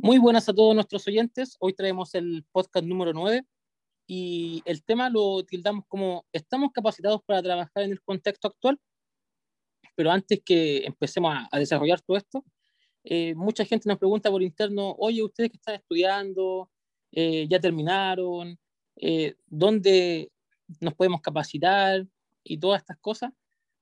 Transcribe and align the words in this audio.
Muy 0.00 0.18
buenas 0.18 0.48
a 0.48 0.54
todos 0.54 0.76
nuestros 0.76 1.08
oyentes. 1.08 1.56
Hoy 1.58 1.72
traemos 1.74 2.14
el 2.14 2.44
podcast 2.52 2.86
número 2.86 3.12
9 3.12 3.44
y 4.06 4.62
el 4.64 4.84
tema 4.84 5.10
lo 5.10 5.44
tildamos 5.44 5.86
como 5.88 6.24
¿estamos 6.32 6.70
capacitados 6.72 7.20
para 7.26 7.42
trabajar 7.42 7.82
en 7.82 7.90
el 7.90 8.02
contexto 8.02 8.46
actual? 8.46 8.78
Pero 9.96 10.12
antes 10.12 10.40
que 10.44 10.86
empecemos 10.86 11.34
a, 11.50 11.58
desarrollar 11.58 12.00
todo 12.00 12.16
esto, 12.16 12.44
eh, 13.02 13.34
mucha 13.34 13.64
gente 13.64 13.88
nos 13.88 13.98
pregunta 13.98 14.30
por 14.30 14.40
interno, 14.40 14.94
oye, 15.00 15.20
ustedes 15.20 15.50
que 15.50 15.56
están 15.56 15.74
estudiando, 15.74 16.70
eh, 17.10 17.48
ya 17.50 17.58
terminaron, 17.58 18.56
eh, 18.94 19.34
¿dónde 19.46 20.30
nos 20.80 20.94
podemos 20.94 21.20
capacitar? 21.22 22.06
Y 22.44 22.58
todas 22.58 22.82
estas 22.82 22.98
cosas. 22.98 23.32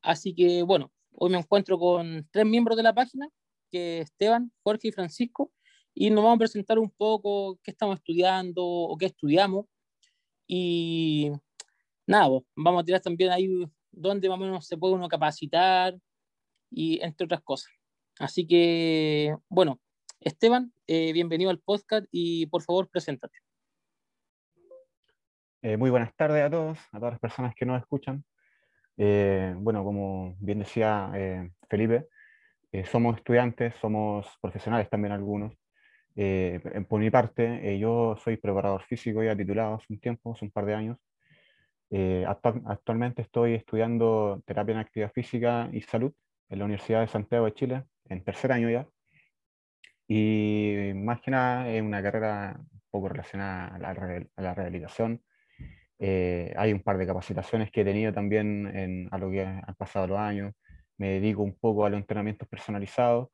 Así 0.00 0.34
que 0.34 0.62
bueno, 0.62 0.90
hoy 1.12 1.30
me 1.30 1.38
encuentro 1.38 1.78
con 1.78 2.26
tres 2.32 2.46
miembros 2.46 2.78
de 2.78 2.84
la 2.84 2.94
página, 2.94 3.28
que 3.70 4.00
Esteban, 4.00 4.50
Jorge 4.62 4.88
y 4.88 4.92
Francisco, 4.92 5.52
y 5.98 6.10
nos 6.10 6.22
vamos 6.22 6.36
a 6.36 6.40
presentar 6.40 6.78
un 6.78 6.90
poco 6.90 7.58
qué 7.62 7.70
estamos 7.70 7.96
estudiando 7.96 8.62
o 8.62 8.98
qué 8.98 9.06
estudiamos. 9.06 9.64
Y 10.46 11.32
nada, 12.06 12.28
vamos 12.54 12.82
a 12.82 12.84
tirar 12.84 13.00
también 13.00 13.30
ahí 13.30 13.48
dónde 13.90 14.28
más 14.28 14.38
o 14.38 14.42
menos 14.42 14.66
se 14.66 14.76
puede 14.76 14.92
uno 14.92 15.08
capacitar 15.08 15.96
y 16.70 17.00
entre 17.02 17.24
otras 17.24 17.40
cosas. 17.40 17.72
Así 18.18 18.46
que, 18.46 19.34
bueno, 19.48 19.80
Esteban, 20.20 20.70
eh, 20.86 21.14
bienvenido 21.14 21.48
al 21.48 21.60
podcast 21.60 22.06
y 22.12 22.44
por 22.46 22.62
favor, 22.62 22.90
preséntate. 22.90 23.38
Eh, 25.62 25.78
muy 25.78 25.88
buenas 25.88 26.14
tardes 26.14 26.44
a 26.44 26.50
todos, 26.50 26.78
a 26.92 26.98
todas 26.98 27.14
las 27.14 27.20
personas 27.20 27.54
que 27.54 27.64
nos 27.64 27.80
escuchan. 27.80 28.22
Eh, 28.98 29.54
bueno, 29.56 29.82
como 29.82 30.36
bien 30.40 30.58
decía 30.58 31.10
Felipe, 31.70 32.06
somos 32.84 33.16
estudiantes, 33.16 33.74
somos 33.80 34.26
profesionales 34.42 34.90
también 34.90 35.12
algunos, 35.12 35.54
eh, 36.16 36.60
por 36.88 36.98
mi 37.00 37.10
parte, 37.10 37.60
eh, 37.74 37.78
yo 37.78 38.16
soy 38.16 38.38
preparador 38.38 38.82
físico 38.82 39.22
ya 39.22 39.36
titulado 39.36 39.74
hace 39.74 39.86
un 39.90 40.00
tiempo, 40.00 40.32
hace 40.32 40.46
un 40.46 40.50
par 40.50 40.64
de 40.64 40.74
años. 40.74 40.98
Eh, 41.90 42.24
actualmente 42.26 43.22
estoy 43.22 43.54
estudiando 43.54 44.42
terapia 44.46 44.72
en 44.72 44.78
actividad 44.78 45.12
física 45.12 45.68
y 45.72 45.82
salud 45.82 46.12
en 46.48 46.58
la 46.58 46.64
Universidad 46.64 47.02
de 47.02 47.08
Santiago 47.08 47.44
de 47.44 47.54
Chile, 47.54 47.84
en 48.08 48.24
tercer 48.24 48.50
año 48.52 48.70
ya. 48.70 48.88
Y 50.08 50.92
más 50.94 51.20
que 51.20 51.30
nada 51.30 51.68
es 51.68 51.82
una 51.82 52.02
carrera 52.02 52.56
un 52.58 52.80
poco 52.90 53.08
relacionada 53.08 53.74
a 53.74 53.78
la, 53.78 53.90
a 54.36 54.42
la 54.42 54.54
rehabilitación. 54.54 55.22
hay 55.98 56.72
un 56.72 56.82
par 56.82 56.98
de 56.98 57.06
capacitaciones 57.06 57.70
que 57.70 57.82
he 57.82 57.84
tenido 57.84 58.12
también 58.12 58.66
en, 58.74 59.08
a 59.10 59.18
lo 59.18 59.30
que 59.30 59.42
han 59.42 59.74
pasado 59.76 60.06
los 60.06 60.18
años. 60.18 60.54
Me 60.98 61.20
dedico 61.20 61.42
un 61.42 61.54
poco 61.58 61.84
a 61.84 61.90
los 61.90 62.00
entrenamientos 62.00 62.48
personalizados 62.48 63.28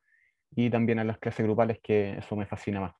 y 0.54 0.70
también 0.70 0.98
a 0.98 1.04
las 1.04 1.18
clases 1.18 1.44
grupales, 1.44 1.78
que 1.82 2.18
eso 2.18 2.36
me 2.36 2.46
fascina 2.46 2.80
más. 2.80 2.94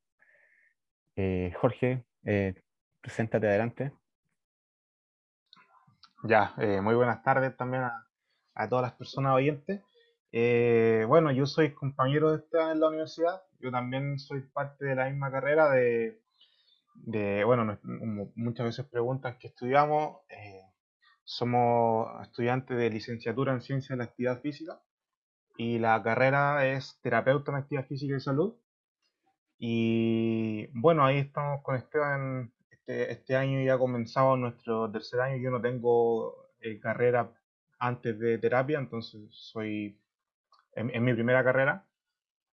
Eh, 1.17 1.53
Jorge, 1.61 2.06
eh, 2.25 2.55
preséntate 3.00 3.47
adelante. 3.47 3.92
Ya, 6.25 6.55
eh, 6.58 6.80
muy 6.80 6.95
buenas 6.95 7.23
tardes 7.23 7.56
también 7.56 7.83
a, 7.83 8.06
a 8.55 8.69
todas 8.69 8.83
las 8.83 8.92
personas 8.95 9.34
oyentes. 9.34 9.83
Eh, 10.30 11.05
bueno, 11.06 11.30
yo 11.33 11.47
soy 11.47 11.75
compañero 11.75 12.30
de 12.30 12.39
esta 12.39 12.73
en 12.73 12.80
la 12.80 12.89
universidad, 12.89 13.42
yo 13.61 13.70
también 13.70 14.19
soy 14.19 14.41
parte 14.41 14.86
de 14.86 14.95
la 14.95 15.11
misma 15.11 15.30
carrera 15.30 15.69
de, 15.70 16.23
de 16.95 17.45
bueno, 17.45 17.78
muchas 18.34 18.67
veces 18.67 18.86
preguntan 18.86 19.36
qué 19.39 19.48
estudiamos. 19.48 20.20
somos 21.25 22.23
estudiantes 22.23 22.77
de 22.78 22.91
licenciatura 22.91 23.53
en 23.53 23.61
Ciencias 23.61 23.91
de 23.91 23.97
la 23.97 24.05
Actividad 24.05 24.41
Física 24.41 24.80
y 25.56 25.78
la 25.78 26.03
carrera 26.03 26.67
es 26.67 26.98
terapeuta 27.03 27.53
en 27.53 27.58
actividad 27.58 27.86
física 27.86 28.17
y 28.17 28.20
salud. 28.20 28.55
Y 29.58 30.67
bueno, 30.78 31.05
ahí 31.05 31.19
estamos 31.19 31.62
con 31.62 31.77
Esteban. 31.77 32.53
Este, 32.70 33.12
este 33.12 33.36
año 33.36 33.62
ya 33.64 33.78
comenzamos 33.78 34.39
nuestro 34.39 34.91
tercer 34.91 35.20
año. 35.20 35.36
Yo 35.36 35.50
no 35.50 35.61
tengo 35.61 36.48
eh, 36.61 36.80
carrera 36.80 37.30
antes 37.79 38.18
de 38.18 38.39
terapia, 38.39 38.79
entonces 38.79 39.23
soy 39.30 39.98
en, 40.74 41.05
mi 41.05 41.14
primera 41.14 41.45
carrera. 41.45 41.86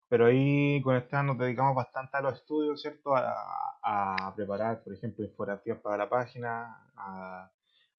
Pero 0.10 0.28
ahí 0.28 0.82
con 0.84 0.96
Esteban 0.96 1.28
nos 1.28 1.38
dedicamos 1.38 1.76
bastante 1.76 2.18
a 2.18 2.22
los 2.22 2.36
estudios, 2.36 2.82
¿cierto? 2.82 3.16
A, 3.16 3.34
a 3.84 4.34
preparar, 4.36 4.84
por 4.84 4.94
ejemplo, 4.94 5.26
infografías 5.26 5.80
para 5.80 5.98
la 5.98 6.10
página, 6.10 6.92
a 6.96 7.50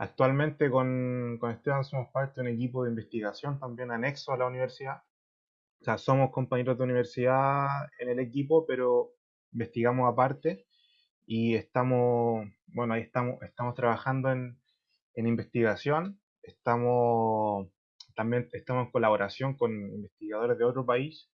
Actualmente 0.00 0.70
con, 0.70 1.36
con, 1.38 1.50
Esteban 1.50 1.84
somos 1.84 2.08
parte 2.10 2.40
de 2.40 2.48
un 2.48 2.54
equipo 2.54 2.84
de 2.84 2.88
investigación 2.88 3.60
también 3.60 3.90
anexo 3.90 4.32
a 4.32 4.38
la 4.38 4.46
universidad. 4.46 5.02
O 5.82 5.84
sea, 5.84 5.98
somos 5.98 6.30
compañeros 6.30 6.78
de 6.78 6.84
universidad 6.84 7.66
en 7.98 8.08
el 8.08 8.18
equipo, 8.18 8.64
pero 8.66 9.10
investigamos 9.52 10.10
aparte 10.10 10.66
y 11.26 11.54
estamos, 11.54 12.46
bueno, 12.68 12.94
ahí 12.94 13.02
estamos, 13.02 13.42
estamos 13.42 13.74
trabajando 13.74 14.32
en, 14.32 14.58
en 15.16 15.26
investigación. 15.26 16.18
Estamos, 16.42 17.68
también 18.16 18.48
estamos 18.54 18.86
en 18.86 18.92
colaboración 18.92 19.54
con 19.54 19.70
investigadores 19.70 20.56
de 20.56 20.64
otro 20.64 20.86
país 20.86 21.30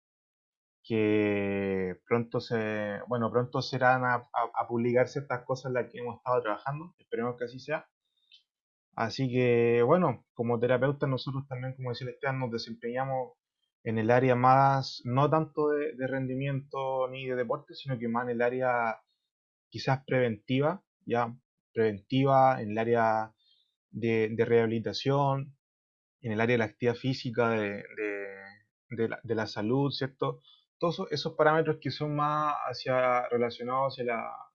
que 0.83 1.95
pronto 2.05 2.41
se, 2.41 2.99
bueno, 3.07 3.31
pronto 3.31 3.61
serán 3.61 4.03
a, 4.03 4.15
a, 4.15 4.51
a 4.55 4.67
publicar 4.67 5.07
ciertas 5.07 5.45
cosas 5.45 5.69
en 5.69 5.75
las 5.75 5.89
que 5.89 5.99
hemos 5.99 6.17
estado 6.17 6.41
trabajando. 6.41 6.93
Esperemos 6.99 7.37
que 7.37 7.45
así 7.45 7.59
sea. 7.59 7.87
Así 8.97 9.29
que, 9.29 9.83
bueno, 9.83 10.25
como 10.33 10.59
terapeutas 10.59 11.07
nosotros 11.07 11.47
también, 11.47 11.75
como 11.75 11.91
decía 11.91 12.09
Esteban, 12.09 12.39
nos 12.39 12.51
desempeñamos 12.51 13.33
en 13.83 13.99
el 13.99 14.09
área 14.09 14.35
más, 14.35 15.03
no 15.05 15.29
tanto 15.29 15.69
de, 15.69 16.07
rendimiento 16.07 17.07
ni 17.07 17.27
de 17.27 17.35
deporte, 17.35 17.75
sino 17.75 17.99
que 17.99 18.07
más 18.07 18.23
en 18.23 18.31
el 18.31 18.41
área 18.41 18.99
quizás 19.69 20.03
preventiva, 20.03 20.83
ya 21.05 21.31
preventiva, 21.73 22.59
en 22.59 22.71
el 22.71 22.77
área 22.79 23.33
de, 23.91 24.35
rehabilitación, 24.35 25.55
en 26.21 26.31
el 26.31 26.41
área 26.41 26.55
de 26.55 26.57
la 26.57 26.65
actividad 26.65 26.95
física, 26.95 27.51
de, 27.51 27.83
la, 29.35 29.45
salud, 29.45 29.91
¿cierto? 29.91 30.41
Todos 30.79 31.07
esos 31.11 31.35
parámetros 31.35 31.77
que 31.79 31.91
son 31.91 32.15
más 32.15 32.55
hacia, 32.65 33.29
relacionados 33.29 33.99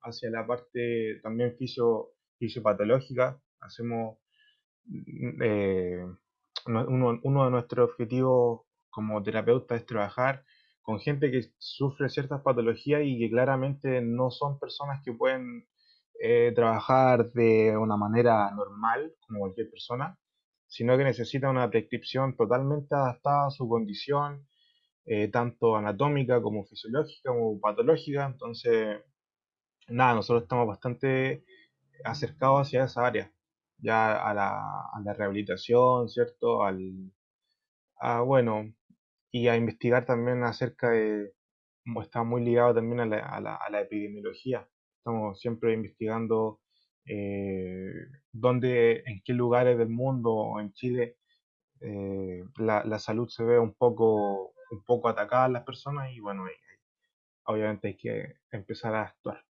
hacia 0.03 0.31
la, 0.31 0.47
parte 0.49 1.21
también 1.23 1.57
fisio, 1.57 2.15
fisiopatológica. 2.41 3.41
Hacemos 3.61 4.22
eh, 4.89 6.05
uno, 6.67 7.45
de 7.45 7.51
nuestros 7.51 7.91
objetivos 7.91 8.63
como 8.91 9.23
terapeuta 9.23 9.75
es 9.77 9.87
trabajar 9.87 10.45
con 10.83 10.99
gente 11.01 11.31
que 11.31 11.43
sufre 11.59 12.09
ciertas 12.09 12.43
patologías 12.43 13.03
y 13.05 13.19
que 13.19 13.31
claramente 13.31 14.01
no 14.03 14.31
son 14.31 14.59
personas 14.59 15.01
que 15.05 15.13
pueden 15.13 15.67
eh, 16.21 16.53
trabajar 16.55 17.31
de 17.33 17.77
una 17.77 17.97
manera 17.97 18.51
normal 18.51 19.15
como 19.21 19.41
cualquier 19.41 19.71
persona, 19.71 20.19
sino 20.67 20.97
que 20.97 21.05
necesitan 21.05 21.51
una 21.51 21.71
prescripción 21.71 22.37
totalmente 22.37 22.95
adaptada 22.95 23.47
a 23.47 23.51
su 23.51 23.69
condición, 23.69 24.47
eh, 25.05 25.29
tanto 25.29 25.77
anatómica 25.77 26.43
como 26.43 26.65
fisiológica 26.65 27.31
como 27.31 27.61
patológica. 27.61 28.27
Entonces, 28.27 29.01
nada, 29.89 30.15
nosotros 30.15 30.45
estamos 30.45 30.67
bastante 30.67 31.45
acercados 32.05 32.63
hacia 32.67 32.85
esa 32.85 33.07
área 33.07 33.33
ya 33.83 34.17
a 34.17 34.35
la, 34.35 34.51
a 34.93 35.01
la 35.05 35.13
rehabilitación, 35.15 36.09
¿cierto? 36.09 36.65
Al, 36.65 37.13
a, 38.01 38.23
bueno, 38.23 38.73
y 39.33 39.49
a 39.49 39.57
investigar 39.57 40.07
también 40.07 40.45
acerca 40.45 40.91
de, 40.91 41.35
está 42.03 42.23
muy 42.25 42.45
ligado 42.45 42.75
también 42.75 43.01
a 43.01 43.07
la, 43.07 43.19
a 43.19 43.41
la, 43.41 43.57
a 43.57 43.81
epidemiología. 43.81 44.69
Estamos 44.99 45.41
siempre 45.41 45.75
investigando 45.75 46.61
eh, 47.07 47.93
dónde, 48.33 49.03
en 49.07 49.23
qué 49.25 49.33
lugares 49.35 49.79
del 49.79 49.89
mundo 49.89 50.33
o 50.33 50.61
en 50.61 50.73
Chile 50.73 51.17
eh, 51.81 52.45
la, 52.59 52.85
la, 52.85 52.99
salud 53.01 53.29
se 53.29 53.43
ve 53.45 53.59
un 53.59 53.75
poco, 53.75 54.55
un 54.71 54.85
poco 54.87 55.09
atacada 55.09 55.47
en 55.47 55.55
las 55.55 55.65
personas 55.65 56.13
y 56.13 56.21
bueno, 56.21 56.45
obviamente 57.45 57.89
hay 57.89 57.97
que 57.97 58.37
empezar 58.53 58.95
a 58.95 59.03
actuar. 59.03 59.45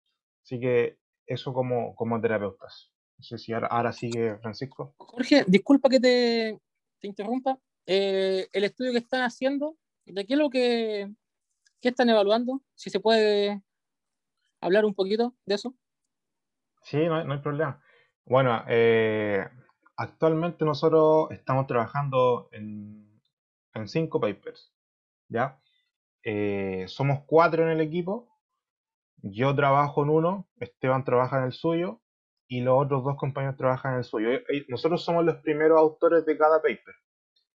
Así 0.43 0.61
que 0.61 0.99
eso 1.27 1.53
como, 1.55 1.95
como 1.95 2.21
terapeutas. 2.21 2.93
No 3.19 3.25
sé 3.25 3.39
si 3.39 3.53
ahora, 3.53 3.93
sigue 3.93 4.39
Francisco. 4.39 4.95
Jorge, 4.97 5.45
disculpa 5.47 5.89
que 5.89 6.01
te, 6.01 6.61
interrumpa. 7.03 7.59
Eh, 7.87 8.49
el 8.53 8.65
estudio 8.65 8.93
que 8.93 8.99
están 8.99 9.23
haciendo, 9.23 9.77
¿de 10.05 10.25
qué 10.25 10.35
es 10.35 10.39
lo 10.39 10.51
que 10.51 11.11
están 11.83 12.11
evaluando? 12.11 12.63
Si 12.75 12.91
se 12.91 13.01
puede 13.01 13.63
hablar 14.61 14.85
un 14.85 14.95
poquito 14.95 15.35
de 15.47 15.55
eso. 15.55 15.75
Sí, 16.83 16.99
no, 17.07 17.17
hay 17.17 17.39
problema. 17.39 17.83
Bueno, 18.25 18.65
eh, 18.69 19.47
actualmente 19.97 20.65
nosotros 20.65 21.31
estamos 21.31 21.67
trabajando 21.67 22.49
en, 22.53 23.21
en 23.75 23.89
cinco 23.89 24.21
papers, 24.21 24.73
¿ya? 25.29 25.61
Eh, 26.23 26.85
somos 26.89 27.25
cuatro 27.27 27.65
en 27.65 27.71
el 27.71 27.81
equipo. 27.81 28.29
Yo 29.23 29.55
trabajo 29.55 30.03
en 30.03 30.11
uno, 30.11 30.49
Esteban 30.61 31.05
trabaja 31.05 31.39
en 31.39 31.45
el 31.45 31.53
suyo 31.53 32.01
y 32.49 32.61
los 32.63 32.85
otros 32.85 33.05
dos 33.05 33.17
compañeros 33.17 33.57
trabajan 33.57 33.93
en 33.93 33.99
el 33.99 34.05
suyo. 34.05 34.31
Nosotros 34.69 35.05
somos 35.05 35.25
los 35.25 35.37
primeros 35.37 35.79
autores 35.79 36.25
de 36.27 36.39
cada 36.39 36.63
paper, 36.63 36.95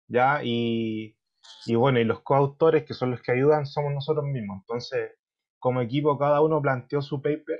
¿ya? 0.07 0.41
Y, 0.43 1.17
y 1.65 1.75
bueno, 1.75 1.99
y 1.99 2.05
los 2.05 2.21
coautores, 2.21 2.85
que 2.85 2.93
son 2.93 3.11
los 3.11 3.21
que 3.21 3.31
ayudan, 3.33 3.65
somos 3.65 3.93
nosotros 3.93 4.25
mismos. 4.25 4.59
Entonces, 4.61 5.11
como 5.59 5.81
equipo 5.81 6.17
cada 6.17 6.41
uno 6.41 6.61
planteó 6.61 7.01
su 7.01 7.21
paper 7.21 7.59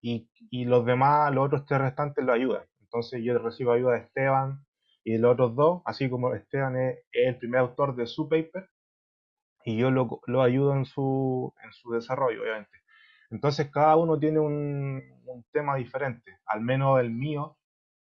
y, 0.00 0.30
y 0.50 0.64
los 0.64 0.84
demás, 0.86 1.32
los 1.34 1.46
otros 1.46 1.66
tres 1.66 1.80
restantes 1.80 2.24
lo 2.24 2.32
ayudan. 2.32 2.64
Entonces 2.80 3.22
yo 3.24 3.38
recibo 3.38 3.72
ayuda 3.72 3.92
de 3.94 4.00
Esteban 4.00 4.64
y 5.04 5.18
los 5.18 5.34
otros 5.34 5.54
dos, 5.56 5.82
así 5.84 6.10
como 6.10 6.34
Esteban 6.34 6.76
es, 6.76 6.98
el 7.12 7.38
primer 7.38 7.60
autor 7.60 7.96
de 7.96 8.06
su 8.06 8.28
paper 8.28 8.68
y 9.64 9.76
yo 9.76 9.90
lo, 9.90 10.20
lo 10.26 10.42
ayudo 10.42 10.74
en 10.74 10.84
su, 10.86 11.52
en 11.64 11.72
su 11.72 11.90
desarrollo, 11.92 12.42
obviamente. 12.42 12.70
Entonces 13.30 13.70
cada 13.70 13.96
uno 13.96 14.18
tiene 14.18 14.38
un, 14.40 15.14
tema 15.52 15.76
diferente, 15.76 16.38
al 16.46 16.62
menos 16.62 16.98
el 16.98 17.10
mío 17.10 17.58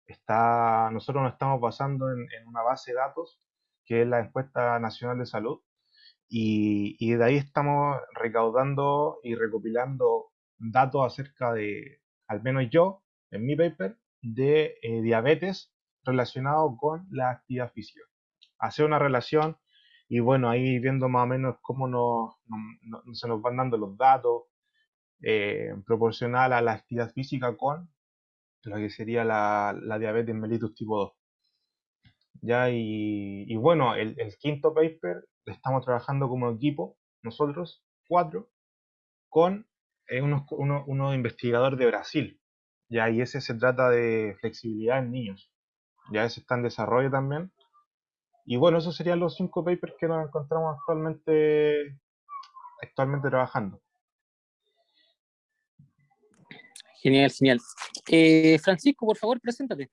está, 0.06 0.88
nosotros 0.93 1.25
nos 1.25 1.32
estamos 1.32 1.61
basando 1.61 2.12
en, 2.12 2.29
una 2.47 2.62
base 2.62 2.93
de 2.93 2.99
datos 2.99 3.41
que 3.85 4.03
es 4.03 4.09
la 4.09 4.21
encuesta 4.21 4.79
nacional 4.79 5.19
de 5.19 5.26
salud 5.26 5.61
y, 6.29 6.97
y 7.00 7.15
de 7.15 7.25
ahí 7.25 7.37
estamos 7.37 7.97
recaudando 8.15 9.19
y 9.25 9.35
recopilando 9.35 10.31
datos 10.59 11.06
acerca 11.06 11.53
de, 11.53 12.00
al 12.29 12.43
menos 12.43 12.69
yo, 12.71 13.03
en 13.31 13.47
mi 13.47 13.56
paper, 13.56 13.99
de 14.23 14.76
eh, 14.82 15.03
diabetes 15.03 15.73
relacionado 16.05 16.76
con 16.76 17.06
la 17.11 17.31
actividad 17.31 17.73
física. 17.73 18.05
Hacer 18.59 18.85
una 18.87 18.99
relación 18.99 19.56
y 20.09 20.21
bueno, 20.21 20.49
ahí 20.50 20.79
viendo 20.79 21.09
más 21.09 21.25
o 21.25 21.26
menos 21.26 21.56
cómo 21.62 21.88
nos, 21.88 22.37
se 23.12 23.29
nos 23.29 23.41
van 23.43 23.56
dando 23.56 23.76
los 23.76 23.97
datos 23.97 24.44
eh, 25.26 25.75
proporcional 25.87 26.53
a 26.53 26.61
la 26.61 26.73
actividad 26.73 27.11
física 27.12 27.56
con 27.56 27.88
lo 28.65 28.76
que 28.76 28.91
sería 28.91 29.25
la, 29.25 29.75
diabetes 29.99 30.35
mellitus 30.35 30.75
tipo 30.75 30.99
2. 30.99 31.12
Ya, 32.43 32.71
y, 32.71 33.44
y 33.49 33.56
bueno, 33.56 33.94
el, 33.94 34.17
quinto 34.38 34.75
paper 34.75 35.26
estamos 35.47 35.85
trabajando 35.85 36.29
como 36.29 36.50
equipo, 36.50 36.99
nosotros, 37.23 37.82
cuatro, 38.06 38.50
con 39.31 39.67
eh, 40.09 40.21
unos, 40.21 40.43
uno, 40.50 40.85
unos 40.87 41.15
investigadores 41.15 41.79
de 41.79 41.87
Brasil. 41.87 42.41
Ya, 42.91 43.09
y 43.11 43.23
ese 43.23 43.41
se 43.41 43.55
trata 43.55 43.88
de 43.91 44.37
flexibilidad 44.41 44.99
en 44.99 45.11
niños. 45.11 45.50
Ya 46.12 46.25
ese 46.25 46.41
está 46.41 46.55
en 46.56 46.65
desarrollo 46.65 47.11
también. 47.11 47.50
Y 48.44 48.56
bueno, 48.56 48.79
esos 48.79 48.94
serían 48.97 49.21
los 49.21 49.37
cinco 49.37 49.65
papers 49.65 49.94
que 49.99 50.06
nos 50.06 50.26
encontramos 50.26 50.76
actualmente, 50.79 51.99
actualmente 52.82 53.31
trabajando. 53.31 53.81
Genial, 57.05 57.31
genial. 57.33 57.61
Eh, 58.11 58.59
Francisco, 58.61 59.05
por 59.05 59.19
favor, 59.19 59.39
preséntate. 59.39 59.91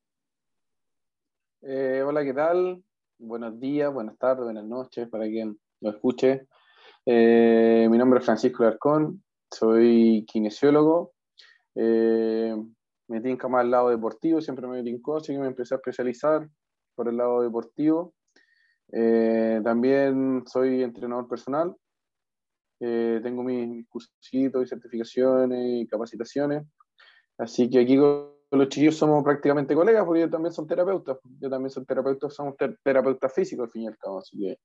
Eh, 1.61 2.01
hola, 2.07 2.23
¿qué 2.23 2.33
tal? 2.33 2.81
Buenos 3.17 3.59
días, 3.59 3.93
buenas 3.93 4.17
tardes, 4.17 4.45
buenas 4.45 4.63
noches 4.63 5.09
para 5.09 5.25
quien 5.25 5.59
lo 5.81 5.89
escuche. 5.89 6.47
Eh, 7.05 7.85
mi 7.91 7.97
nombre 7.97 8.19
es 8.19 8.25
Francisco 8.25 8.63
Larcón, 8.63 9.21
soy 9.51 10.25
kinesiólogo. 10.25 11.11
Me 11.75 13.19
tinca 13.21 13.49
más 13.49 13.65
al 13.65 13.71
lado 13.71 13.89
deportivo, 13.89 14.39
siempre 14.39 14.65
me 14.67 14.81
tincó, 14.81 15.17
así 15.17 15.33
que 15.33 15.39
me 15.39 15.47
empecé 15.47 15.73
a 15.73 15.79
especializar 15.79 16.47
por 16.95 17.09
el 17.09 17.17
lado 17.17 17.41
deportivo. 17.41 18.13
También 18.89 20.45
soy 20.47 20.81
entrenador 20.81 21.27
personal. 21.27 21.75
Tengo 22.79 23.43
mis 23.43 23.85
cursitos 23.89 24.63
y 24.63 24.69
certificaciones 24.69 25.59
y 25.61 25.87
capacitaciones. 25.87 26.63
Así 27.41 27.67
que 27.71 27.79
aquí 27.79 27.97
con 27.97 28.35
los 28.51 28.69
chiquillos 28.69 28.95
somos 28.95 29.23
prácticamente 29.23 29.73
colegas 29.73 30.05
porque 30.05 30.19
ellos 30.19 30.31
también 30.31 30.53
son 30.53 30.67
terapeutas. 30.67 31.17
Yo 31.39 31.49
también 31.49 31.71
soy 31.71 31.83
terapeuta, 31.85 32.29
somos 32.29 32.55
ter 32.55 32.77
terapeutas 32.83 33.33
físicos 33.33 33.65
al 33.65 33.71
fin 33.71 33.81
y 33.83 33.87
al 33.87 33.97
cabo. 33.97 34.19
Así 34.19 34.37
que 34.37 34.59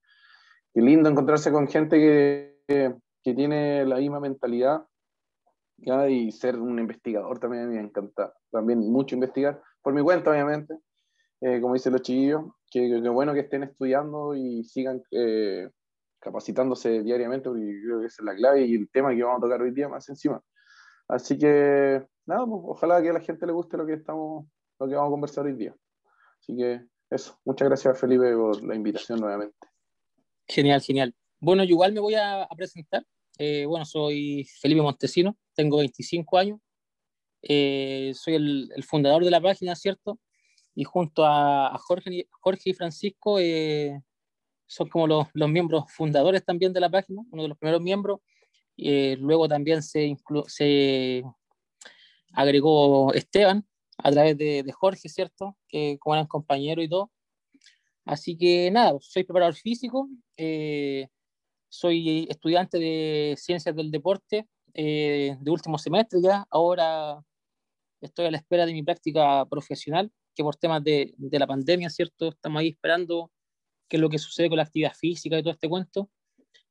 qué 0.75 0.83
lindo 0.83 1.09
encontrarse 1.09 1.51
con 1.51 1.67
gente 1.69 1.97
que, 1.97 2.97
que, 3.23 3.35
tiene 3.35 3.87
la 3.87 3.97
misma 3.97 4.21
mentalidad 4.21 4.87
y 5.79 6.31
ser 6.33 6.59
un 6.59 6.79
investigador 6.79 7.39
también 7.39 7.71
me 7.71 7.81
encanta. 7.81 8.35
También 8.51 8.81
mucho 8.81 9.15
investigar, 9.15 9.63
por 9.81 9.95
mi 9.95 10.03
cuenta 10.03 10.31
obviamente, 10.31 10.79
eh, 11.41 11.61
como 11.63 11.75
dicen 11.75 11.95
los 11.95 12.03
chiquillos, 12.03 12.43
que, 12.71 13.01
que, 13.03 13.09
bueno 13.09 13.33
que 13.33 13.41
estén 13.41 13.63
estudiando 13.63 14.35
y 14.35 14.65
sigan 14.65 15.03
eh, 15.13 15.71
capacitándose 16.21 17.03
diariamente, 17.03 17.49
porque 17.49 17.81
creo 17.83 18.01
que 18.01 18.07
es 18.07 18.21
la 18.21 18.35
clave 18.35 18.67
y 18.67 18.75
el 18.75 18.91
tema 18.91 19.15
que 19.15 19.23
vamos 19.23 19.39
a 19.39 19.47
tocar 19.47 19.63
hoy 19.63 19.71
día 19.71 19.89
más 19.89 20.07
encima. 20.11 20.43
Así 21.09 21.39
que, 21.39 22.05
nada, 22.27 22.47
pues, 22.47 22.63
ojalá 22.65 23.03
que 23.03 23.11
a 23.11 23.15
la 23.15 23.21
gente 23.21 23.47
le 23.47 23.53
guste 23.53 23.77
lo 23.77 23.87
que, 23.87 23.95
estamos, 23.95 24.47
lo 24.79 24.89
que 24.89 24.95
vamos 24.95 25.09
a 25.09 25.11
conversar 25.11 25.47
hoy 25.47 25.55
día. 25.55 25.75
Así 26.41 26.57
que 26.57 26.83
eso, 27.11 27.39
muchas 27.45 27.69
gracias 27.69 27.99
Felipe 27.99 28.35
por 28.35 28.63
la 28.63 28.75
invitación 28.75 29.21
nuevamente. 29.21 29.57
Genial, 30.47 30.81
genial. 30.81 31.15
Bueno, 31.41 31.65
yo 31.65 31.71
igual 31.71 31.93
me 31.93 32.01
voy 32.01 32.15
a, 32.15 32.43
a 32.43 32.55
presentar. 32.57 33.05
Eh, 33.39 33.67
bueno, 33.67 33.85
soy 33.85 34.45
Felipe 34.61 34.83
Montesino, 34.83 35.37
tengo 35.55 35.79
25 35.79 36.39
años, 36.39 36.61
eh, 37.43 38.13
soy 38.15 38.35
el, 38.35 38.73
el, 38.75 38.83
fundador 38.83 39.25
de 39.25 39.31
la 39.31 39.41
página, 39.41 39.77
¿cierto? 39.77 40.19
Y 40.75 40.85
junto 40.85 41.25
a, 41.25 41.75
a 41.75 41.79
Jorge, 41.79 42.27
Jorge, 42.41 42.71
y 42.71 42.75
Francisco 42.75 43.39
eh, 43.39 44.01
son 44.67 44.89
como 44.89 45.07
los, 45.07 45.29
los, 45.33 45.49
miembros 45.49 45.85
fundadores 45.93 46.45
también 46.45 46.73
de 46.73 46.81
la 46.81 46.91
página, 46.91 47.23
uno 47.31 47.43
de 47.43 47.49
los 47.49 47.59
primeros 47.59 47.81
miembros. 47.81 48.21
Eh, 48.77 49.17
luego 49.21 49.49
también 49.49 49.83
se, 49.83 50.17
se, 50.49 51.23
agregó 52.33 53.13
Esteban 53.15 53.67
a 53.99 54.11
través 54.11 54.37
de, 54.37 54.73
Jorge, 54.73 55.09
¿cierto? 55.09 55.57
Que 55.69 55.99
como 55.99 56.15
eran 56.15 56.27
compañeros 56.27 56.85
y 56.85 56.89
todo. 56.89 57.11
Así 58.05 58.37
que 58.37 58.71
nada, 58.71 58.97
soy 59.01 59.25
preparador 59.25 59.55
físico, 59.55 60.09
eh, 60.37 61.09
soy 61.69 62.27
estudiante 62.31 62.79
de 62.79 63.35
ciencias 63.37 63.75
del 63.75 63.91
deporte 63.91 64.47
eh, 64.75 65.37
de 65.41 65.51
último 65.51 65.79
semestre 65.79 66.21
ya. 66.23 66.47
Ahora 66.51 67.21
estoy 68.01 68.27
a 68.27 68.31
la 68.31 68.37
espera 68.39 68.67
de 68.67 68.73
mi 68.73 68.83
práctica 68.83 69.45
profesional, 69.47 70.13
que 70.35 70.45
por 70.45 70.57
temas 70.57 70.85
de, 70.85 71.15
de, 71.17 71.39
la 71.39 71.47
pandemia, 71.47 71.91
¿cierto? 71.91 72.29
Estamos 72.29 72.61
ahí 72.61 72.69
esperando 72.69 73.33
qué 73.89 73.97
es 73.97 74.01
lo 74.01 74.11
que 74.11 74.19
sucede 74.19 74.49
con 74.49 74.59
la 74.59 74.65
actividad 74.65 74.95
física 74.95 75.39
y 75.39 75.43
todo 75.43 75.55
este 75.55 75.69
cuento. 75.69 76.11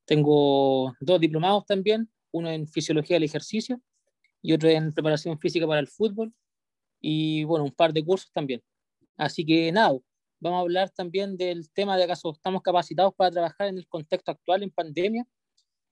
Tengo 0.06 0.94
dos 1.00 1.20
diplomados 1.20 1.66
también, 1.66 2.10
uno 2.32 2.50
en 2.50 2.68
fisiología 2.68 3.16
del 3.16 3.24
ejercicio 3.24 3.82
y 4.46 4.54
otro 4.54 4.70
en 4.70 4.94
preparación 4.94 5.40
física 5.40 5.66
para 5.66 5.80
el 5.80 5.88
fútbol. 5.88 6.32
Y 7.02 7.44
bueno, 7.46 7.66
un 7.66 7.72
par 7.72 7.92
de 7.92 8.06
cursos 8.06 8.32
también. 8.32 8.62
Así 9.18 9.44
que 9.44 9.72
nada, 9.72 9.98
vamos 10.40 10.58
a 10.58 10.62
hablar 10.62 10.90
también 10.92 11.36
del 11.36 11.72
tema 11.72 11.98
de 11.98 12.04
acaso 12.04 12.32
estamos 12.32 12.62
capacitados 12.62 13.14
para 13.16 13.32
trabajar 13.32 13.68
en 13.70 13.78
el 13.80 13.88
contexto 13.88 14.32
actual 14.32 14.62
en 14.62 14.70
pandemia 14.70 15.26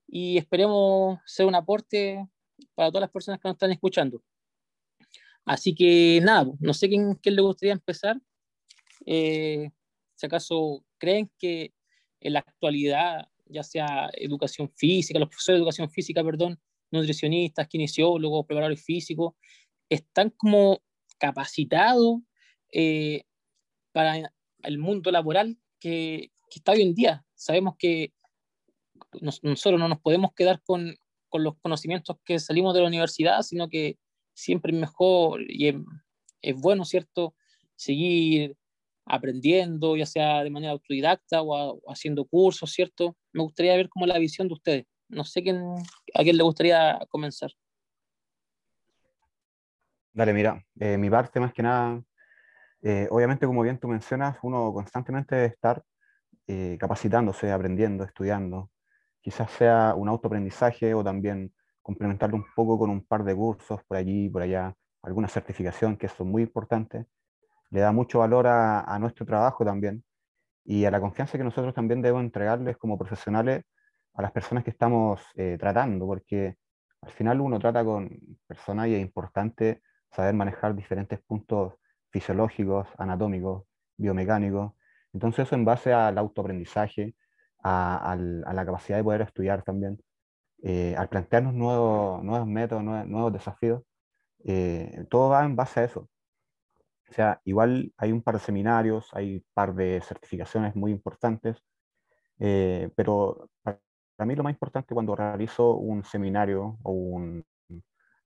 y 0.07 0.38
esperemos 0.38 1.19
ser 1.25 1.47
un 1.47 1.55
aporte 1.55 2.27
para 2.75 2.89
todas 2.89 3.01
las 3.01 3.11
personas 3.11 3.39
que 3.39 3.47
nos 3.47 3.55
están 3.55 3.71
escuchando. 3.71 4.22
Así 5.45 5.74
que 5.74 6.22
nada, 6.22 6.51
no 6.60 6.74
sé 6.74 6.88
quién, 6.88 7.15
quién 7.15 7.36
le 7.36 7.41
gustaría 7.41 7.74
empezar. 7.74 8.22
Eh, 9.05 9.72
si 10.13 10.25
acaso 10.27 10.86
creen 11.00 11.31
que 11.39 11.74
en 12.19 12.33
la 12.33 12.39
actualidad, 12.39 13.27
ya 13.45 13.63
sea 13.63 14.12
educación 14.13 14.69
física, 14.75 15.19
los 15.19 15.29
profesores 15.29 15.57
de 15.57 15.62
educación 15.63 15.89
física, 15.89 16.24
perdón, 16.24 16.60
nutricionistas, 16.93 17.67
kinesiólogos, 17.67 18.45
preparadores 18.45 18.83
físicos, 18.83 19.33
están 19.89 20.29
como 20.31 20.81
capacitados 21.17 22.19
eh, 22.71 23.23
para 23.91 24.33
el 24.63 24.77
mundo 24.77 25.12
laboral 25.12 25.57
que, 25.79 26.31
que, 26.50 26.59
está 26.59 26.71
hoy 26.71 26.81
en 26.81 26.95
día. 26.95 27.25
Sabemos 27.35 27.75
que 27.77 28.13
nos, 29.21 29.43
nosotros 29.43 29.79
no 29.79 29.88
nos 29.88 30.00
podemos 30.00 30.33
quedar 30.33 30.62
con, 30.63 30.95
con, 31.29 31.43
los 31.43 31.55
conocimientos 31.62 32.17
que 32.25 32.39
salimos 32.39 32.73
de 32.73 32.81
la 32.81 32.88
universidad, 32.88 33.41
sino 33.41 33.69
que 33.69 33.97
siempre 34.33 34.73
es 34.73 34.79
mejor 34.79 35.41
y 35.47 35.67
es, 35.67 35.75
es 36.41 36.55
bueno, 36.55 36.85
¿cierto?, 36.85 37.35
seguir 37.75 38.55
aprendiendo, 39.05 39.97
ya 39.97 40.05
sea 40.05 40.43
de 40.43 40.50
manera 40.50 40.71
autodidacta 40.71 41.41
o, 41.41 41.55
a, 41.55 41.71
o, 41.71 41.81
haciendo 41.91 42.25
cursos, 42.25 42.71
¿cierto? 42.71 43.17
Me 43.33 43.43
gustaría 43.43 43.75
ver 43.75 43.89
cómo 43.89 44.05
la 44.05 44.17
visión 44.17 44.47
de 44.47 44.53
ustedes. 44.53 44.85
No 45.09 45.23
sé 45.23 45.43
quién, 45.43 45.62
a 46.13 46.24
quién 46.24 46.38
le 46.38 46.43
gustaría 46.43 47.00
comenzar. 47.10 47.51
Dale, 50.13 50.34
mira, 50.34 50.63
eh, 50.79 50.98
mi 50.98 51.10
parte 51.10 51.39
más 51.39 51.53
que 51.53 51.63
nada, 51.63 52.01
eh, 52.82 53.08
obviamente 53.10 53.48
como 53.48 53.63
bien 53.63 53.79
tú 53.79 53.88
mencionas, 53.88 54.38
uno 54.43 54.72
constantemente 54.72 55.36
debe 55.36 55.48
estar 55.48 55.84
eh, 56.48 56.77
capacitándose, 56.79 57.51
aprendiendo, 57.51 58.03
estudiando. 58.03 58.70
Quizás 59.22 59.50
sea 59.51 59.96
un 59.96 60.10
autoaprendizaje 60.10 60.93
o 60.93 61.03
también 61.03 61.53
complementarlo 61.82 62.36
un 62.36 62.46
poco 62.55 62.77
con 62.77 62.89
un 62.89 63.05
par 63.05 63.24
de 63.24 63.36
cursos 63.36 63.82
por 63.88 63.98
allí, 63.98 64.29
por 64.29 64.43
allá, 64.43 64.75
alguna 65.01 65.27
certificación, 65.27 65.98
que 65.98 66.05
eso 66.05 66.24
es 66.24 66.29
muy 66.29 66.43
importante. 66.43 67.08
Le 67.72 67.79
da 67.79 67.91
mucho 67.91 68.20
valor 68.20 68.46
a, 68.46 68.82
a 68.82 69.00
nuestro 69.00 69.25
trabajo 69.25 69.65
también 69.65 70.03
y 70.63 70.86
a 70.86 70.91
la 70.91 71.00
confianza 71.00 71.38
que 71.38 71.43
nosotros 71.43 71.74
también 71.74 72.01
debemos 72.01 72.24
entregarles 72.24 72.77
como 72.77 72.98
profesionales 72.98 73.63
a 74.13 74.22
las 74.22 74.32
personas 74.32 74.63
que 74.63 74.72
estamos 74.72 75.22
eh, 75.36 75.58
tratando, 75.60 76.05
porque 76.08 76.58
al 77.01 77.12
final 77.12 77.41
uno 77.41 77.60
trata 77.60 77.84
con 77.84 78.10
personas 78.48 78.88
y 78.88 78.96
es 78.96 79.01
importante 79.01 79.82
saber 80.12 80.34
manejar 80.36 80.75
diferentes 80.75 81.20
puntos 81.22 81.74
fisiológicos, 82.12 82.88
anatómicos, 82.98 83.63
biomecánicos. 83.98 84.74
Entonces 85.13 85.48
eso 85.48 85.55
en 85.55 85.65
base 85.65 85.93
al 85.93 86.17
autoaprendizaje, 86.17 87.15
a, 87.63 88.12
a, 88.13 88.15
la 88.53 88.65
capacidad 88.65 88.98
de 88.98 89.03
poder 89.03 89.22
estudiar 89.22 89.63
también. 89.63 90.00
eh, 90.63 90.96
al 90.98 91.10
plantearnos 91.10 91.53
nuevos, 91.53 92.24
nuevos 92.24 92.48
métodos, 92.48 92.84
nuevos, 92.84 93.34
desafíos, 93.34 93.84
eh, 94.46 95.05
todo 95.10 95.29
va 95.29 95.46
en 95.46 95.55
base 95.55 95.82
a 95.82 95.84
eso. 95.86 96.10
O 97.10 97.13
sea, 97.13 97.39
igual 97.46 97.93
hay 97.98 98.12
un 98.12 98.22
par 98.24 98.36
de 98.36 98.39
seminarios, 98.41 99.10
hay 99.13 99.36
un 99.38 99.46
par 99.53 99.75
de 99.75 100.01
certificaciones 100.01 100.75
muy 100.75 100.91
importantes, 100.91 101.58
eh, 102.39 102.91
pero 102.96 103.50
para, 103.63 103.79
mí 104.20 104.36
lo 104.36 104.43
más 104.43 104.53
importante 104.53 104.93
cuando 104.93 105.15
realizo 105.15 105.75
un 105.75 106.03
seminario 106.03 106.77
o, 106.84 106.91
un, 106.91 107.46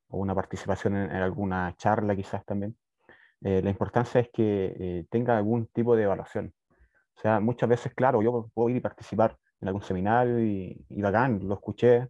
o 0.10 0.18
una 0.18 0.36
participación 0.36 0.96
en, 0.96 1.12
alguna 1.12 1.74
charla 1.78 2.16
quizás 2.16 2.46
también, 2.46 2.78
la 3.40 3.70
importancia 3.70 4.20
es 4.20 4.30
que 4.34 5.06
tenga 5.10 5.38
algún 5.38 5.68
tipo 5.68 5.96
de 5.96 6.04
evaluación. 6.04 6.54
O 7.16 7.20
sea, 7.20 7.40
muchas 7.40 7.70
veces, 7.70 7.94
claro, 7.94 8.22
yo 8.22 8.50
puedo 8.54 8.70
ir 8.70 8.78
y 8.78 8.80
participar 8.80 9.38
en 9.62 9.68
algún 9.68 9.84
seminario 9.84 10.40
y, 10.44 10.86
y 10.90 11.02
bacán, 11.02 11.40
lo 11.48 11.56
escuché, 11.56 12.10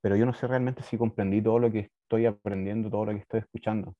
pero 0.00 0.16
yo 0.16 0.26
no 0.26 0.32
sé 0.32 0.46
realmente 0.46 0.82
si 0.82 0.96
comprendí 0.96 1.42
todo 1.42 1.58
lo 1.58 1.70
que 1.70 1.90
estoy 2.02 2.26
aprendiendo, 2.26 2.90
todo 2.90 3.06
lo 3.06 3.12
que 3.12 3.18
estoy 3.18 3.40
escuchando. 3.40 3.94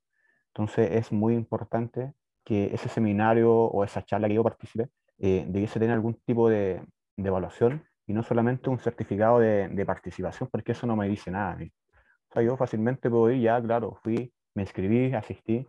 Entonces 0.48 0.90
es 0.92 1.12
muy 1.12 1.34
importante 1.34 2.14
que 2.44 2.74
ese 2.74 2.88
seminario 2.88 3.52
o 3.52 3.84
esa 3.84 4.04
charla 4.04 4.28
que 4.28 4.34
yo 4.34 4.42
participe 4.42 4.88
eh, 5.18 5.44
debiese 5.48 5.78
tener 5.78 5.94
algún 5.94 6.14
tipo 6.14 6.48
de, 6.48 6.82
evaluación 7.16 7.84
y 8.10 8.12
no 8.12 8.24
solamente 8.24 8.68
un 8.68 8.80
certificado 8.80 9.38
de, 9.38 9.68
de, 9.68 9.86
participación, 9.86 10.48
porque 10.50 10.72
eso 10.72 10.84
no 10.84 10.96
me 10.96 11.08
dice 11.08 11.30
nada. 11.30 11.56
O 11.62 12.32
sea, 12.32 12.42
yo 12.42 12.56
fácilmente 12.56 13.08
puedo 13.08 13.30
ir, 13.30 13.40
ya, 13.40 13.62
claro, 13.62 14.00
fui, 14.02 14.32
me 14.52 14.62
inscribí, 14.62 15.14
asistí, 15.14 15.64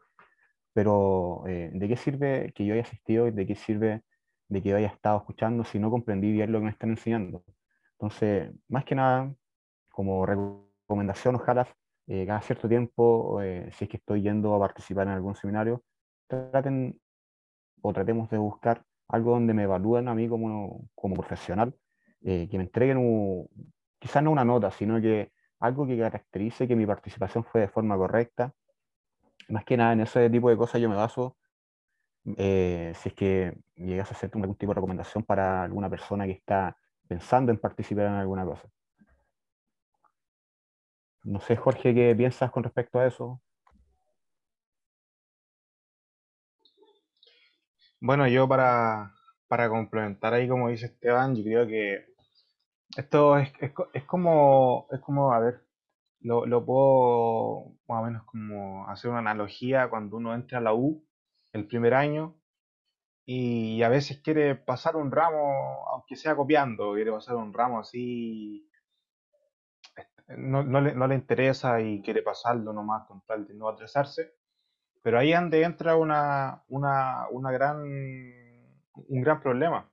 pero 0.74 1.44
eh, 1.46 1.70
¿de 1.72 1.88
qué 1.88 1.96
sirve 1.96 2.52
que 2.56 2.66
yo 2.66 2.74
haya 2.74 2.82
asistido 2.82 3.28
y 3.28 3.32
de 3.32 3.46
qué 3.46 3.54
sirve 3.54 4.02
de 4.48 4.62
que 4.64 4.70
yo 4.70 4.76
haya 4.76 4.88
estado 4.88 5.20
escuchando 5.20 5.64
si 5.64 5.78
no 5.78 5.92
comprendí 5.92 6.32
bien 6.32 6.52
lo 6.52 6.58
que 6.58 6.66
me 6.66 6.72
están 6.72 6.90
enseñando? 6.90 7.44
Entonces, 7.92 8.52
más 8.68 8.86
que 8.86 8.96
nada, 8.96 9.32
como 9.92 10.26
recomendación, 10.26 11.36
ojalá 11.36 11.68
eh, 12.08 12.26
cada 12.26 12.42
cierto 12.42 12.68
tiempo, 12.68 13.40
eh, 13.44 13.70
si 13.74 13.86
es 13.86 13.90
que 13.90 13.98
estoy 13.98 14.24
yendo 14.24 14.56
a 14.56 14.60
participar 14.60 15.06
en 15.06 15.14
algún 15.14 15.36
seminario, 15.36 15.84
traten 16.28 17.00
o 17.84 17.94
tratemos 17.94 18.32
de 18.32 18.40
buscar 18.40 18.84
algo 19.10 19.32
donde 19.34 19.54
me 19.54 19.64
evalúen 19.64 20.08
a 20.08 20.16
mí 20.16 20.28
como, 20.28 20.88
como 20.96 21.16
profesional, 21.16 21.76
eh, 22.24 22.48
que 22.50 22.58
me 22.58 22.64
entreguen 22.66 23.48
quizás 24.00 24.24
no 24.24 24.32
una 24.32 24.46
nota, 24.46 24.72
sino 24.72 25.02
que 25.02 25.32
algo 25.60 25.86
que 25.86 25.98
caracterice 25.98 26.68
que 26.68 26.76
mi 26.76 26.86
participación 26.86 27.44
fue 27.44 27.62
de 27.62 27.68
forma 27.68 27.98
correcta. 27.98 28.54
Más 29.50 29.66
que 29.66 29.78
nada 29.78 29.94
en 29.94 30.02
ese 30.02 30.30
tipo 30.30 30.50
de 30.50 30.58
cosas 30.58 30.82
yo 30.82 30.90
me 30.90 30.96
baso 30.96 31.38
si 32.24 33.10
es 33.10 33.14
que 33.16 33.58
llegas 33.76 34.12
a 34.12 34.14
hacer 34.14 34.30
algún 34.36 34.56
tipo 34.56 34.72
de 34.72 34.76
recomendación 34.76 35.24
para 35.24 35.64
alguna 35.64 35.90
persona 35.90 36.26
que 36.26 36.34
está 36.34 36.78
pensando 37.08 37.52
en 37.52 37.58
participar 37.58 38.06
en 38.06 38.14
alguna 38.14 38.46
cosa. 38.46 38.70
No 41.24 41.40
sé, 41.40 41.56
Jorge, 41.56 41.94
¿qué 41.94 42.16
piensas 42.16 42.52
con 42.52 42.64
respecto 42.64 43.00
a 43.00 43.08
eso? 43.08 43.42
Bueno, 48.00 48.28
yo 48.28 48.48
para, 48.48 49.14
complementar 49.70 50.34
ahí, 50.34 50.48
como 50.48 50.70
dice 50.70 50.88
Esteban, 50.88 51.36
yo 51.36 51.44
creo 51.44 51.68
que 51.68 52.06
esto 52.98 53.38
es, 53.38 53.52
como, 54.06 54.88
es 54.92 55.00
como, 55.02 55.34
a 55.34 55.40
ver, 55.40 55.66
lo, 56.22 56.46
lo, 56.46 56.66
puedo 56.66 57.76
más 57.88 58.02
o 58.02 58.06
menos 58.06 58.24
como 58.26 58.88
hacer 58.90 59.10
una 59.12 59.20
analogía 59.20 59.90
cuando 59.90 60.18
uno 60.18 60.36
entra 60.36 60.60
a 60.60 60.62
la 60.62 60.74
U 60.74 61.06
el 61.54 61.68
primer 61.68 61.94
año 61.94 62.38
y 63.26 63.84
a 63.84 63.90
veces 63.90 64.22
quiere 64.22 64.56
pasar 64.56 64.96
un 64.96 65.12
ramo, 65.12 65.88
aunque 65.90 66.16
sea 66.16 66.36
copiando, 66.36 66.94
quiere 66.94 67.12
pasar 67.12 67.36
un 67.36 67.54
ramo 67.54 67.80
así 67.80 68.68
no, 70.38 70.64
no, 70.64 70.82
le, 70.82 70.94
no, 70.96 71.08
le, 71.08 71.16
interesa 71.16 71.82
y 71.82 72.02
quiere 72.02 72.22
pasarlo 72.22 72.74
nomás 72.74 73.08
con 73.08 73.22
tal 73.26 73.46
de 73.48 73.54
no 73.54 73.68
atrasarse. 73.70 74.34
Pero 75.04 75.20
ahí 75.20 75.34
donde 75.34 75.64
entra 75.64 75.96
una, 75.96 76.64
una, 76.68 77.28
una 77.32 77.52
gran, 77.52 77.82
un 77.82 79.22
gran 79.22 79.42
problema. 79.42 79.91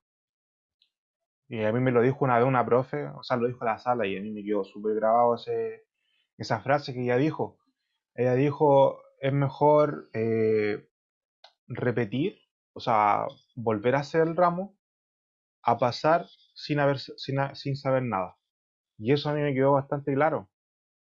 Y 1.49 1.64
a 1.64 1.73
mí 1.73 1.81
me 1.81 1.93
lo 1.93 2.02
dijo 2.02 2.25
una 2.25 2.38
vez 2.38 2.47
una 2.47 2.64
profe, 2.64 3.07
o 3.09 3.23
sea, 3.23 3.37
lo 3.38 3.47
dijo 3.47 3.64
la 3.64 3.78
sala 3.78 4.07
y 4.07 4.17
a 4.17 4.21
mí 4.21 4.31
me 4.31 4.45
quedó 4.45 4.64
súper 4.64 4.95
grabado 4.95 5.35
ese, 5.35 5.87
esa 6.37 6.61
frase 6.61 6.93
que 6.93 7.02
ella 7.02 7.17
dijo. 7.17 7.59
Ella 8.14 8.35
dijo, 8.35 9.00
es 9.21 9.33
mejor 9.33 10.11
eh, 10.12 10.88
repetir, 11.69 12.38
o 12.75 12.81
sea, 12.81 13.26
volver 13.57 13.95
a 13.97 14.00
hacer 14.00 14.23
el 14.23 14.37
ramo, 14.37 14.76
a 15.62 15.78
pasar 15.78 16.26
sin, 16.55 16.81
haber, 16.81 16.99
sin, 16.99 17.38
sin 17.55 17.76
saber 17.76 18.02
nada. 18.02 18.37
Y 18.99 19.12
eso 19.12 19.31
a 19.31 19.35
mí 19.35 19.40
me 19.40 19.55
quedó 19.55 19.73
bastante 19.73 20.14
claro. 20.14 20.50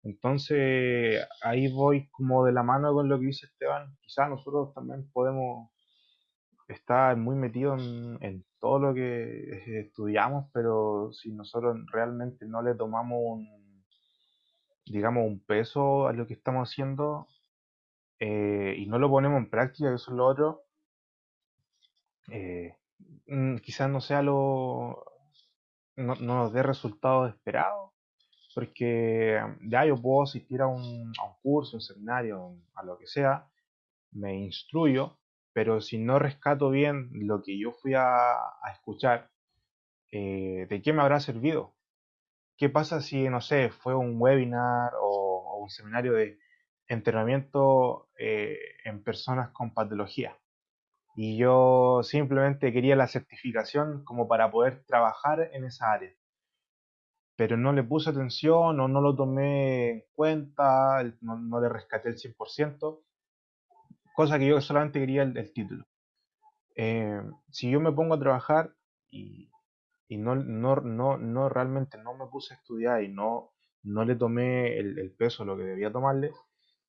Entonces, 0.03 1.25
ahí 1.43 1.73
voy 1.73 2.09
como 2.11 2.45
de 2.45 2.53
la 2.53 2.63
mano 2.65 2.93
con 2.93 3.09
lo 3.09 3.19
que 3.21 3.27
dice 3.27 3.47
Esteban. 3.47 3.97
Quizás 4.01 4.29
nosotros 4.29 4.75
también 4.75 5.11
podemos 5.13 5.71
estar 6.73 7.17
muy 7.17 7.37
metidos 7.37 7.83
en, 8.21 8.45
todo 8.61 8.79
lo 8.79 8.95
que 8.95 9.81
estudiamos, 9.81 10.49
pero 10.53 11.13
si 11.13 11.33
nosotros 11.33 11.79
realmente 11.91 12.47
no 12.47 12.63
le 12.63 12.77
tomamos 12.77 13.19
un, 13.21 13.85
digamos, 14.87 15.27
un 15.27 15.41
peso 15.41 16.07
a 16.07 16.13
lo 16.13 16.29
que 16.29 16.35
estamos 16.35 16.71
haciendo 16.71 17.27
eh, 18.21 18.77
y 18.79 18.87
no 18.87 19.01
lo 19.01 19.11
ponemos 19.11 19.39
en 19.39 19.51
práctica, 19.51 19.89
que 19.89 19.97
eso 19.97 20.13
es 20.13 20.17
lo 20.17 20.27
otro, 20.27 20.63
eh, 22.31 22.77
mm, 23.27 23.57
quizás 23.57 23.91
no 23.91 24.01
sea 24.01 24.23
lo, 24.23 25.05
no, 25.97 26.15
nos 26.17 26.53
dé 26.53 26.63
resultados 26.63 27.35
esperados, 27.35 27.91
porque 28.55 29.41
ya 29.63 29.85
yo 29.85 29.97
puedo 29.97 30.23
asistir 30.23 30.61
a 30.61 30.69
un, 30.69 31.13
a 31.19 31.25
un 31.25 31.35
curso, 31.43 31.79
un 31.79 31.81
seminario, 31.81 32.55
a 32.75 32.85
lo 32.85 32.97
que 32.97 33.07
sea, 33.07 33.49
me 34.13 34.37
instruyo, 34.39 35.19
pero 35.53 35.81
si 35.81 35.99
no 35.99 36.19
rescato 36.19 36.71
bien 36.71 37.11
lo 37.13 37.43
que 37.43 37.59
yo 37.59 37.73
fui 37.73 37.95
a, 37.95 38.37
escuchar, 38.73 39.31
eh, 40.11 40.67
¿de 40.69 40.83
qué 40.83 40.93
me 40.93 41.03
habrá 41.03 41.21
servido? 41.21 41.75
¿Qué 42.57 42.69
pasa 42.69 43.01
si, 43.01 43.29
no 43.29 43.41
sé, 43.41 43.71
fue 43.71 43.95
un 43.95 44.21
webinar 44.21 44.93
o, 45.01 45.59
un 45.63 45.71
seminario 45.71 46.15
de 46.15 46.39
entrenamiento 46.89 48.11
eh, 48.19 48.59
en 48.85 49.03
personas 49.05 49.51
con 49.51 49.75
patología? 49.75 50.37
y 51.15 51.37
yo 51.37 52.01
simplemente 52.03 52.73
quería 52.73 52.97
la 52.97 53.07
certificación 53.07 54.05
como 54.05 54.29
para 54.29 54.51
poder 54.51 54.85
trabajar 54.87 55.51
en 55.53 55.65
esa 55.65 55.93
área. 55.93 56.13
Pero 57.37 57.57
no 57.57 57.73
le 57.73 57.83
puse 57.83 58.11
atención 58.11 58.81
o 58.81 58.89
no 58.89 59.01
lo 59.01 59.15
tomé 59.17 59.91
en 59.91 60.05
cuenta, 60.15 61.03
no, 61.21 61.61
le 61.61 61.69
rescaté 61.69 62.11
el 62.11 62.17
100%, 62.17 63.03
cosa 64.15 64.39
que 64.39 64.47
yo 64.47 64.61
solamente 64.61 65.01
quería 65.01 65.23
el, 65.23 65.53
título. 65.53 65.85
Eh, 66.77 67.21
si 67.51 67.71
yo 67.71 67.81
me 67.81 67.93
pongo 67.93 68.15
a 68.15 68.21
trabajar 68.21 68.75
y, 69.11 69.51
no, 70.09 70.35
no, 70.35 70.77
no, 70.77 71.17
no, 71.17 71.49
realmente 71.49 71.99
no 71.99 72.15
me 72.15 72.27
puse 72.27 72.55
a 72.55 72.57
estudiar 72.59 73.03
y 73.03 73.09
no, 73.09 73.53
no 73.83 74.05
le 74.05 74.15
tomé 74.17 74.79
el, 74.79 74.99
el 74.99 75.13
peso 75.13 75.45
lo 75.45 75.57
que 75.57 75.65
debía 75.65 75.91
tomarle, 75.91 76.33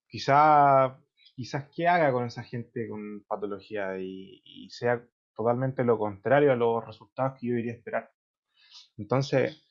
quizá 0.07 0.97
quizás 1.35 1.69
qué 1.75 1.87
haga 1.87 2.11
con 2.11 2.25
esa 2.25 2.43
gente 2.43 2.87
con 2.87 3.23
patología 3.27 3.97
y, 3.99 4.69
sea 4.69 5.03
totalmente 5.35 5.83
lo 5.83 5.97
contrario 5.97 6.51
a 6.51 6.55
los 6.55 6.85
resultados 6.85 7.39
que 7.39 7.47
yo 7.47 7.55
iría 7.55 7.73
a 7.73 7.75
esperar. 7.77 8.11
Entonces, 8.97 9.63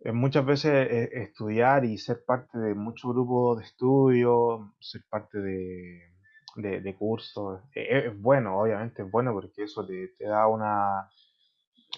eh, 0.00 0.12
muchas 0.12 0.44
veces 0.46 0.72
eh, 0.90 1.10
estudiar 1.12 1.84
y 1.84 1.98
ser 1.98 2.24
parte 2.24 2.58
de 2.58 2.74
muchos 2.74 3.12
grupos 3.12 3.58
de 3.58 3.64
estudio, 3.64 4.74
ser 4.80 5.02
parte 5.08 5.38
de, 5.38 6.11
de, 6.56 6.94
cursos, 6.96 7.60
eh, 7.74 8.06
es, 8.06 8.20
bueno, 8.20 8.60
obviamente 8.60 9.02
es 9.02 9.10
bueno 9.10 9.32
porque 9.32 9.64
eso 9.64 9.86
te, 9.86 10.08
te 10.18 10.24
da 10.26 10.46
una, 10.46 11.10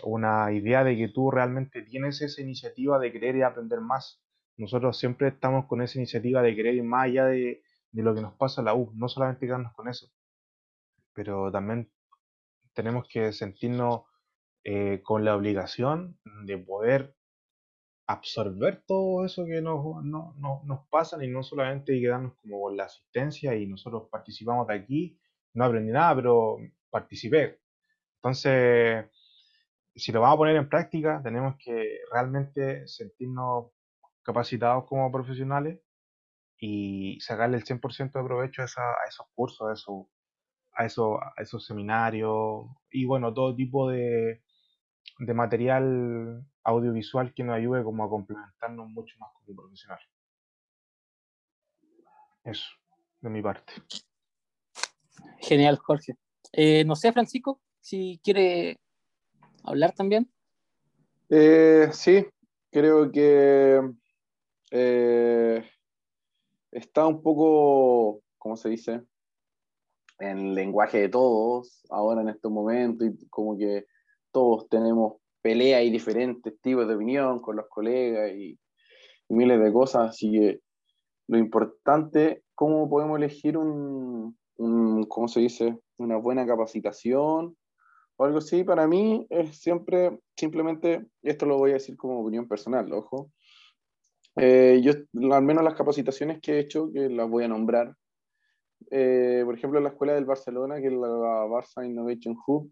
una 0.03 0.53
idea 0.53 0.85
de 0.85 0.97
que 0.97 1.09
tú 1.09 1.31
realmente 1.31 1.83
tienes 1.83 2.21
esa 2.23 2.41
iniciativa 2.43 2.99
de 2.99 3.13
querer 3.13 3.37
y 3.37 3.43
aprender 3.43 3.81
más. 3.81 4.23
Nosotros 4.57 4.99
siempre 4.99 5.29
estamos 5.29 5.67
con 5.67 5.83
esa 5.83 5.99
iniciativa 5.99 6.43
de 6.43 6.55
querer 6.55 6.75
ir 6.75 6.85
más 6.85 7.05
allá 7.05 7.27
de, 7.27 7.63
de 7.91 8.03
lo 8.03 8.15
que 8.15 8.21
nos 8.21 8.35
pasa 8.35 8.61
a 8.61 8.65
la 8.65 8.75
U, 8.75 8.93
no 8.95 9.09
solamente 9.09 9.47
quedarnos 9.47 9.73
con 9.75 9.89
eso, 9.89 10.11
pero 11.13 11.51
también 11.51 11.91
tenemos 12.75 13.07
que 13.09 13.33
sentirnos 13.33 14.03
eh, 14.65 15.01
con 15.03 15.25
la 15.25 15.37
obligación 15.37 16.19
de 16.45 16.59
poder 16.59 17.15
absorber 18.07 18.83
todo 18.87 19.25
eso 19.25 19.45
que 19.47 19.61
nos, 19.63 20.05
no, 20.05 20.35
nos 20.37 20.87
pasa 20.89 21.23
y 21.25 21.29
no 21.29 21.43
solamente 21.43 21.99
quedarnos 22.01 22.35
como 22.43 22.61
con 22.61 22.77
la 22.77 22.85
asistencia 22.85 23.55
y 23.55 23.67
nosotros 23.67 24.09
participamos 24.11 24.67
de 24.67 24.75
aquí, 24.75 25.19
no 25.55 25.65
aprendí 25.65 25.93
nada, 25.93 26.15
pero 26.17 26.59
participé. 26.91 27.61
Entonces, 28.17 29.07
si 29.95 30.13
lo 30.13 30.21
vamos 30.21 30.35
a 30.35 30.39
poner 30.39 30.57
en 30.57 30.69
práctica, 30.69 31.21
tenemos 31.23 31.57
que 31.59 32.01
realmente 32.13 32.87
sentirnos 32.87 33.71
capacitados 34.23 34.85
como 34.87 35.11
profesionales 35.13 35.81
y 36.59 37.19
sacarle 37.21 37.57
el 37.59 37.65
100% 37.65 38.13
de 38.13 38.25
provecho 38.25 38.63
a, 38.63 39.09
esos 39.09 39.27
cursos, 39.35 39.69
a, 39.69 39.73
eso, 40.85 41.21
a, 41.21 41.33
a 41.37 41.43
esos 41.43 41.67
seminarios 41.67 42.67
y 42.91 43.05
bueno, 43.07 43.33
todo 43.33 43.55
tipo 43.55 43.89
de, 43.91 44.44
de 45.19 45.35
material 45.35 46.45
audiovisual 46.65 47.33
que 47.35 47.45
nos 47.45 47.57
ayude 47.57 47.85
como 47.85 48.05
a 48.05 48.09
complementarnos 48.09 48.89
mucho 48.89 49.17
más 49.19 49.31
como 49.33 49.57
profesional. 49.57 50.01
Eso, 52.43 52.67
de 53.21 53.31
mi 53.31 53.43
parte. 53.43 53.73
Genial, 55.41 55.79
Jorge. 55.79 56.17
Eh, 56.53 56.85
no 56.85 56.97
sé, 56.97 57.13
Francisco, 57.13 57.61
si 57.81 58.21
quiere 58.23 58.79
hablar 59.63 59.93
también. 59.93 60.31
Eh, 61.29 61.89
sí, 61.93 62.27
creo 62.71 63.11
que 63.11 63.81
eh, 64.71 65.71
está 66.71 67.07
un 67.07 67.23
poco, 67.23 68.23
¿cómo 68.39 68.57
se 68.57 68.69
dice? 68.69 69.03
En 70.19 70.39
el 70.39 70.55
lenguaje 70.55 71.01
de 71.01 71.09
todos, 71.09 71.85
ahora 71.91 72.23
en 72.23 72.29
estos 72.29 72.53
momentos, 72.53 73.09
y 73.09 73.29
como 73.29 73.57
que 73.57 73.87
todos 74.35 74.69
tenemos 74.69 75.15
peleas 75.41 75.85
y 75.85 75.91
diferentes 75.91 76.61
tipos 76.61 76.89
de 76.89 76.97
opinión 76.97 77.41
con 77.41 77.57
los 77.57 77.67
colegas 77.69 78.33
y, 78.33 78.59
miles 79.29 79.59
de 79.59 79.73
cosas, 79.73 80.11
así 80.11 80.31
que 80.33 80.61
lo 81.29 81.39
importante, 81.39 82.43
¿cómo 82.55 82.91
podemos 82.91 83.17
elegir 83.17 83.57
un, 83.57 84.37
un, 84.59 85.05
¿cómo 85.05 85.29
se 85.29 85.41
dice? 85.41 85.79
Una 85.97 86.17
buena 86.17 86.47
capacitación 86.47 87.57
o 88.17 88.25
algo 88.25 88.39
así, 88.39 88.63
para 88.65 88.87
mí 88.87 89.27
es 89.31 89.59
siempre, 89.59 90.19
simplemente, 90.37 91.07
esto 91.23 91.47
lo 91.47 91.57
voy 91.57 91.71
a 91.71 91.75
decir 91.75 91.97
como 91.97 92.21
opinión 92.21 92.47
personal, 92.47 92.93
ojo, 92.93 93.31
eh, 94.37 94.81
yo, 94.83 94.93
al 95.35 95.43
menos 95.43 95.65
las 95.65 95.75
capacitaciones 95.75 96.41
que 96.41 96.53
he 96.53 96.59
hecho, 96.59 96.93
que 96.93 97.09
las 97.09 97.29
voy 97.29 97.45
a 97.45 97.49
nombrar, 97.49 97.95
eh, 98.91 99.43
por 99.45 99.57
ejemplo, 99.57 99.81
la 99.81 99.91
escuela 99.91 100.15
del 100.15 100.27
Barcelona, 100.27 100.81
que 100.81 100.89
es 100.89 100.93
la 100.93 101.47
Barça 101.47 101.85
Innovation 101.85 102.37
Hub, 102.47 102.71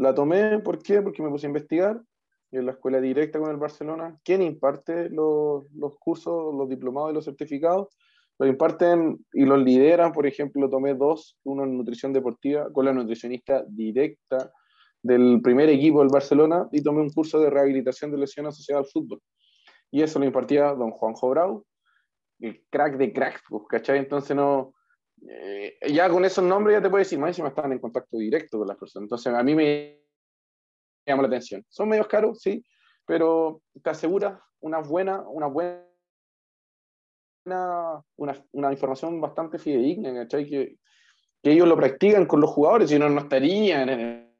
la 0.00 0.14
tomé, 0.14 0.58
¿por 0.60 0.82
qué? 0.82 1.02
Porque 1.02 1.22
me 1.22 1.30
puse 1.30 1.46
a 1.46 1.48
investigar 1.48 2.00
en 2.52 2.66
la 2.66 2.72
escuela 2.72 3.00
directa 3.00 3.38
con 3.38 3.50
el 3.50 3.56
Barcelona. 3.56 4.18
¿Quién 4.24 4.42
imparte 4.42 5.08
los, 5.10 5.70
los 5.72 5.96
cursos, 5.98 6.54
los 6.54 6.68
diplomados 6.68 7.12
y 7.12 7.14
los 7.14 7.24
certificados? 7.24 7.88
Los 8.38 8.48
imparten 8.48 9.24
y 9.32 9.44
los 9.44 9.62
lideran, 9.62 10.12
por 10.12 10.26
ejemplo, 10.26 10.70
tomé 10.70 10.94
dos, 10.94 11.38
uno 11.44 11.64
en 11.64 11.76
nutrición 11.76 12.12
deportiva 12.12 12.72
con 12.72 12.86
la 12.86 12.92
nutricionista 12.92 13.64
directa 13.68 14.50
del 15.02 15.40
primer 15.42 15.68
equipo 15.68 16.00
del 16.00 16.08
Barcelona 16.08 16.68
y 16.72 16.82
tomé 16.82 17.00
un 17.00 17.10
curso 17.10 17.38
de 17.38 17.50
rehabilitación 17.50 18.10
de 18.10 18.18
lesiones 18.18 18.54
asociadas 18.54 18.86
al 18.86 18.90
fútbol 18.90 19.20
y 19.90 20.02
eso 20.02 20.18
lo 20.18 20.24
impartía 20.24 20.72
don 20.74 20.90
Juanjo 20.92 21.30
Brau, 21.30 21.66
el 22.40 22.64
crack 22.70 22.96
de 22.96 23.12
crack, 23.12 23.42
pues, 23.48 23.62
¿cachai? 23.68 23.98
Entonces 23.98 24.36
no, 24.36 24.72
eh, 25.28 25.78
ya 25.88 26.08
con 26.08 26.24
esos 26.24 26.44
nombres 26.44 26.76
ya 26.76 26.82
te 26.82 26.88
puedo 26.88 27.00
decir, 27.00 27.18
más 27.18 27.38
me 27.38 27.48
estaban 27.48 27.72
en 27.72 27.78
contacto 27.78 28.18
directo 28.18 28.58
con 28.58 28.68
las 28.68 28.76
personas, 28.76 29.04
entonces 29.04 29.32
a 29.34 29.42
mí 29.42 29.54
me 29.54 30.00
llama 31.06 31.22
la 31.22 31.28
atención. 31.28 31.64
Son 31.68 31.88
medios 31.88 32.06
caros, 32.08 32.40
sí, 32.40 32.64
pero 33.06 33.62
te 33.82 33.90
asegura 33.90 34.42
una 34.60 34.78
buena, 34.78 35.20
una 35.28 35.46
buena, 35.46 35.84
una, 38.16 38.44
una 38.52 38.72
información 38.72 39.20
bastante 39.20 39.58
fidedigna, 39.58 40.14
¿cachai? 40.14 40.48
Que, 40.48 40.76
que 41.42 41.52
ellos 41.52 41.68
lo 41.68 41.76
practican 41.76 42.26
con 42.26 42.40
los 42.40 42.50
jugadores, 42.50 42.90
si 42.90 42.98
no, 42.98 43.08
no 43.08 43.20
estarían 43.20 43.88
en 43.88 44.30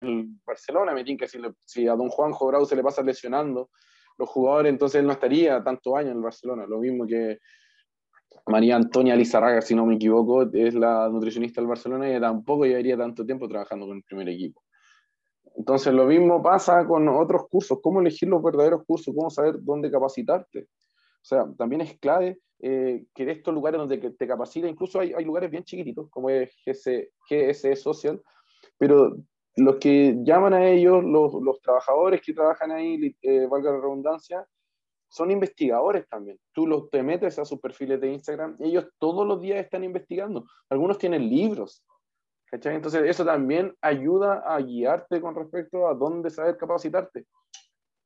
el 0.00 0.28
Barcelona, 0.44 0.94
me 0.94 1.04
que 1.04 1.28
si, 1.28 1.38
si 1.64 1.88
a 1.88 1.94
don 1.94 2.08
Juanjo 2.08 2.46
Brau 2.46 2.64
se 2.64 2.76
le 2.76 2.82
pasa 2.82 3.02
lesionando, 3.02 3.70
los 4.18 4.28
jugadores, 4.28 4.70
entonces 4.70 5.00
él 5.00 5.06
no 5.06 5.12
estaría 5.12 5.62
tantos 5.62 5.94
años 5.94 6.10
en 6.10 6.16
el 6.16 6.22
Barcelona. 6.22 6.66
Lo 6.66 6.78
mismo 6.78 7.06
que 7.06 7.38
María 8.48 8.76
Antonia 8.76 9.14
Lizarraga, 9.14 9.60
si 9.60 9.74
no 9.74 9.86
me 9.86 9.96
equivoco, 9.96 10.42
es 10.52 10.74
la 10.74 11.08
nutricionista 11.08 11.60
del 11.60 11.68
Barcelona 11.68 12.10
y 12.10 12.20
tampoco 12.20 12.64
llevaría 12.64 12.96
tanto 12.96 13.24
tiempo 13.24 13.48
trabajando 13.48 13.86
con 13.86 13.98
el 13.98 14.02
primer 14.02 14.28
equipo. 14.28 14.62
Entonces 15.56 15.92
lo 15.92 16.06
mismo 16.06 16.42
pasa 16.42 16.86
con 16.86 17.08
otros 17.08 17.48
cursos, 17.50 17.78
cómo 17.82 18.00
elegir 18.00 18.28
los 18.28 18.42
verdaderos 18.42 18.84
cursos, 18.86 19.14
cómo 19.14 19.28
saber 19.28 19.56
dónde 19.60 19.90
capacitarte. 19.90 20.60
O 20.60 21.24
sea, 21.24 21.46
también 21.58 21.82
es 21.82 21.98
clave 21.98 22.38
eh, 22.60 23.04
que 23.14 23.30
estos 23.30 23.52
lugares 23.52 23.78
donde 23.78 23.98
te 23.98 24.26
capacita, 24.26 24.68
incluso 24.68 25.00
hay, 25.00 25.24
lugares 25.24 25.50
bien 25.50 25.64
chiquititos, 25.64 26.08
como 26.10 26.30
es 26.30 26.50
GS, 26.64 27.10
GSE 27.28 27.76
Social, 27.76 28.22
pero 28.78 29.16
los 29.56 29.76
que 29.76 30.16
llaman 30.22 30.54
a 30.54 30.68
ellos, 30.68 31.04
los, 31.04 31.34
los 31.42 31.60
trabajadores 31.60 32.20
que 32.22 32.32
trabajan 32.32 32.70
ahí, 32.70 33.16
eh, 33.22 33.46
valga 33.46 33.72
la 33.72 33.78
redundancia, 33.78 34.46
son 35.08 35.30
investigadores 35.30 36.06
también. 36.08 36.38
Tú 36.52 36.66
los, 36.66 36.90
te 36.90 37.02
metes 37.02 37.38
a 37.38 37.44
sus 37.44 37.60
perfiles 37.60 38.00
de 38.00 38.12
Instagram, 38.12 38.56
ellos 38.60 38.88
todos 38.98 39.26
los 39.26 39.40
días 39.40 39.58
están 39.58 39.84
investigando. 39.84 40.44
Algunos 40.68 40.98
tienen 40.98 41.28
libros. 41.28 41.84
Entonces, 42.50 43.02
eso 43.04 43.24
también 43.24 43.74
ayuda 43.82 44.42
a 44.46 44.58
guiarte 44.60 45.20
con 45.20 45.34
respecto 45.34 45.86
a 45.86 45.94
dónde 45.94 46.30
saber 46.30 46.56
capacitarte. 46.56 47.26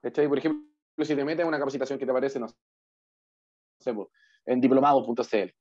¿cachai? 0.03 0.29
Por 0.29 0.39
ejemplo, 0.39 0.65
si 1.05 1.15
te 1.15 1.25
metes 1.25 1.43
en 1.43 1.49
una 1.49 1.59
capacitación 1.59 1.99
que 1.99 2.07
te 2.07 2.13
parece, 2.13 2.41
no 2.41 2.49
sé, 2.49 2.57
en 4.47 4.61
diplomado.cl. 4.61 5.53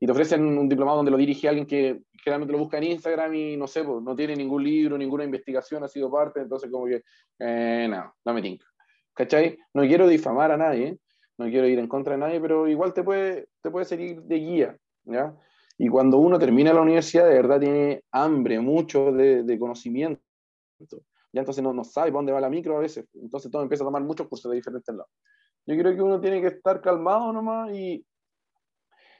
Y 0.00 0.06
te 0.06 0.12
ofrecen 0.12 0.58
un 0.58 0.68
diplomado 0.68 0.98
donde 0.98 1.10
lo 1.10 1.16
dirige 1.16 1.48
alguien 1.48 1.66
que 1.66 2.02
generalmente 2.22 2.52
lo 2.52 2.58
busca 2.58 2.76
en 2.76 2.84
Instagram 2.84 3.34
y 3.34 3.56
no 3.56 3.66
sé, 3.66 3.82
no 3.82 4.14
tiene 4.14 4.36
ningún 4.36 4.62
libro, 4.62 4.98
ninguna 4.98 5.24
investigación, 5.24 5.82
ha 5.82 5.88
sido 5.88 6.10
parte, 6.10 6.40
entonces 6.40 6.70
como 6.70 6.86
que, 6.86 7.02
eh, 7.38 7.86
no, 7.88 8.14
no 8.22 8.34
me 8.34 8.42
tinca, 8.42 8.66
¿cachai? 9.20 9.58
No 9.74 9.82
quiero 9.82 10.08
difamar 10.08 10.50
a 10.50 10.56
nadie, 10.56 10.98
no 11.36 11.44
quiero 11.46 11.66
ir 11.66 11.78
en 11.78 11.88
contra 11.88 12.14
de 12.14 12.18
nadie, 12.20 12.40
pero 12.40 12.66
igual 12.66 12.94
te 12.94 13.02
puede, 13.02 13.48
te 13.62 13.70
puede 13.70 13.84
servir 13.84 14.22
de 14.22 14.36
guía, 14.36 14.78
¿ya? 15.04 15.36
Y 15.76 15.88
cuando 15.88 16.16
uno 16.16 16.38
termina 16.38 16.72
la 16.72 16.80
universidad, 16.80 17.28
de 17.28 17.34
verdad 17.34 17.60
tiene 17.60 18.02
hambre, 18.12 18.60
mucho 18.60 19.12
de, 19.12 19.42
de 19.42 19.58
conocimiento. 19.58 20.22
Ya 21.32 21.40
entonces 21.40 21.62
no, 21.62 21.74
no 21.74 21.84
sabe 21.84 22.10
dónde 22.10 22.32
va 22.32 22.40
la 22.40 22.48
micro 22.48 22.78
a 22.78 22.80
veces. 22.80 23.06
Entonces 23.12 23.50
todo 23.50 23.62
empieza 23.62 23.84
a 23.84 23.88
tomar 23.88 24.02
muchos 24.02 24.26
cursos 24.26 24.50
de 24.50 24.56
diferentes 24.56 24.94
lados. 24.94 25.10
Yo 25.66 25.76
creo 25.76 25.94
que 25.94 26.02
uno 26.02 26.18
tiene 26.18 26.40
que 26.40 26.48
estar 26.48 26.80
calmado 26.80 27.30
nomás 27.30 27.70
y, 27.72 28.02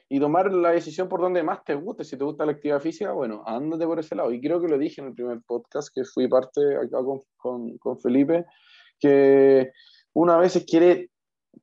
y 0.08 0.18
tomar 0.18 0.50
la 0.50 0.70
decisión 0.70 1.10
por 1.10 1.20
donde 1.20 1.42
más 1.42 1.62
te 1.62 1.74
guste. 1.74 2.04
Si 2.04 2.16
te 2.16 2.24
gusta 2.24 2.46
la 2.46 2.52
actividad 2.52 2.80
física, 2.80 3.12
bueno, 3.12 3.42
ándate 3.46 3.86
por 3.86 3.98
ese 3.98 4.14
lado. 4.14 4.32
Y 4.32 4.40
creo 4.40 4.62
que 4.62 4.68
lo 4.68 4.78
dije 4.78 5.02
en 5.02 5.08
el 5.08 5.14
primer 5.14 5.40
podcast 5.46 5.94
que 5.94 6.04
fui 6.04 6.26
parte 6.26 6.60
acá 6.76 7.04
con, 7.04 7.22
con, 7.36 7.76
con 7.76 7.98
Felipe, 7.98 8.46
que 9.00 9.72
una 10.12 10.36
vez 10.36 10.64
quiere 10.68 11.10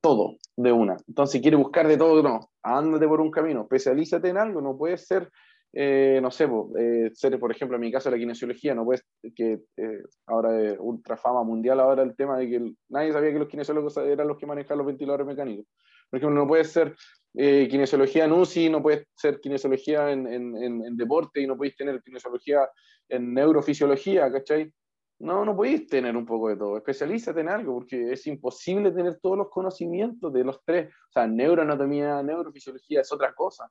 todo 0.02 0.38
de 0.56 0.72
una. 0.72 0.98
Entonces 1.08 1.42
quiere 1.42 1.58
buscar 1.58 1.88
de 1.88 1.98
todo, 1.98 2.22
no, 2.24 2.50
ándate 2.64 3.08
por 3.08 3.22
un 3.22 3.32
camino, 3.32 3.62
especialízate 3.62 4.30
en 4.30 4.38
algo, 4.38 4.62
no 4.62 4.78
puedes 4.78 5.06
ser, 5.06 5.30
eh, 5.74 6.20
no 6.22 6.32
sé, 6.32 6.50
eh, 6.80 7.12
ser, 7.14 7.40
por 7.40 7.52
ejemplo, 7.52 7.78
en 7.78 7.82
mi 7.82 7.92
caso 7.92 8.10
la 8.10 8.18
kinesiología, 8.18 8.74
no 8.74 8.86
puedes, 8.86 9.06
que 9.36 9.60
eh, 9.78 10.04
ahora 10.26 10.76
ultra 10.80 11.18
fama 11.18 11.44
mundial 11.44 11.80
ahora 11.80 12.04
el 12.04 12.16
tema 12.16 12.38
de 12.38 12.50
que 12.50 12.74
nadie 12.90 13.14
sabía 13.14 13.32
que 13.32 13.40
los 13.40 13.48
kinesiólogos 13.48 13.98
eran 13.98 14.28
los 14.28 14.38
que 14.38 14.46
manejan 14.46 14.78
los 14.78 14.88
ventiladores 14.88 15.28
mecánicos. 15.28 15.66
Por 16.10 16.20
ejemplo, 16.20 16.40
no 16.40 16.48
puedes 16.48 16.72
ser 16.72 16.96
eh, 17.36 17.68
kinesiología 17.70 18.26
en 18.26 18.32
UCI, 18.32 18.70
no 18.70 18.82
puedes 18.82 19.08
ser 19.16 19.40
kinesiología 19.40 20.12
en, 20.12 20.26
en, 20.26 20.84
en, 20.84 20.98
deporte 20.98 21.42
y 21.42 21.48
no 21.48 21.58
puedes 21.58 21.76
tener 21.76 22.02
kinesiología 22.02 22.68
en 23.10 23.34
neurofisiología, 23.34 24.32
¿cachai? 24.32 24.72
No, 25.20 25.44
no 25.44 25.56
podéis 25.56 25.88
tener 25.88 26.16
un 26.16 26.26
poco 26.26 26.50
de 26.50 26.58
todo. 26.58 26.78
Especialízate 26.78 27.42
en 27.42 27.50
algo, 27.50 27.74
porque 27.74 28.12
es 28.12 28.28
imposible 28.28 28.92
tener 28.92 29.20
todos 29.20 29.38
los 29.38 29.50
conocimientos 29.50 30.32
de 30.32 30.44
los 30.44 30.64
tres. 30.64 30.94
O 31.10 31.12
sea, 31.12 31.28
neuroanatomía, 31.28 32.22
neurofisiología 32.22 33.02
es 33.02 33.12
otra 33.12 33.34
cosa. 33.34 33.70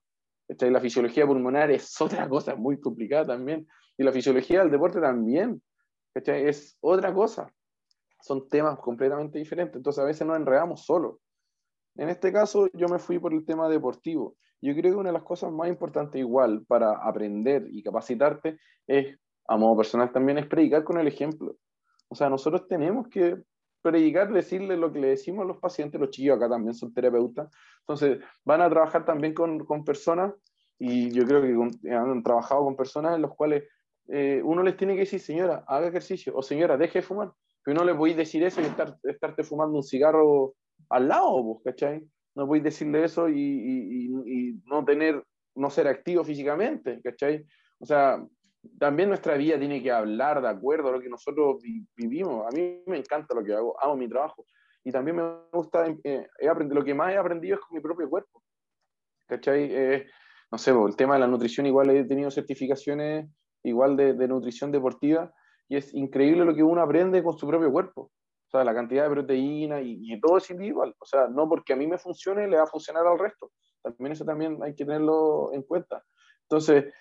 ¿cachai? 0.49 0.71
La 0.71 0.81
fisiología 0.81 1.27
pulmonar 1.27 1.71
es 1.71 2.01
otra 2.01 2.29
cosa, 2.29 2.57
muy 2.57 2.81
complicada 2.81 3.27
también. 3.27 3.67
Y 3.97 4.03
la 4.03 4.13
fisiología 4.13 4.61
del 4.61 4.71
deporte 4.71 5.01
también. 5.01 5.63
¿cachai? 6.13 6.49
Es 6.49 6.77
otra 6.81 7.15
cosa. 7.15 7.49
Son 8.21 8.49
temas 8.49 8.79
completamente 8.79 9.39
diferentes. 9.39 9.77
Entonces, 9.77 10.03
a 10.03 10.07
veces 10.07 10.27
nos 10.27 10.37
enredamos 10.37 10.85
solo. 10.85 11.21
En 11.95 12.09
este 12.09 12.33
caso, 12.33 12.69
yo 12.73 12.89
me 12.89 12.99
fui 12.99 13.19
por 13.19 13.33
el 13.33 13.45
tema 13.45 13.69
deportivo. 13.69 14.37
Yo 14.61 14.75
creo 14.75 14.93
que 14.93 14.99
una 14.99 15.11
de 15.11 15.15
las 15.15 15.23
cosas 15.23 15.53
más 15.53 15.69
importantes 15.69 16.19
igual 16.19 16.65
para 16.67 16.93
aprender 16.93 17.67
y 17.71 17.83
capacitarte 17.83 18.59
es, 18.87 19.17
a 19.49 19.57
modo 19.57 19.79
personal 19.79 20.13
también, 20.13 20.39
es 20.39 20.47
predicar 20.47 20.85
con 20.85 20.99
el 20.99 21.07
ejemplo. 21.07 21.57
O 22.09 22.15
sea, 22.15 22.29
nosotros 22.29 22.67
tenemos 22.69 23.09
que 23.09 23.43
predicar, 23.83 24.33
decirle 24.33 24.77
lo 24.77 24.93
que 24.93 24.99
le 24.99 25.09
decimos 25.09 25.45
a 25.45 25.49
los 25.49 25.59
pacientes, 25.59 26.01
los 26.01 26.11
chiquillos 26.11 26.37
acá 26.37 26.49
también 26.49 26.75
son 26.75 26.93
terapeutas, 26.93 27.49
entonces 27.81 28.19
van 28.45 28.61
a 28.61 28.69
trabajar 28.69 29.05
también 29.05 29.33
con, 29.33 29.65
con 29.65 29.85
personas 29.85 30.35
y 30.79 31.11
yo 31.11 31.25
creo 31.25 31.41
que 31.43 31.93
han 31.93 32.23
trabajado 32.23 32.65
con 32.65 32.77
personas 32.77 33.15
en 33.15 33.23
las 33.23 33.31
cuales 33.31 33.65
eh, 34.09 34.41
uno 34.45 34.63
les 34.63 34.77
tiene 34.77 34.95
que 34.95 35.01
decir, 35.01 35.21
señora, 35.21 35.65
haga 35.67 35.89
ejercicio, 35.89 36.33
o 36.37 36.43
señora, 36.43 36.77
deje 36.77 37.01
de 37.01 37.03
fumar, 37.03 37.33
pero 37.65 37.79
no 37.79 37.85
le 37.85 37.95
podéis 37.95 38.17
decir 38.17 38.43
eso 38.43 38.61
y 38.61 38.65
estar, 38.65 38.97
estarte 39.03 39.43
fumando 39.43 39.77
un 39.77 39.83
cigarro 39.83 40.55
al 40.91 41.09
lado, 41.09 41.43
pues, 41.45 41.75
¿cachai? 41.75 42.07
No 42.35 42.47
podéis 42.47 42.65
decirle 42.65 43.05
eso 43.05 43.29
y, 43.29 43.41
y, 43.41 44.07
y, 44.27 44.61
no 44.67 44.85
tener, 44.85 45.25
no 45.55 45.71
ser 45.71 45.89
activo 45.89 46.23
físicamente, 46.23 47.01
¿cachai? 47.03 47.45
O 47.79 47.87
sea, 47.87 48.25
también 48.79 49.09
nuestra 49.09 49.37
vida 49.37 49.59
tiene 49.59 49.83
que 49.83 49.91
hablar 49.91 50.41
de 50.41 50.49
acuerdo 50.49 50.89
a 50.89 50.93
lo 50.93 51.01
que 51.01 51.09
nosotros 51.09 51.63
vivimos. 51.97 52.47
A 52.47 52.51
mí 52.57 52.83
me 52.87 52.99
encanta 52.99 53.35
lo 53.35 53.45
que 53.45 53.55
hago, 53.55 53.77
amo 53.83 53.97
mi 53.97 54.09
trabajo. 54.09 54.45
Y 54.85 54.93
también 54.93 55.17
me 55.17 55.23
gusta, 55.53 55.87
eh, 56.05 56.29
he 56.39 56.49
aprendido, 56.49 56.79
lo 56.81 56.85
que 56.85 56.95
más 56.95 57.13
he 57.13 57.17
aprendido 57.17 57.57
es 57.57 57.61
con 57.61 57.75
mi 57.75 57.81
propio 57.81 58.09
cuerpo. 58.09 58.43
¿Cachai? 59.27 59.69
Eh, 59.71 60.07
no 60.51 60.59
sé, 60.59 60.71
el 60.71 60.97
tema 60.97 61.15
de 61.15 61.21
la 61.21 61.27
nutrición, 61.27 61.67
igual 61.67 61.91
he 61.91 62.05
tenido 62.05 62.31
certificaciones 62.31 63.29
igual 63.65 63.97
de, 63.97 64.15
de 64.15 64.29
nutrición 64.29 64.71
deportiva 64.71 65.33
y 65.69 65.77
es 65.77 65.93
increíble 65.93 66.45
lo 66.45 66.55
que 66.55 66.63
uno 66.63 66.81
aprende 66.81 67.23
con 67.23 67.37
su 67.37 67.49
propio 67.49 67.73
cuerpo. 67.73 68.03
O 68.03 68.51
sea, 68.51 68.63
la 68.63 68.75
cantidad 68.75 69.05
de 69.05 69.11
proteína 69.11 69.81
y, 69.81 69.99
y 70.01 70.21
todo 70.21 70.39
es 70.39 70.49
individual. 70.51 70.95
O 71.01 71.05
sea, 71.05 71.27
no 71.27 71.49
porque 71.49 71.73
a 71.73 71.77
mí 71.77 71.87
me 71.87 71.99
funcione 71.99 72.47
le 72.47 72.57
va 72.57 72.63
a 72.63 72.69
funcionar 72.69 73.05
al 73.07 73.19
resto. 73.19 73.51
También 73.83 74.13
eso 74.13 74.25
también 74.25 74.59
hay 74.63 74.75
que 74.75 74.85
tenerlo 74.85 75.53
en 75.53 75.63
cuenta. 75.63 76.05
Entonces, 76.43 76.93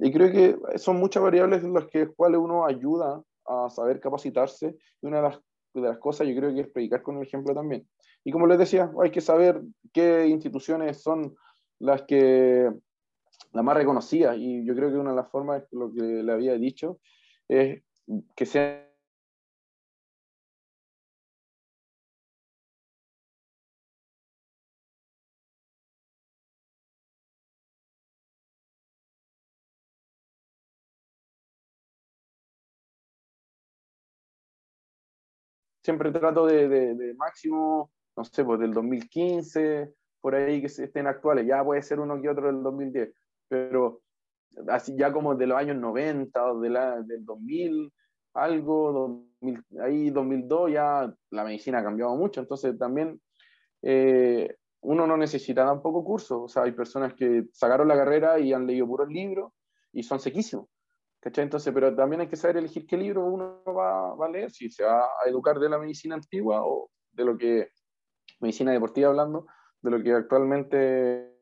y 0.00 0.12
creo 0.12 0.30
que 0.30 0.78
son 0.78 0.96
muchas 0.96 1.22
variables 1.22 1.62
en 1.62 1.74
las 1.74 1.86
que, 1.86 2.08
cuales 2.08 2.40
uno 2.40 2.66
ayuda 2.66 3.22
a 3.46 3.70
saber 3.70 4.00
capacitarse. 4.00 4.76
Y 5.00 5.06
una 5.06 5.22
de 5.22 5.82
las, 5.82 5.98
cosas 5.98 6.28
yo 6.28 6.34
creo 6.36 6.54
que 6.54 6.60
es 6.60 6.68
predicar 6.68 7.02
con 7.02 7.16
el 7.16 7.22
ejemplo 7.22 7.54
también. 7.54 7.86
Y 8.24 8.30
como 8.30 8.46
les 8.46 8.58
decía, 8.58 8.90
hay 9.02 9.10
que 9.10 9.20
saber 9.20 9.62
qué 9.92 10.26
instituciones 10.26 11.02
son 11.02 11.34
las 11.78 12.02
que 12.02 12.70
la 13.52 13.62
más 13.62 13.76
reconocidas. 13.76 14.36
Y 14.38 14.64
yo 14.64 14.74
creo 14.74 14.90
que 14.90 14.98
una 14.98 15.10
de 15.10 15.16
las 15.16 15.30
formas, 15.30 15.64
lo 15.72 15.92
que 15.92 16.02
le 16.02 16.32
había 16.32 16.54
dicho, 16.54 16.98
es 17.48 17.82
que 18.36 18.46
sean 18.46 18.91
siempre 35.82 36.12
trato 36.12 36.46
de, 36.46 36.68
de, 36.68 37.14
máximo, 37.14 37.90
no 38.16 38.24
sé, 38.24 38.44
pues 38.44 38.60
del 38.60 38.72
2015, 38.72 39.92
por 40.20 40.34
ahí 40.34 40.60
que 40.60 40.66
estén 40.66 41.06
actuales, 41.06 41.46
ya 41.46 41.64
puede 41.64 41.82
ser 41.82 42.00
uno 42.00 42.20
que 42.20 42.28
otro 42.28 42.46
del 42.46 42.62
2010, 42.62 43.12
pero 43.48 44.02
así 44.68 44.94
ya 44.96 45.12
como 45.12 45.34
de 45.34 45.46
los 45.46 45.58
años 45.58 45.76
90 45.76 46.52
o 46.52 46.60
de 46.60 46.70
la, 46.70 47.00
del 47.02 47.24
2000, 47.24 47.92
algo, 48.34 48.92
2000, 49.40 49.64
ahí 49.80 50.10
2002 50.10 50.72
ya 50.72 51.12
la 51.30 51.44
medicina 51.44 51.80
ha 51.80 51.84
cambiado 51.84 52.14
mucho, 52.16 52.40
entonces 52.40 52.78
también 52.78 53.20
eh, 53.82 54.56
uno 54.82 55.06
no 55.06 55.16
necesita 55.16 55.64
tampoco 55.64 56.04
cursos, 56.04 56.42
o 56.42 56.48
sea, 56.48 56.64
hay 56.64 56.72
personas 56.72 57.14
que 57.14 57.46
sacaron 57.52 57.88
la 57.88 57.96
carrera 57.96 58.38
y 58.38 58.52
han 58.52 58.66
leído 58.66 58.86
puros 58.86 59.08
libros 59.08 59.52
y 59.92 60.02
son 60.02 60.20
sequísimos. 60.20 60.66
¿Cachai? 61.22 61.44
Entonces, 61.44 61.72
pero 61.72 61.94
también 61.94 62.20
hay 62.20 62.28
que 62.28 62.36
saber 62.36 62.56
elegir 62.56 62.84
qué 62.84 62.96
libro 62.96 63.24
uno 63.24 63.62
va, 63.64 64.12
va, 64.16 64.26
a 64.26 64.28
leer, 64.28 64.50
si 64.50 64.68
se 64.68 64.82
va 64.82 65.04
a 65.04 65.28
educar 65.28 65.60
de 65.60 65.68
la 65.68 65.78
medicina 65.78 66.16
antigua 66.16 66.66
o 66.66 66.90
de 67.12 67.24
lo 67.24 67.38
que, 67.38 67.68
medicina 68.40 68.72
deportiva 68.72 69.10
hablando, 69.10 69.46
de 69.82 69.90
lo 69.90 70.02
que 70.02 70.12
actualmente 70.12 71.32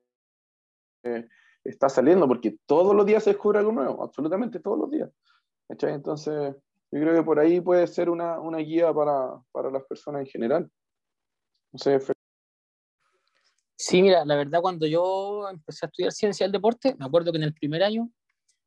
eh, 1.02 1.26
está 1.64 1.88
saliendo, 1.88 2.28
porque 2.28 2.58
todos 2.66 2.94
los 2.94 3.06
días 3.06 3.24
se 3.24 3.30
descubre 3.30 3.58
algo 3.58 3.72
nuevo, 3.72 4.02
absolutamente 4.04 4.60
todos 4.60 4.78
los 4.78 4.90
días. 4.90 5.10
¿Cachai? 5.66 5.94
Entonces, 5.94 6.54
yo 6.90 7.00
creo 7.00 7.14
que 7.14 7.22
por 7.22 7.38
ahí 7.38 7.62
puede 7.62 7.86
ser 7.86 8.10
una, 8.10 8.38
una 8.38 8.58
guía 8.58 8.92
para, 8.92 9.40
para, 9.50 9.70
las 9.70 9.84
personas 9.84 10.20
en 10.20 10.26
general. 10.26 10.70
No 11.72 11.78
sé, 11.78 11.98
Sí, 13.76 14.02
mira, 14.02 14.26
la 14.26 14.36
verdad 14.36 14.60
cuando 14.60 14.86
yo 14.86 15.48
empecé 15.48 15.86
a 15.86 15.88
estudiar 15.88 16.12
ciencia 16.12 16.44
del 16.44 16.52
deporte, 16.52 16.94
me 16.98 17.06
acuerdo 17.06 17.32
que 17.32 17.38
en 17.38 17.44
el 17.44 17.54
primer 17.54 17.82
año 17.82 18.10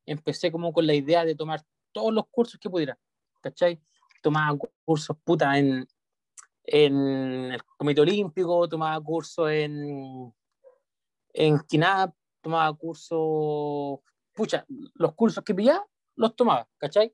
empecé 0.06 0.52
como 0.52 0.74
con 0.74 0.88
la 0.88 0.94
idea 0.94 1.26
de 1.26 1.36
tomar 1.36 1.62
todos 1.92 2.13
los 2.13 2.28
cursos 2.28 2.60
que 2.60 2.70
pudiera, 2.70 2.98
¿cachai? 3.42 3.82
Tomaba 4.22 4.58
cursos, 4.86 5.18
puta, 5.24 5.58
en, 5.58 5.88
en 6.63 7.52
el 7.52 7.63
Comité 7.78 8.02
Olímpico, 8.02 8.68
tomaba 8.68 9.00
cursos 9.02 9.50
en, 9.52 10.34
en 11.34 11.60
KINAP, 11.60 12.13
tomaba 12.42 12.74
cursos, 12.74 14.00
pucha, 14.34 14.66
los 14.96 15.13
cursos 15.13 15.44
que 15.44 15.54
pillaba, 15.54 15.86
los 16.16 16.36
tomaba, 16.36 16.68
¿cachai? 16.78 17.13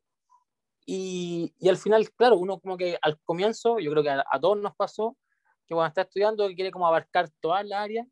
Y, 0.85 1.53
y, 1.59 1.69
al 1.69 1.77
final, 1.77 2.09
claro, 2.15 2.37
uno 2.37 2.59
como 2.59 2.75
que 2.75 2.97
al 3.01 3.19
comienzo, 3.19 3.79
yo 3.79 3.91
creo 3.91 4.03
que 4.03 4.09
a, 4.09 4.25
a 4.29 4.39
todos 4.39 4.57
nos 4.57 4.75
pasó, 4.75 5.17
que 5.67 5.75
cuando 5.75 5.89
está 5.89 6.01
estudiando 6.01 6.47
quiere 6.47 6.71
como 6.71 6.87
abarcar 6.87 7.29
toda 7.39 7.63
la 7.63 7.83
área 7.83 8.07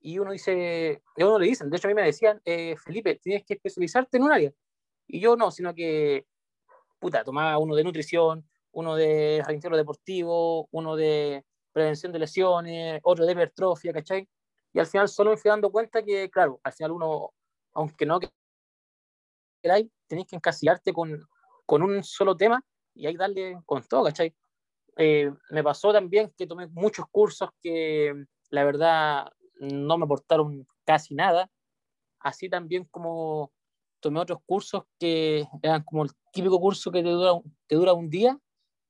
y 0.00 0.18
uno 0.18 0.32
dice, 0.32 1.02
y 1.16 1.22
uno 1.22 1.38
le 1.38 1.46
dicen, 1.46 1.68
de 1.70 1.76
hecho 1.76 1.88
a 1.88 1.90
mí 1.90 1.94
me 1.94 2.02
decían, 2.02 2.40
eh, 2.44 2.76
Felipe, 2.76 3.16
tienes 3.16 3.44
que 3.44 3.54
especializarte 3.54 4.16
en 4.16 4.24
un 4.24 4.32
área. 4.32 4.52
Y 5.06 5.20
yo 5.20 5.36
no, 5.36 5.50
sino 5.50 5.74
que, 5.74 6.26
puta, 6.98 7.22
tomaba 7.24 7.58
uno 7.58 7.74
de 7.74 7.84
nutrición, 7.84 8.48
uno 8.72 8.96
de 8.96 9.42
reintegro 9.46 9.76
deportivo, 9.76 10.68
uno 10.70 10.96
de 10.96 11.44
prevención 11.72 12.12
de 12.12 12.18
lesiones, 12.18 13.00
otro 13.02 13.26
de 13.26 13.32
hipertrofia, 13.32 13.92
¿cachai? 13.92 14.28
Y 14.72 14.78
al 14.78 14.86
final 14.86 15.08
solo 15.08 15.30
me 15.30 15.36
fui 15.36 15.50
dando 15.50 15.70
cuenta 15.70 16.02
que, 16.02 16.30
claro, 16.30 16.60
al 16.62 16.72
final 16.72 16.92
uno, 16.92 17.32
aunque 17.72 18.06
no 18.06 18.20
queráis, 19.62 19.88
tenéis 20.06 20.28
que 20.28 20.36
encasillarte 20.36 20.92
con, 20.92 21.28
con 21.66 21.82
un 21.82 22.02
solo 22.02 22.36
tema 22.36 22.64
y 22.94 23.06
ahí 23.06 23.16
darle 23.16 23.60
con 23.66 23.82
todo, 23.86 24.04
¿cachai? 24.04 24.34
Eh, 24.96 25.30
me 25.50 25.62
pasó 25.62 25.92
también 25.92 26.32
que 26.36 26.46
tomé 26.46 26.66
muchos 26.68 27.06
cursos 27.10 27.50
que 27.60 28.26
la 28.50 28.64
verdad 28.64 29.30
no 29.60 29.98
me 29.98 30.04
aportaron 30.04 30.66
casi 30.84 31.14
nada, 31.14 31.50
así 32.18 32.48
también 32.48 32.84
como 32.90 33.52
tomé 34.00 34.20
otros 34.20 34.38
cursos 34.46 34.84
que 34.98 35.46
eran 35.62 35.84
como 35.84 36.04
el 36.04 36.10
típico 36.32 36.58
curso 36.58 36.90
que 36.90 37.02
te 37.02 37.10
dura, 37.10 37.32
te 37.66 37.76
dura 37.76 37.92
un 37.92 38.08
día, 38.08 38.38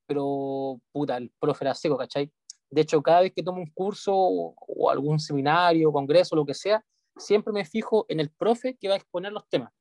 pero 0.07 0.79
puta, 0.91 1.17
el 1.17 1.31
profe 1.39 1.65
era 1.65 1.75
seco, 1.75 1.97
¿cachai? 1.97 2.31
De 2.69 2.81
hecho, 2.81 3.01
cada 3.01 3.21
vez 3.21 3.33
que 3.35 3.43
tomo 3.43 3.59
un 3.59 3.69
curso 3.73 4.13
o 4.15 4.89
algún 4.89 5.19
seminario, 5.19 5.91
congreso, 5.91 6.35
lo 6.35 6.45
que 6.45 6.53
sea, 6.53 6.83
siempre 7.17 7.51
me 7.51 7.65
fijo 7.65 8.05
en 8.07 8.21
el 8.21 8.29
profe 8.31 8.77
que 8.77 8.87
va 8.87 8.93
a 8.93 8.97
exponer 8.97 9.33
los 9.33 9.47
temas. 9.49 9.71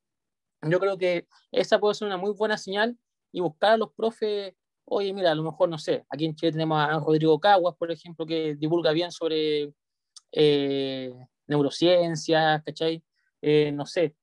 Yo 0.63 0.79
creo 0.81 0.99
que 0.99 1.27
esa 1.53 1.79
puede 1.79 1.95
ser 1.95 2.07
una 2.07 2.17
muy 2.17 2.33
buena 2.33 2.59
señal 2.59 2.99
y 3.33 3.41
buscar 3.41 3.73
a 3.73 3.77
los 3.77 3.93
profes, 3.95 4.55
oye, 4.85 5.13
mira, 5.13 5.31
a 5.31 5.35
lo 5.35 5.45
mejor, 5.45 5.69
no 5.69 5.79
sé, 5.79 6.05
aquí 6.11 6.27
en 6.27 6.35
Chile 6.35 6.53
tenemos 6.53 6.79
a 6.79 6.99
Rodrigo 6.99 7.39
Caguas, 7.39 7.77
por 7.77 7.91
ejemplo, 7.91 8.27
que 8.27 8.57
divulga 8.57 8.91
bien 8.93 9.13
sobre 9.13 9.73
eh, 10.33 11.13
neurociencias, 11.47 12.63
¿cachai? 12.65 13.03
Eh, 13.43 13.73
no 13.73 13.87
sé, 13.87 14.17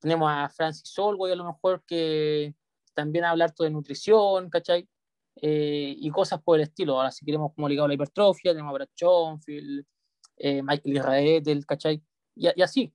tenemos 0.00 0.30
a 0.30 0.48
Francis 0.48 0.88
Solway 0.88 1.32
a 1.32 1.36
lo 1.36 1.44
mejor 1.44 1.82
que 1.86 2.54
también 2.92 3.24
habla 3.24 3.46
harto 3.46 3.64
de 3.64 3.70
nutrición, 3.70 4.50
¿cachai? 4.50 4.88
Eh, 5.36 5.94
y 5.98 6.10
cosas 6.10 6.42
por 6.42 6.58
el 6.58 6.64
estilo. 6.64 6.96
Ahora, 6.96 7.10
si 7.10 7.24
queremos 7.24 7.52
como 7.54 7.68
ligado 7.68 7.86
a 7.86 7.88
la 7.88 7.94
hipertrofia, 7.94 8.52
tenemos 8.52 8.70
a 8.70 8.74
Brad 8.74 8.88
Schoenfield, 8.94 9.84
eh, 10.36 10.62
Michael 10.62 10.96
Israel, 10.96 11.66
¿cachai? 11.66 12.02
Y, 12.34 12.48
y 12.54 12.62
así. 12.62 12.92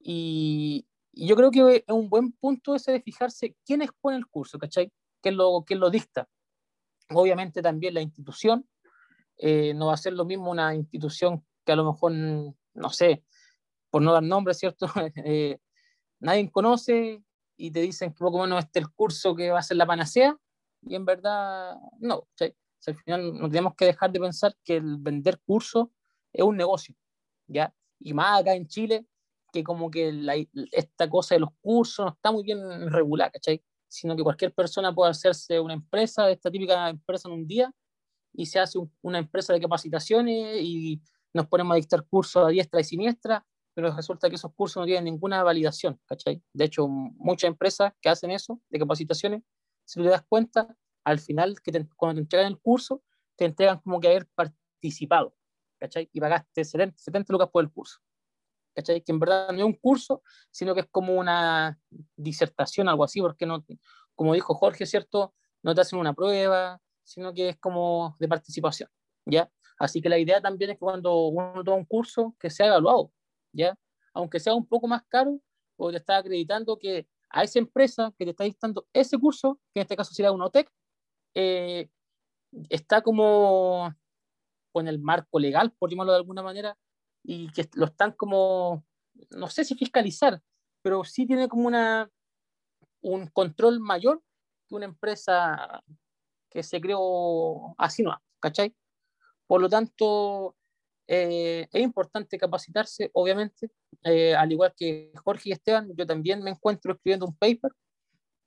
Y, 0.00 0.86
y, 1.12 1.26
yo 1.26 1.36
creo 1.36 1.50
que 1.50 1.84
es 1.86 1.94
un 1.94 2.08
buen 2.08 2.32
punto 2.32 2.74
ese 2.74 2.92
de 2.92 3.00
fijarse 3.00 3.56
quién 3.64 3.82
expone 3.82 4.16
el 4.16 4.26
curso, 4.26 4.58
¿cachai? 4.58 4.92
¿Quién 5.22 5.36
lo, 5.36 5.64
quién 5.66 5.80
lo 5.80 5.90
dicta? 5.90 6.28
Obviamente 7.10 7.62
también 7.62 7.94
la 7.94 8.02
institución. 8.02 8.68
Eh, 9.38 9.74
no 9.74 9.86
va 9.86 9.94
a 9.94 9.98
ser 9.98 10.14
lo 10.14 10.24
mismo 10.24 10.50
una 10.50 10.74
institución 10.74 11.44
que 11.66 11.72
a 11.72 11.76
lo 11.76 11.92
mejor, 11.92 12.12
no 12.12 12.90
sé, 12.90 13.24
por 13.90 14.00
no 14.00 14.12
dar 14.12 14.22
nombre, 14.22 14.54
¿cierto? 14.54 14.86
eh, 15.16 15.58
nadie 16.20 16.50
conoce 16.50 17.22
y 17.56 17.70
te 17.70 17.80
dicen 17.80 18.12
que 18.12 18.18
poco 18.18 18.40
menos 18.40 18.64
este 18.64 18.78
es 18.78 18.86
el 18.86 18.92
curso 18.92 19.34
que 19.34 19.50
va 19.50 19.58
a 19.58 19.62
ser 19.62 19.76
la 19.76 19.86
panacea 19.86 20.38
y 20.82 20.94
en 20.94 21.04
verdad 21.04 21.76
no. 21.98 22.28
¿sí? 22.34 22.54
al 22.86 22.94
final 22.94 23.34
no 23.34 23.48
tenemos 23.48 23.74
que 23.74 23.86
dejar 23.86 24.12
de 24.12 24.20
pensar 24.20 24.54
que 24.62 24.76
el 24.76 24.96
vender 24.98 25.40
cursos 25.44 25.88
es 26.32 26.44
un 26.44 26.56
negocio, 26.56 26.94
¿ya? 27.48 27.74
Y 27.98 28.14
más 28.14 28.40
acá 28.40 28.54
en 28.54 28.68
Chile, 28.68 29.06
que 29.52 29.64
como 29.64 29.90
que 29.90 30.12
la, 30.12 30.34
esta 30.70 31.10
cosa 31.10 31.34
de 31.34 31.40
los 31.40 31.50
cursos 31.60 32.04
no 32.04 32.12
está 32.12 32.30
muy 32.30 32.44
bien 32.44 32.60
regulada, 32.92 33.30
¿cachai? 33.30 33.60
Sino 33.88 34.14
que 34.14 34.22
cualquier 34.22 34.52
persona 34.54 34.94
puede 34.94 35.10
hacerse 35.10 35.58
una 35.58 35.74
empresa, 35.74 36.30
esta 36.30 36.48
típica 36.48 36.88
empresa 36.88 37.28
en 37.28 37.34
un 37.34 37.46
día, 37.48 37.72
y 38.32 38.46
se 38.46 38.60
hace 38.60 38.78
un, 38.78 38.92
una 39.02 39.18
empresa 39.18 39.52
de 39.52 39.60
capacitaciones 39.60 40.62
y 40.62 41.00
nos 41.34 41.46
ponemos 41.46 41.74
a 41.74 41.76
dictar 41.76 42.04
cursos 42.06 42.44
a 42.44 42.48
diestra 42.48 42.80
y 42.80 42.84
siniestra, 42.84 43.46
pero 43.74 43.94
resulta 43.94 44.30
que 44.30 44.36
esos 44.36 44.54
cursos 44.54 44.80
no 44.80 44.86
tienen 44.86 45.04
ninguna 45.04 45.42
validación, 45.42 46.00
¿cachai? 46.06 46.42
De 46.54 46.64
hecho, 46.64 46.88
muchas 46.88 47.48
empresas 47.48 47.92
que 48.00 48.08
hacen 48.08 48.30
eso, 48.30 48.60
de 48.70 48.78
capacitaciones, 48.78 49.42
si 49.84 50.02
te 50.02 50.08
das 50.08 50.24
cuenta, 50.28 50.74
al 51.04 51.18
final, 51.20 51.60
que 51.62 51.72
te, 51.72 51.86
cuando 51.94 52.14
te 52.14 52.20
entregan 52.22 52.48
el 52.48 52.58
curso, 52.58 53.02
te 53.36 53.44
entregan 53.44 53.78
como 53.80 54.00
que 54.00 54.08
haber 54.08 54.26
participado, 54.34 55.36
¿cachai? 55.78 56.08
Y 56.12 56.20
pagaste 56.20 56.64
70, 56.64 56.98
70 56.98 57.32
lucas 57.32 57.50
por 57.50 57.62
el 57.62 57.70
curso, 57.70 58.00
¿cachai? 58.74 59.02
Que 59.02 59.12
en 59.12 59.20
verdad 59.20 59.52
no 59.52 59.58
es 59.58 59.64
un 59.64 59.74
curso, 59.74 60.22
sino 60.50 60.74
que 60.74 60.80
es 60.80 60.88
como 60.90 61.14
una 61.14 61.78
disertación, 62.16 62.88
algo 62.88 63.04
así, 63.04 63.20
porque 63.20 63.44
no, 63.44 63.64
como 64.14 64.32
dijo 64.32 64.54
Jorge, 64.54 64.86
¿cierto? 64.86 65.34
No 65.62 65.74
te 65.74 65.82
hacen 65.82 65.98
una 65.98 66.14
prueba, 66.14 66.80
sino 67.04 67.34
que 67.34 67.50
es 67.50 67.56
como 67.58 68.16
de 68.18 68.26
participación, 68.26 68.88
¿ya? 69.26 69.50
Así 69.78 70.00
que 70.00 70.08
la 70.08 70.18
idea 70.18 70.40
también 70.40 70.70
es 70.70 70.76
que 70.76 70.80
cuando 70.80 71.26
uno 71.26 71.62
toma 71.64 71.76
un 71.76 71.84
curso, 71.84 72.34
que 72.38 72.50
sea 72.50 72.66
evaluado, 72.66 73.12
¿ya? 73.52 73.76
Aunque 74.14 74.40
sea 74.40 74.54
un 74.54 74.66
poco 74.66 74.88
más 74.88 75.02
caro, 75.08 75.40
o 75.76 75.90
te 75.90 75.98
está 75.98 76.16
acreditando 76.18 76.78
que 76.78 77.06
a 77.28 77.42
esa 77.42 77.58
empresa 77.58 78.12
que 78.18 78.24
te 78.24 78.30
está 78.30 78.44
dictando 78.44 78.86
ese 78.92 79.18
curso, 79.18 79.58
que 79.74 79.80
en 79.80 79.82
este 79.82 79.96
caso 79.96 80.14
sería 80.14 80.32
una 80.32 80.46
OTEC, 80.46 80.70
eh, 81.34 81.90
está 82.70 83.02
como 83.02 83.94
con 84.72 84.88
el 84.88 84.98
marco 84.98 85.38
legal, 85.38 85.72
por 85.78 85.90
llamarlo 85.90 86.12
de 86.12 86.18
alguna 86.18 86.42
manera, 86.42 86.78
y 87.22 87.50
que 87.52 87.68
lo 87.74 87.86
están 87.86 88.12
como, 88.12 88.84
no 89.30 89.48
sé 89.48 89.64
si 89.64 89.74
fiscalizar, 89.74 90.40
pero 90.82 91.04
sí 91.04 91.26
tiene 91.26 91.48
como 91.48 91.66
una, 91.66 92.10
un 93.02 93.26
control 93.28 93.80
mayor 93.80 94.22
que 94.68 94.74
una 94.74 94.86
empresa 94.86 95.82
que 96.50 96.62
se 96.62 96.80
creó 96.80 97.74
así 97.78 98.02
no, 98.02 98.16
¿cachai? 98.40 98.74
Por 99.46 99.60
lo 99.60 99.68
tanto, 99.68 100.56
eh, 101.06 101.68
es 101.72 101.82
importante 101.82 102.38
capacitarse, 102.38 103.10
obviamente, 103.14 103.70
eh, 104.02 104.34
al 104.34 104.50
igual 104.50 104.74
que 104.76 105.12
Jorge 105.24 105.50
y 105.50 105.52
Esteban, 105.52 105.92
yo 105.96 106.06
también 106.06 106.42
me 106.42 106.50
encuentro 106.50 106.92
escribiendo 106.92 107.26
un 107.26 107.36
paper 107.36 107.70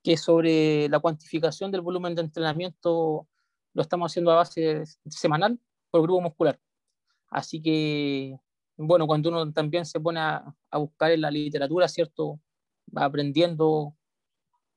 que 0.02 0.16
sobre 0.16 0.88
la 0.88 0.98
cuantificación 0.98 1.70
del 1.70 1.82
volumen 1.82 2.14
de 2.14 2.22
entrenamiento 2.22 3.28
lo 3.72 3.82
estamos 3.82 4.10
haciendo 4.10 4.30
a 4.32 4.36
base 4.36 4.84
semanal 5.08 5.58
por 5.90 6.02
grupo 6.02 6.20
muscular. 6.20 6.58
Así 7.28 7.62
que, 7.62 8.38
bueno, 8.76 9.06
cuando 9.06 9.28
uno 9.28 9.52
también 9.52 9.84
se 9.86 10.00
pone 10.00 10.20
a, 10.20 10.54
a 10.70 10.78
buscar 10.78 11.12
en 11.12 11.20
la 11.20 11.30
literatura, 11.30 11.86
¿cierto? 11.88 12.40
Va 12.96 13.04
aprendiendo 13.04 13.94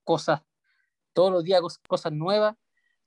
cosas 0.04 0.42
todos 1.14 1.32
los 1.32 1.44
días, 1.44 1.62
cosas 1.88 2.12
nuevas, 2.12 2.56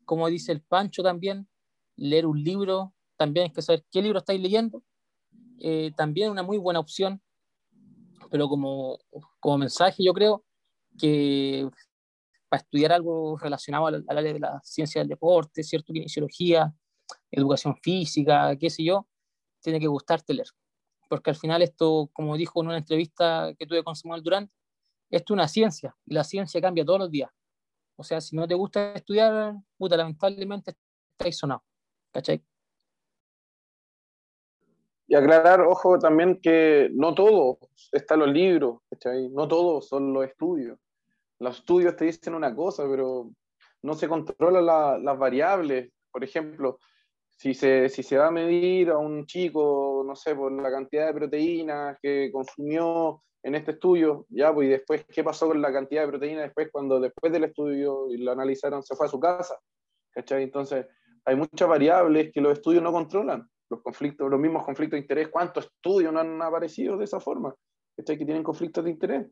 como 0.04 0.28
dice 0.28 0.52
el 0.52 0.62
Pancho 0.62 1.02
también, 1.02 1.48
leer 1.96 2.26
un 2.26 2.42
libro, 2.42 2.94
también 3.16 3.44
hay 3.44 3.52
que 3.52 3.62
saber 3.62 3.84
qué 3.90 4.02
libro 4.02 4.18
estáis 4.18 4.40
leyendo, 4.40 4.82
eh, 5.58 5.90
también 5.96 6.30
una 6.30 6.42
muy 6.42 6.58
buena 6.58 6.80
opción, 6.80 7.22
pero 8.30 8.48
como, 8.48 8.98
como 9.40 9.58
mensaje 9.58 10.04
yo 10.04 10.12
creo 10.12 10.44
que 10.98 11.68
para 12.48 12.62
estudiar 12.62 12.92
algo 12.92 13.36
relacionado 13.38 13.86
al, 13.86 14.04
área 14.08 14.32
de 14.32 14.40
la 14.40 14.60
ciencia 14.62 15.00
del 15.00 15.08
deporte, 15.08 15.62
¿cierto? 15.62 15.92
Kinesiología, 15.92 16.72
educación 17.30 17.76
física, 17.82 18.56
qué 18.56 18.70
sé 18.70 18.84
yo, 18.84 19.08
tiene 19.60 19.80
que 19.80 19.86
gustarte 19.86 20.34
leer. 20.34 20.48
Porque 21.08 21.30
al 21.30 21.36
final 21.36 21.62
esto, 21.62 22.10
como 22.12 22.36
dijo 22.36 22.60
en 22.60 22.68
una 22.68 22.78
entrevista 22.78 23.52
que 23.58 23.66
tuve 23.66 23.84
con 23.84 23.96
Samuel 23.96 24.22
Durán, 24.22 24.50
esto 25.10 25.32
es 25.32 25.34
una 25.34 25.48
ciencia 25.48 25.96
y 26.04 26.14
la 26.14 26.24
ciencia 26.24 26.60
cambia 26.60 26.84
todos 26.84 26.98
los 26.98 27.10
días. 27.10 27.30
O 27.96 28.04
sea, 28.04 28.20
si 28.20 28.36
no 28.36 28.46
te 28.46 28.54
gusta 28.54 28.92
estudiar, 28.92 29.54
puta, 29.76 29.96
lamentablemente 29.96 30.74
estáis 31.12 31.38
sonado. 31.38 31.64
¿Cachai? 32.12 32.44
Y 35.08 35.14
aclarar, 35.14 35.60
ojo, 35.60 35.98
también 35.98 36.40
que 36.40 36.90
no 36.92 37.14
todo 37.14 37.58
está 37.92 38.14
en 38.14 38.20
los 38.20 38.30
libros. 38.30 38.80
No 39.30 39.46
todo 39.46 39.80
son 39.80 40.12
los 40.12 40.26
estudios. 40.26 40.78
Los 41.38 41.58
estudios 41.58 41.96
te 41.96 42.06
dicen 42.06 42.34
una 42.34 42.54
cosa, 42.54 42.84
pero 42.88 43.30
no 43.82 43.94
se 43.94 44.08
controlan 44.08 45.04
las 45.04 45.18
variables. 45.18 45.92
Por 46.10 46.24
ejemplo, 46.24 46.78
si 47.28 47.54
se, 47.54 47.88
si 47.88 48.02
se 48.02 48.16
va 48.16 48.28
a 48.28 48.30
medir 48.30 48.90
a 48.90 48.98
un 48.98 49.26
chico, 49.26 50.02
no 50.06 50.16
sé, 50.16 50.34
por 50.34 50.50
la 50.50 50.70
cantidad 50.70 51.06
de 51.06 51.14
proteínas 51.14 51.98
que 52.02 52.30
consumió 52.32 53.22
en 53.42 53.54
este 53.54 53.72
estudio, 53.72 54.26
ya, 54.28 54.52
pues, 54.52 54.66
y 54.66 54.70
después, 54.70 55.04
¿qué 55.04 55.22
pasó 55.22 55.46
con 55.46 55.62
la 55.62 55.72
cantidad 55.72 56.02
de 56.02 56.08
proteína 56.08 56.42
después 56.42 56.68
cuando 56.72 56.98
después 56.98 57.32
del 57.32 57.44
estudio 57.44 58.06
lo 58.10 58.32
analizaron, 58.32 58.82
se 58.82 58.96
fue 58.96 59.06
a 59.06 59.10
su 59.10 59.20
casa? 59.20 59.56
Entonces, 60.14 60.86
hay 61.24 61.36
muchas 61.36 61.68
variables 61.68 62.32
que 62.32 62.40
los 62.40 62.54
estudios 62.54 62.82
no 62.82 62.90
controlan. 62.90 63.48
Los 63.68 63.82
conflictos, 63.82 64.30
los 64.30 64.40
mismos 64.40 64.64
conflictos 64.64 64.96
de 64.96 65.02
interés, 65.02 65.28
¿cuántos 65.28 65.66
estudios 65.66 66.12
no 66.12 66.20
han 66.20 66.40
aparecido 66.40 66.96
de 66.96 67.04
esa 67.04 67.20
forma? 67.20 67.54
¿Cachai? 67.96 68.18
Que 68.18 68.24
tienen 68.24 68.42
conflictos 68.42 68.84
de 68.84 68.90
interés. 68.90 69.26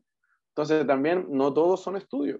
Entonces, 0.49 0.85
también, 0.85 1.27
no 1.29 1.53
todos 1.53 1.81
son 1.81 1.95
estudios. 1.97 2.39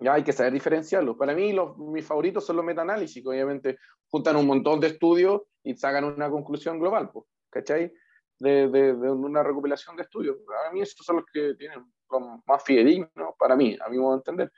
Ya 0.00 0.14
hay 0.14 0.24
que 0.24 0.32
saber 0.32 0.52
diferenciarlos. 0.52 1.16
Para 1.16 1.34
mí, 1.34 1.52
los, 1.52 1.76
mis 1.78 2.04
favoritos 2.04 2.44
son 2.44 2.56
los 2.56 2.64
metaanálisis, 2.64 3.22
que 3.22 3.28
obviamente 3.28 3.78
juntan 4.08 4.36
un 4.36 4.46
montón 4.46 4.80
de 4.80 4.88
estudios 4.88 5.42
y 5.62 5.76
sacan 5.76 6.04
una 6.04 6.30
conclusión 6.30 6.78
global, 6.78 7.10
pues, 7.12 7.26
¿cachai? 7.50 7.92
de, 8.38 8.68
de, 8.68 8.92
una 9.10 9.42
recopilación 9.42 9.96
de 9.96 10.02
estudios. 10.02 10.36
A 10.68 10.72
mí 10.72 10.80
esos 10.80 11.04
son 11.04 11.16
los 11.16 11.24
que 11.32 11.54
tienen 11.54 11.84
más 12.46 12.62
fidedignos 12.62 13.10
para 13.38 13.56
mí, 13.56 13.76
a 13.84 13.88
mi 13.88 13.98
modo 13.98 14.12
de 14.12 14.16
entender. 14.18 14.52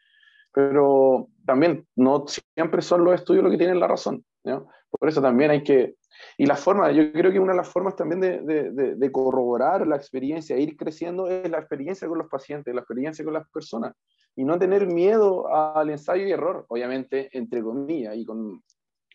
Pero 0.53 1.29
también 1.45 1.87
no 1.97 2.25
siempre 2.27 2.83
son 2.83 3.05
los 3.05 3.15
estudios 3.15 3.45
los 3.45 3.53
que 3.53 3.59
tienen 3.59 3.81
la 3.81 3.89
razón. 3.89 4.25
¿no? 4.45 4.69
Por 4.91 5.09
eso 5.09 5.21
también 5.21 5.51
hay 5.51 5.63
que... 5.63 5.97
Y 6.39 6.47
la 6.47 6.57
forma, 6.57 6.91
yo 6.93 7.13
creo 7.13 7.33
que 7.33 7.41
una 7.41 7.53
de 7.53 7.59
las 7.59 7.69
formas 7.69 7.97
también 7.97 8.21
de, 8.21 8.41
de, 8.43 8.95
de 8.95 9.13
corroborar 9.13 9.87
la 9.87 9.97
experiencia, 9.97 10.59
ir 10.59 10.77
creciendo, 10.77 11.29
es 11.29 11.49
la 11.51 11.59
experiencia 11.59 12.09
con 12.09 12.19
los 12.19 12.29
pacientes, 12.29 12.75
la 12.75 12.81
experiencia 12.81 13.25
con 13.25 13.35
las 13.35 13.49
personas. 13.51 13.95
Y 14.35 14.45
no 14.45 14.59
tener 14.59 14.87
miedo 14.87 15.49
al 15.49 15.91
ensayo 15.91 16.27
y 16.27 16.33
error, 16.33 16.67
obviamente, 16.69 17.31
entre 17.33 17.63
comillas, 17.63 18.17
y 18.17 18.25
con 18.25 18.63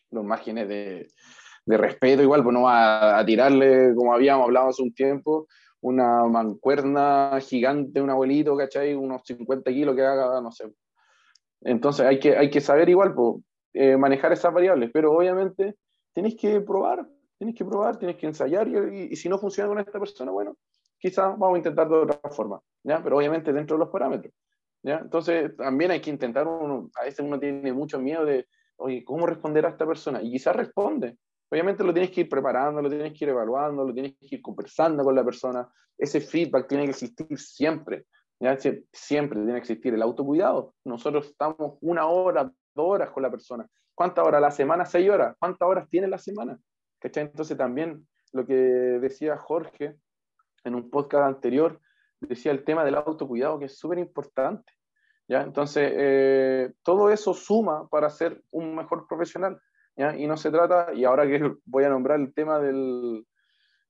los 0.10 0.26
márgenes 0.26 0.68
de, 0.68 1.08
de 1.66 1.78
respeto 1.78 2.22
igual, 2.22 2.44
pues 2.44 2.54
no 2.54 2.64
va 2.64 3.20
a, 3.20 3.26
tirarle, 3.26 3.94
como 3.96 4.14
habíamos 4.14 4.46
hablado 4.46 4.70
hace 4.70 4.82
un 4.82 4.94
tiempo, 4.94 5.48
una 5.82 6.26
mancuerna 6.26 7.38
gigante, 7.42 8.02
un 8.02 8.10
abuelito, 8.10 8.56
¿cachai? 8.58 8.94
Unos 8.94 9.22
50 9.26 9.72
kilos 9.72 9.96
que 9.96 10.02
haga, 10.02 10.42
no 10.42 10.52
sé. 10.52 10.66
Entonces 11.62 12.06
hay 12.06 12.20
que, 12.20 12.36
hay 12.38 12.50
que 12.50 12.62
saber 12.62 12.90
igual, 12.90 13.14
pues, 13.14 13.44
eh, 13.74 13.96
manejar 13.96 14.34
esas 14.34 14.54
variables, 14.54 14.90
pero 14.94 15.14
obviamente 15.14 15.76
tienes 16.14 16.36
que 16.36 16.62
probar, 16.62 17.08
tienes 17.38 17.56
que 17.56 17.66
probar, 17.66 17.98
tienes 17.98 18.18
que 18.18 18.28
ensayar 18.28 18.68
y, 18.68 19.16
si 19.16 19.30
no 19.30 19.38
funciona 19.38 19.70
con 19.70 19.80
esta 19.80 20.00
persona, 20.00 20.32
bueno, 20.32 20.58
quizás 20.98 21.38
vamos 21.38 21.56
a 21.56 21.58
intentar 21.58 21.90
de 21.90 21.96
otra 21.96 22.30
forma, 22.32 22.62
¿ya? 22.84 23.02
Pero 23.04 23.18
obviamente 23.18 23.54
dentro 23.54 23.78
de 23.78 23.80
los 23.80 23.90
parámetros, 23.90 24.34
¿ya? 24.84 25.00
Entonces 25.00 25.56
también 25.56 25.92
hay 25.92 26.02
que 26.02 26.10
intentar, 26.10 26.48
uno, 26.48 26.90
a 27.00 27.04
veces 27.04 27.20
uno 27.20 27.40
tiene 27.40 27.74
mucho 27.74 28.00
miedo 28.00 28.26
de, 28.26 28.48
¿cómo 29.06 29.26
responder 29.26 29.66
a 29.66 29.70
esta 29.70 29.86
persona? 29.86 30.22
Y 30.22 30.32
quizás 30.32 30.56
responde, 30.56 31.18
Obviamente 31.52 31.84
lo 31.84 31.92
tienes 31.92 32.12
que 32.12 32.22
ir 32.22 32.30
preparando, 32.30 32.82
lo 32.82 32.90
tienes 32.90 33.12
que 33.12 33.26
ir 33.26 33.30
evaluando, 33.30 33.84
lo 33.84 33.94
tienes 33.94 34.16
que 34.18 34.36
ir 34.36 34.42
conversando 34.42 35.04
con 35.04 35.14
la 35.14 35.24
persona. 35.24 35.70
Ese 35.98 36.22
feedback 36.22 36.68
tiene 36.68 36.86
que 36.86 36.92
existir 36.92 37.38
siempre. 37.38 38.06
¿ya? 38.40 38.58
Siempre 38.58 39.38
tiene 39.38 39.54
que 39.56 39.60
existir 39.60 39.94
el 39.94 40.02
autocuidado. 40.02 40.76
Nosotros 40.86 41.28
estamos 41.28 41.78
una 41.82 42.08
hora, 42.08 42.44
dos 42.74 42.86
horas 42.86 43.12
con 43.12 43.24
la 43.24 43.30
persona. 43.30 43.68
¿Cuántas 43.96 44.26
horas 44.26 44.40
a 44.40 44.42
la 44.42 44.52
semana? 44.52 44.86
Seis 44.86 45.10
horas. 45.10 45.36
¿Cuántas 45.40 45.68
horas 45.68 45.90
tiene 45.90 46.08
la 46.08 46.18
semana? 46.18 46.58
Entonces 47.02 47.58
también 47.58 48.08
lo 48.32 48.46
que 48.46 48.54
decía 48.54 49.38
Jorge 49.38 49.96
en 50.64 50.76
un 50.76 50.90
podcast 50.90 51.26
anterior, 51.26 51.80
decía 52.20 52.52
el 52.52 52.64
tema 52.64 52.86
del 52.86 52.96
autocuidado, 52.96 53.60
que 53.60 53.66
es 53.66 53.78
súper 53.78 53.98
importante. 53.98 54.72
¿ya? 55.28 55.42
Entonces, 55.42 55.92
eh, 55.96 56.74
todo 56.84 57.10
eso 57.10 57.34
suma 57.34 57.88
para 57.90 58.10
ser 58.10 58.44
un 58.52 58.76
mejor 58.76 59.08
profesional. 59.08 59.60
Y 60.18 60.26
no 60.26 60.38
se 60.38 60.50
trata, 60.50 60.94
y 60.94 61.04
ahora 61.04 61.28
que 61.28 61.54
voy 61.66 61.84
a 61.84 61.90
nombrar 61.90 62.20
el 62.20 62.34
tema 62.34 62.60
del, 62.60 63.26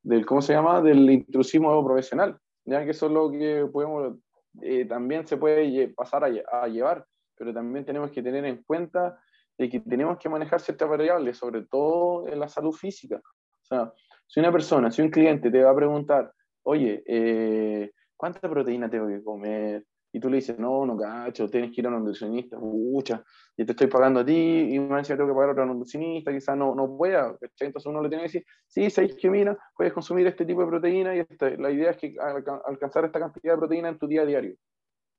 del 0.03 0.25
¿cómo 0.25 0.41
se 0.41 0.53
llama?, 0.53 0.81
del 0.81 1.09
intrusismo 1.09 1.85
profesional, 1.85 2.37
¿ya? 2.65 2.83
Que 2.83 2.91
eso 2.91 3.05
es 3.05 3.11
lo 3.11 3.31
que 3.31 3.67
podemos, 3.71 4.17
eh, 4.61 4.85
también 4.85 5.25
se 5.27 5.37
puede 5.37 5.89
pasar 5.89 6.25
a, 6.25 6.67
llevar, 6.67 7.05
pero 7.37 7.53
también 7.53 7.85
tenemos 7.85 8.11
que 8.11 8.21
tener 8.21 8.43
en 8.45 8.63
cuenta 8.63 9.21
de 9.57 9.69
que 9.69 9.79
tenemos 9.79 10.17
que 10.17 10.29
manejar 10.29 10.59
ciertas 10.59 10.89
variables, 10.89 11.37
sobre 11.37 11.63
todo 11.65 12.27
en 12.27 12.39
la 12.39 12.47
salud 12.47 12.73
física. 12.73 13.17
O 13.17 13.65
sea, 13.65 13.93
si 14.27 14.39
una 14.39 14.51
persona, 14.51 14.91
si 14.91 15.01
un 15.01 15.09
cliente 15.09 15.51
te 15.51 15.63
va 15.63 15.71
a 15.71 15.75
preguntar, 15.75 16.31
oye, 16.63 17.03
eh, 17.05 17.91
¿cuánta 18.15 18.49
proteína 18.49 18.89
tengo 18.89 19.07
que 19.07 19.23
comer? 19.23 19.85
y 20.13 20.19
tú 20.19 20.29
le 20.29 20.37
dices, 20.37 20.59
no, 20.59 20.85
no 20.85 20.97
cacho, 20.97 21.49
tienes 21.49 21.71
que 21.71 21.81
ir 21.81 21.87
a 21.87 21.89
un 21.89 21.99
nutricionista, 21.99 22.57
mucha, 22.59 23.23
y 23.55 23.65
te 23.65 23.71
estoy 23.71 23.87
pagando 23.87 24.19
a 24.19 24.25
ti, 24.25 24.33
y 24.73 24.79
me 24.79 25.01
tengo 25.03 25.27
que 25.27 25.33
pagar 25.33 25.49
a 25.49 25.51
otro 25.53 25.65
nutricionista, 25.65 26.31
quizás 26.31 26.57
no, 26.57 26.75
no 26.75 26.97
pueda, 26.97 27.37
entonces 27.59 27.85
uno 27.85 28.01
le 28.01 28.09
tiene 28.09 28.23
que 28.23 28.27
decir, 28.27 28.45
sí, 28.67 28.89
sabes 28.89 29.15
que 29.15 29.29
mira, 29.29 29.57
puedes 29.75 29.93
consumir 29.93 30.27
este 30.27 30.45
tipo 30.45 30.61
de 30.61 30.67
proteína, 30.67 31.15
y 31.15 31.25
la 31.57 31.71
idea 31.71 31.91
es 31.91 31.97
que 31.97 32.15
alcanzar 32.19 33.05
esta 33.05 33.19
cantidad 33.19 33.53
de 33.53 33.59
proteína 33.59 33.89
en 33.89 33.97
tu 33.97 34.07
día 34.07 34.23
a 34.23 34.25
diario. 34.25 34.55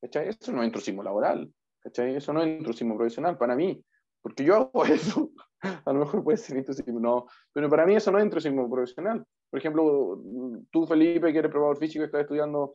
¿cachai? 0.03 0.29
Eso 0.29 0.53
no 0.53 0.63
es 0.63 0.67
intrusismo 0.67 1.03
laboral, 1.03 1.51
¿cachai? 1.81 2.17
eso 2.17 2.33
no 2.33 2.43
es 2.43 2.49
intrusismo 2.49 2.97
profesional 2.97 3.39
para 3.39 3.57
mí, 3.57 3.83
porque 4.23 4.45
yo 4.45 4.55
hago 4.55 4.85
eso, 4.87 5.31
a 5.61 5.93
lo 5.93 6.01
mejor 6.01 6.25
puede 6.25 6.39
ser 6.39 6.57
intrusismo, 6.57 7.01
no, 7.01 7.27
pero 7.53 7.69
para 7.69 7.85
mí 7.85 7.95
eso 7.95 8.11
no 8.11 8.19
es 8.19 8.25
intrusismo 8.25 8.71
profesional. 8.71 9.25
Por 9.51 9.59
ejemplo, 9.59 10.23
tú, 10.71 10.87
Felipe, 10.87 11.33
que 11.33 11.39
eres 11.39 11.51
probador 11.51 11.77
físico, 11.77 12.05
estás 12.05 12.23
estudiando 12.23 12.75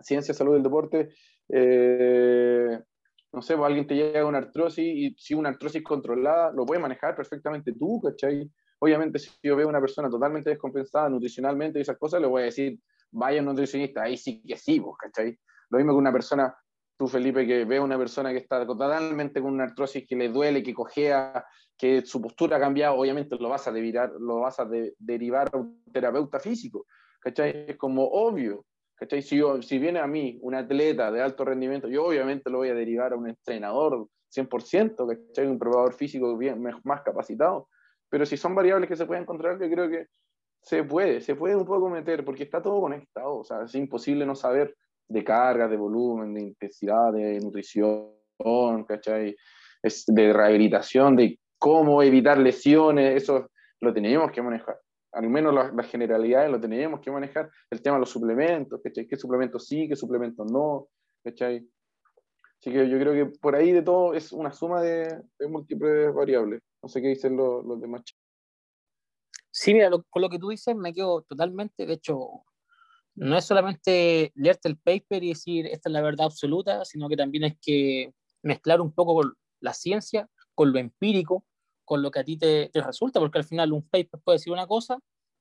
ciencia, 0.00 0.34
salud 0.34 0.54
del 0.54 0.62
deporte, 0.62 1.14
eh, 1.48 2.78
no 3.32 3.42
sé, 3.42 3.56
pues 3.56 3.66
alguien 3.66 3.86
te 3.86 3.94
llega 3.94 4.26
una 4.26 4.38
artrosis 4.38 4.84
y 4.84 5.14
si 5.18 5.34
una 5.34 5.48
artrosis 5.48 5.82
controlada, 5.82 6.52
lo 6.52 6.64
puedes 6.64 6.80
manejar 6.80 7.16
perfectamente 7.16 7.72
tú, 7.72 8.00
¿cachai? 8.00 8.48
Obviamente, 8.78 9.18
si 9.18 9.30
yo 9.42 9.56
veo 9.56 9.68
una 9.68 9.80
persona 9.80 10.08
totalmente 10.08 10.50
descompensada 10.50 11.08
nutricionalmente 11.08 11.78
y 11.78 11.82
esas 11.82 11.98
cosas, 11.98 12.20
le 12.20 12.28
voy 12.28 12.42
a 12.42 12.44
decir, 12.46 12.78
vaya 13.10 13.40
un 13.40 13.46
nutricionista, 13.46 14.02
ahí 14.02 14.16
sí 14.16 14.42
que 14.42 14.56
sí, 14.56 14.78
vos, 14.78 14.96
pues, 15.00 15.12
¿cachai? 15.12 15.38
Lo 15.70 15.78
mismo 15.78 15.92
que 15.92 15.98
una 15.98 16.12
persona, 16.12 16.54
tú 16.96 17.08
Felipe, 17.08 17.46
que 17.46 17.64
ve 17.64 17.78
a 17.78 17.82
una 17.82 17.98
persona 17.98 18.30
que 18.30 18.38
está 18.38 18.66
totalmente 18.66 19.40
con 19.40 19.52
una 19.52 19.64
artrosis 19.64 20.06
que 20.06 20.16
le 20.16 20.28
duele, 20.28 20.62
que 20.62 20.74
cojea, 20.74 21.44
que 21.76 22.02
su 22.04 22.20
postura 22.20 22.56
ha 22.56 22.60
cambiado, 22.60 22.96
obviamente 22.96 23.36
lo 23.36 23.48
vas 23.48 23.66
a 23.66 23.72
derivar, 23.72 24.12
lo 24.18 24.40
vas 24.40 24.60
a 24.60 24.68
derivar 24.98 25.50
a 25.52 25.58
un 25.58 25.82
terapeuta 25.92 26.38
físico, 26.38 26.86
¿cachai? 27.20 27.66
Es 27.68 27.76
como 27.76 28.04
obvio, 28.04 28.64
si, 29.20 29.42
si 29.62 29.78
viene 29.78 29.98
a 29.98 30.06
mí 30.06 30.38
un 30.42 30.54
atleta 30.54 31.10
de 31.10 31.20
alto 31.20 31.44
rendimiento, 31.44 31.88
yo 31.88 32.04
obviamente 32.04 32.50
lo 32.50 32.58
voy 32.58 32.68
a 32.68 32.74
derivar 32.74 33.12
a 33.12 33.16
un 33.16 33.28
entrenador 33.28 34.06
100%, 34.34 35.26
¿cachai? 35.26 35.46
Un 35.46 35.58
probador 35.58 35.94
físico 35.94 36.36
bien, 36.36 36.62
más 36.84 37.02
capacitado. 37.02 37.68
Pero 38.08 38.26
si 38.26 38.36
son 38.36 38.54
variables 38.54 38.88
que 38.88 38.96
se 38.96 39.06
pueden 39.06 39.24
controlar, 39.24 39.60
yo 39.60 39.68
creo 39.68 39.88
que 39.88 40.06
se 40.62 40.84
puede, 40.84 41.20
se 41.20 41.34
puede 41.34 41.56
un 41.56 41.64
poco 41.64 41.90
meter, 41.90 42.24
porque 42.24 42.44
está 42.44 42.62
todo 42.62 42.80
conectado. 42.80 43.38
O 43.38 43.44
sea, 43.44 43.64
es 43.64 43.74
imposible 43.74 44.24
no 44.24 44.34
saber 44.34 44.76
de 45.08 45.24
carga, 45.24 45.68
de 45.68 45.76
volumen, 45.76 46.34
de 46.34 46.42
intensidad, 46.42 47.12
de 47.12 47.40
nutrición, 47.40 48.14
¿cachai? 48.86 49.36
De 50.06 50.32
rehabilitación, 50.32 51.16
de 51.16 51.38
cómo 51.58 52.02
evitar 52.02 52.38
lesiones, 52.38 53.22
eso 53.22 53.50
lo 53.80 53.92
tenemos 53.92 54.30
que 54.32 54.42
manejar. 54.42 54.78
Al 55.12 55.28
menos 55.28 55.54
las 55.54 55.72
la 55.72 55.82
generalidades 55.84 56.50
lo 56.50 56.60
tenemos 56.60 57.00
que 57.00 57.10
manejar. 57.10 57.50
El 57.70 57.80
tema 57.82 57.96
de 57.96 58.00
los 58.00 58.10
suplementos, 58.10 58.80
¿cachai? 58.82 59.06
¿Qué 59.06 59.16
suplementos 59.16 59.66
sí, 59.66 59.88
qué 59.88 59.94
suplementos 59.94 60.50
no? 60.50 60.88
¿cachai? 61.24 61.66
Así 62.60 62.70
que 62.70 62.88
yo 62.88 62.98
creo 62.98 63.12
que 63.12 63.38
por 63.38 63.56
ahí 63.56 63.72
de 63.72 63.82
todo 63.82 64.14
es 64.14 64.32
una 64.32 64.52
suma 64.52 64.80
de, 64.82 65.22
múltiples 65.48 66.14
variables. 66.14 66.62
No 66.82 66.88
sé 66.88 67.02
qué 67.02 67.08
dicen 67.08 67.36
los 67.36 67.80
demás. 67.80 68.02
Sí, 69.50 69.74
mira, 69.74 69.90
con 69.90 70.22
lo 70.22 70.28
que 70.28 70.38
tú 70.38 70.48
dices 70.48 70.74
me 70.76 70.92
quedo 70.92 71.22
totalmente. 71.22 71.86
De 71.86 71.94
hecho, 71.94 72.44
no 73.16 73.36
es 73.36 73.44
solamente 73.44 74.32
leerte 74.34 74.68
el 74.68 74.78
paper 74.78 75.22
y 75.22 75.28
decir 75.28 75.66
esta 75.66 75.88
es 75.88 75.92
la 75.92 76.02
verdad 76.02 76.26
absoluta, 76.26 76.84
sino 76.84 77.08
que 77.08 77.16
también 77.16 77.44
es 77.44 77.56
que 77.60 78.12
mezclar 78.42 78.80
un 78.80 78.92
poco 78.92 79.14
con 79.14 79.34
la 79.60 79.72
ciencia, 79.72 80.28
con 80.54 80.72
lo 80.72 80.78
empírico, 80.78 81.44
con 81.84 82.02
lo 82.02 82.10
que 82.10 82.20
a 82.20 82.24
ti 82.24 82.36
te, 82.36 82.70
te 82.72 82.82
resulta, 82.82 83.20
porque 83.20 83.38
al 83.38 83.44
final 83.44 83.72
un 83.72 83.88
paper 83.88 84.20
puede 84.22 84.38
decir 84.38 84.52
una 84.52 84.66
cosa, 84.66 84.98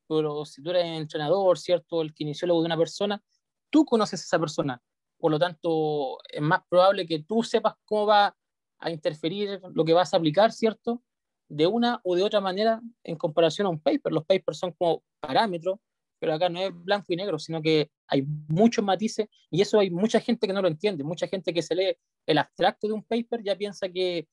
pero 0.07 0.45
si 0.45 0.62
tú 0.62 0.69
eres 0.69 0.86
entrenador, 0.86 1.57
¿cierto? 1.57 2.01
El 2.01 2.13
kinesiólogo 2.13 2.62
de 2.62 2.65
una 2.67 2.77
persona, 2.77 3.23
tú 3.69 3.86
conoces 3.86 4.21
a 4.21 4.23
esa 4.23 4.39
persona. 4.39 4.81
Por 5.17 5.31
lo 5.31 5.39
tanto, 5.39 6.17
es 6.29 6.41
más 6.41 6.62
probable 6.69 7.07
que 7.07 7.23
tú 7.23 7.43
sepas 7.43 7.75
cómo 7.86 8.07
va 8.07 8.36
a 8.79 8.91
interferir 8.91 9.62
lo 9.73 9.86
que 9.86 9.93
vas 9.93 10.13
a 10.13 10.17
aplicar, 10.17 10.51
¿cierto? 10.51 11.01
De 11.47 11.65
una 11.67 12.01
o 12.03 12.15
de 12.15 12.23
otra 12.23 12.41
manera 12.41 12.81
en 13.03 13.15
comparación 13.15 13.67
a 13.67 13.69
un 13.69 13.79
paper. 13.79 14.12
Los 14.12 14.25
papers 14.25 14.57
son 14.59 14.73
como 14.73 15.03
parámetros 15.21 15.79
pero 16.23 16.36
acá 16.36 16.47
no 16.47 16.62
es 16.62 16.71
blanco 16.73 17.07
y 17.09 17.17
negro, 17.17 17.38
sino 17.38 17.62
que 17.62 17.91
hay 18.07 18.21
muchos 18.47 18.81
matices 18.81 19.27
y 19.51 19.59
eso 19.62 19.77
hay 19.77 19.89
mucha 19.89 20.21
gente 20.21 20.47
que 20.47 20.53
no 20.53 20.62
lo 20.62 20.69
entiende, 20.69 21.03
mucha 21.03 21.27
gente 21.27 21.53
que 21.53 21.62
se 21.62 21.75
lee 21.75 21.97
el 22.25 22.38
abstracto 22.38 22.88
de 22.88 22.93
un 22.93 23.03
paper 23.03 23.43
ya 23.43 23.57
piensa 23.57 23.89
que, 23.89 24.29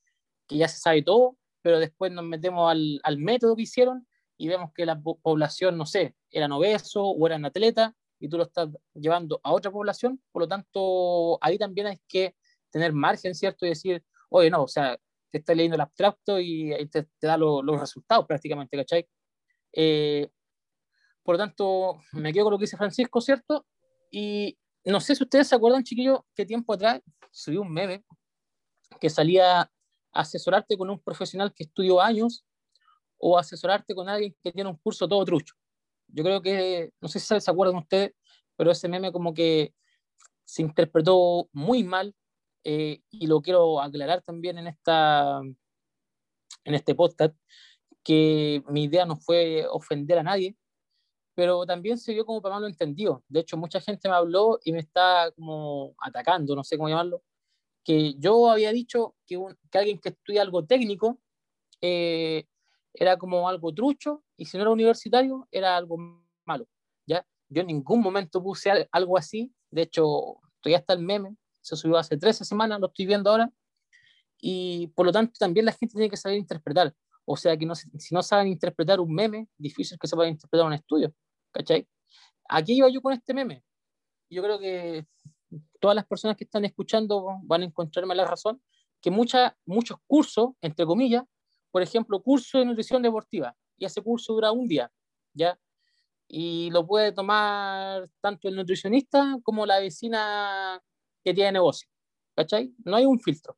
que 0.47 0.57
ya 0.57 0.69
se 0.69 0.79
sabe 0.79 1.03
todo, 1.03 1.37
pero 1.63 1.81
después 1.81 2.13
nos 2.13 2.25
metemos 2.25 2.71
al, 2.71 3.01
al, 3.03 3.19
método 3.19 3.57
que 3.57 3.63
hicieron 3.63 4.07
y 4.39 4.47
vemos 4.47 4.71
que 4.73 4.87
la 4.87 5.01
población, 5.01 5.77
no 5.77 5.85
sé, 5.85 6.15
eran 6.31 6.53
obesos 6.53 7.03
o 7.03 7.27
eran 7.27 7.45
atletas 7.45 7.93
y 8.21 8.29
tú 8.29 8.37
lo 8.37 8.45
estás 8.45 8.69
llevando 8.95 9.41
a 9.43 9.53
otra 9.53 9.73
población, 9.73 10.23
por 10.31 10.43
lo 10.43 10.49
tanto, 10.49 11.43
ahí 11.43 11.59
también 11.59 11.89
hay 11.89 11.99
que 12.07 12.37
tener 12.71 12.93
margen, 12.93 13.35
¿cierto? 13.35 13.67
Y 13.67 13.71
decir, 13.71 14.05
oye, 14.29 14.49
no, 14.49 14.63
o 14.63 14.69
sea, 14.69 14.97
te 15.33 15.39
estás 15.39 15.57
leyendo 15.57 15.75
el 15.75 15.81
abstracto 15.81 16.39
y 16.39 16.71
te, 16.89 17.03
te 17.19 17.27
da 17.27 17.37
lo, 17.37 17.65
los 17.65 17.81
resultados 17.81 18.27
prácticamente, 18.27 18.77
¿cachai? 18.77 19.09
Eh, 19.73 20.29
por 21.23 21.35
lo 21.35 21.39
tanto, 21.39 22.01
me 22.13 22.33
quedo 22.33 22.45
con 22.45 22.53
lo 22.53 22.59
que 22.59 22.65
dice 22.65 22.77
Francisco, 22.77 23.21
¿cierto? 23.21 23.67
Y 24.11 24.59
no 24.85 25.01
sé 25.01 25.15
si 25.15 25.23
ustedes 25.23 25.49
se 25.49 25.55
acuerdan, 25.55 25.85
chiquillos, 25.85 26.21
qué 26.35 26.47
tiempo 26.47 26.73
atrás 26.73 27.01
subí 27.31 27.57
un 27.57 27.73
meme 27.73 28.05
que 29.01 29.11
salía 29.11 29.71
asesorarte 30.13 30.77
con 30.77 30.91
un 30.91 30.99
profesional 30.99 31.53
que 31.55 31.65
estudió 31.65 32.01
años 32.01 32.45
o 33.19 33.39
asesorarte 33.39 33.95
con 33.95 34.09
alguien 34.09 34.35
que 34.43 34.51
tiene 34.51 34.71
un 34.71 34.77
curso 34.77 35.07
todo 35.07 35.25
trucho. 35.25 35.55
Yo 36.09 36.25
creo 36.25 36.43
que, 36.43 36.91
no 37.01 37.09
sé 37.09 37.21
si 37.21 37.41
se 37.41 37.51
acuerdan 37.51 37.77
ustedes, 37.77 38.13
pero 38.57 38.71
ese 38.71 38.89
meme 38.89 39.13
como 39.13 39.33
que 39.33 39.75
se 40.45 40.63
interpretó 40.63 41.49
muy 41.53 41.85
mal 41.85 42.15
eh, 42.65 43.03
y 43.11 43.27
lo 43.27 43.41
quiero 43.41 43.81
aclarar 43.81 44.23
también 44.23 44.59
en, 44.59 44.67
esta, 44.67 45.41
en 46.65 46.75
este 46.75 46.95
podcast, 46.95 47.37
que 48.03 48.63
mi 48.69 48.85
idea 48.85 49.05
no 49.05 49.17
fue 49.17 49.67
ofender 49.71 50.19
a 50.19 50.23
nadie, 50.23 50.57
pero 51.35 51.65
también 51.67 51.99
se 51.99 52.13
vio 52.13 52.27
como 52.27 52.43
para 52.43 52.57
malo 52.57 52.67
entendido. 52.67 53.23
De 53.29 53.41
hecho, 53.41 53.57
mucha 53.57 53.81
gente 53.81 54.09
me 54.09 54.15
habló 54.15 54.59
y 54.65 54.73
me 54.73 54.81
está 54.81 55.31
como 55.33 55.95
atacando, 56.01 56.55
no 56.55 56.65
sé 56.65 56.77
cómo 56.77 56.89
llamarlo, 56.89 57.23
que 57.85 58.15
yo 58.19 58.51
había 58.51 58.73
dicho 58.73 59.15
que, 59.27 59.39
que 59.71 59.79
alguien 59.79 59.99
que 59.99 60.11
estudia 60.11 60.43
algo 60.43 60.65
técnico 60.65 61.19
eh, 61.81 62.47
era 62.93 63.17
como 63.17 63.49
algo 63.49 63.73
trucho 63.73 64.23
y 64.37 64.45
si 64.45 64.57
no 64.57 64.63
era 64.63 64.71
universitario 64.71 65.49
era 65.51 65.77
algo 65.77 65.97
malo. 66.45 66.69
¿ya? 67.07 67.27
Yo 67.49 67.63
en 67.63 67.69
ningún 67.69 68.01
momento 68.01 68.43
puse 68.43 68.89
algo 68.93 69.17
así, 69.17 69.53
de 69.71 69.83
hecho, 69.83 70.41
todavía 70.61 70.79
está 70.79 70.95
el 70.95 71.01
meme, 71.01 71.37
se 71.61 71.77
subió 71.77 71.97
hace 71.99 72.17
13 72.17 72.45
semanas, 72.45 72.81
lo 72.81 72.89
estoy 72.89 73.07
viendo 73.07 73.31
ahora, 73.31 73.51
y 74.41 74.89
por 74.89 75.07
lo 75.07 75.13
tanto 75.13 75.33
también 75.39 75.67
la 75.67 75.73
gente 75.73 75.93
tiene 75.93 76.11
que 76.11 76.17
saber 76.17 76.39
interpretar. 76.39 76.95
O 77.33 77.37
sea 77.37 77.57
que 77.57 77.65
si 77.75 78.13
no 78.13 78.25
saben 78.25 78.49
interpretar 78.49 78.99
un 78.99 79.15
meme, 79.15 79.47
difícil 79.57 79.97
que 80.01 80.09
se 80.09 80.17
pueda 80.17 80.29
interpretar 80.29 80.67
un 80.67 80.73
estudio. 80.73 81.15
¿Cachai? 81.53 81.87
Aquí 82.49 82.73
iba 82.73 82.89
yo 82.89 83.01
con 83.01 83.13
este 83.13 83.33
meme. 83.33 83.63
Yo 84.29 84.43
creo 84.43 84.59
que 84.59 85.07
todas 85.79 85.95
las 85.95 86.05
personas 86.09 86.37
que 86.37 86.43
están 86.43 86.65
escuchando 86.65 87.39
van 87.45 87.63
a 87.63 87.67
encontrarme 87.67 88.17
la 88.17 88.25
razón, 88.25 88.61
que 89.01 89.13
mucha, 89.13 89.57
muchos 89.65 89.99
cursos, 90.09 90.49
entre 90.61 90.85
comillas, 90.85 91.23
por 91.71 91.83
ejemplo, 91.83 92.21
curso 92.21 92.59
de 92.59 92.65
nutrición 92.65 93.01
deportiva, 93.01 93.57
y 93.79 93.85
ese 93.85 94.03
curso 94.03 94.33
dura 94.33 94.51
un 94.51 94.67
día, 94.67 94.91
¿ya? 95.33 95.57
Y 96.27 96.71
lo 96.71 96.85
puede 96.85 97.13
tomar 97.13 98.11
tanto 98.21 98.49
el 98.49 98.57
nutricionista 98.57 99.39
como 99.45 99.67
la 99.67 99.79
vecina 99.79 100.83
que 101.23 101.33
tiene 101.33 101.53
negocio, 101.53 101.89
¿cachai? 102.35 102.75
No 102.85 102.97
hay 102.97 103.07
un 103.07 103.21
filtro. 103.21 103.57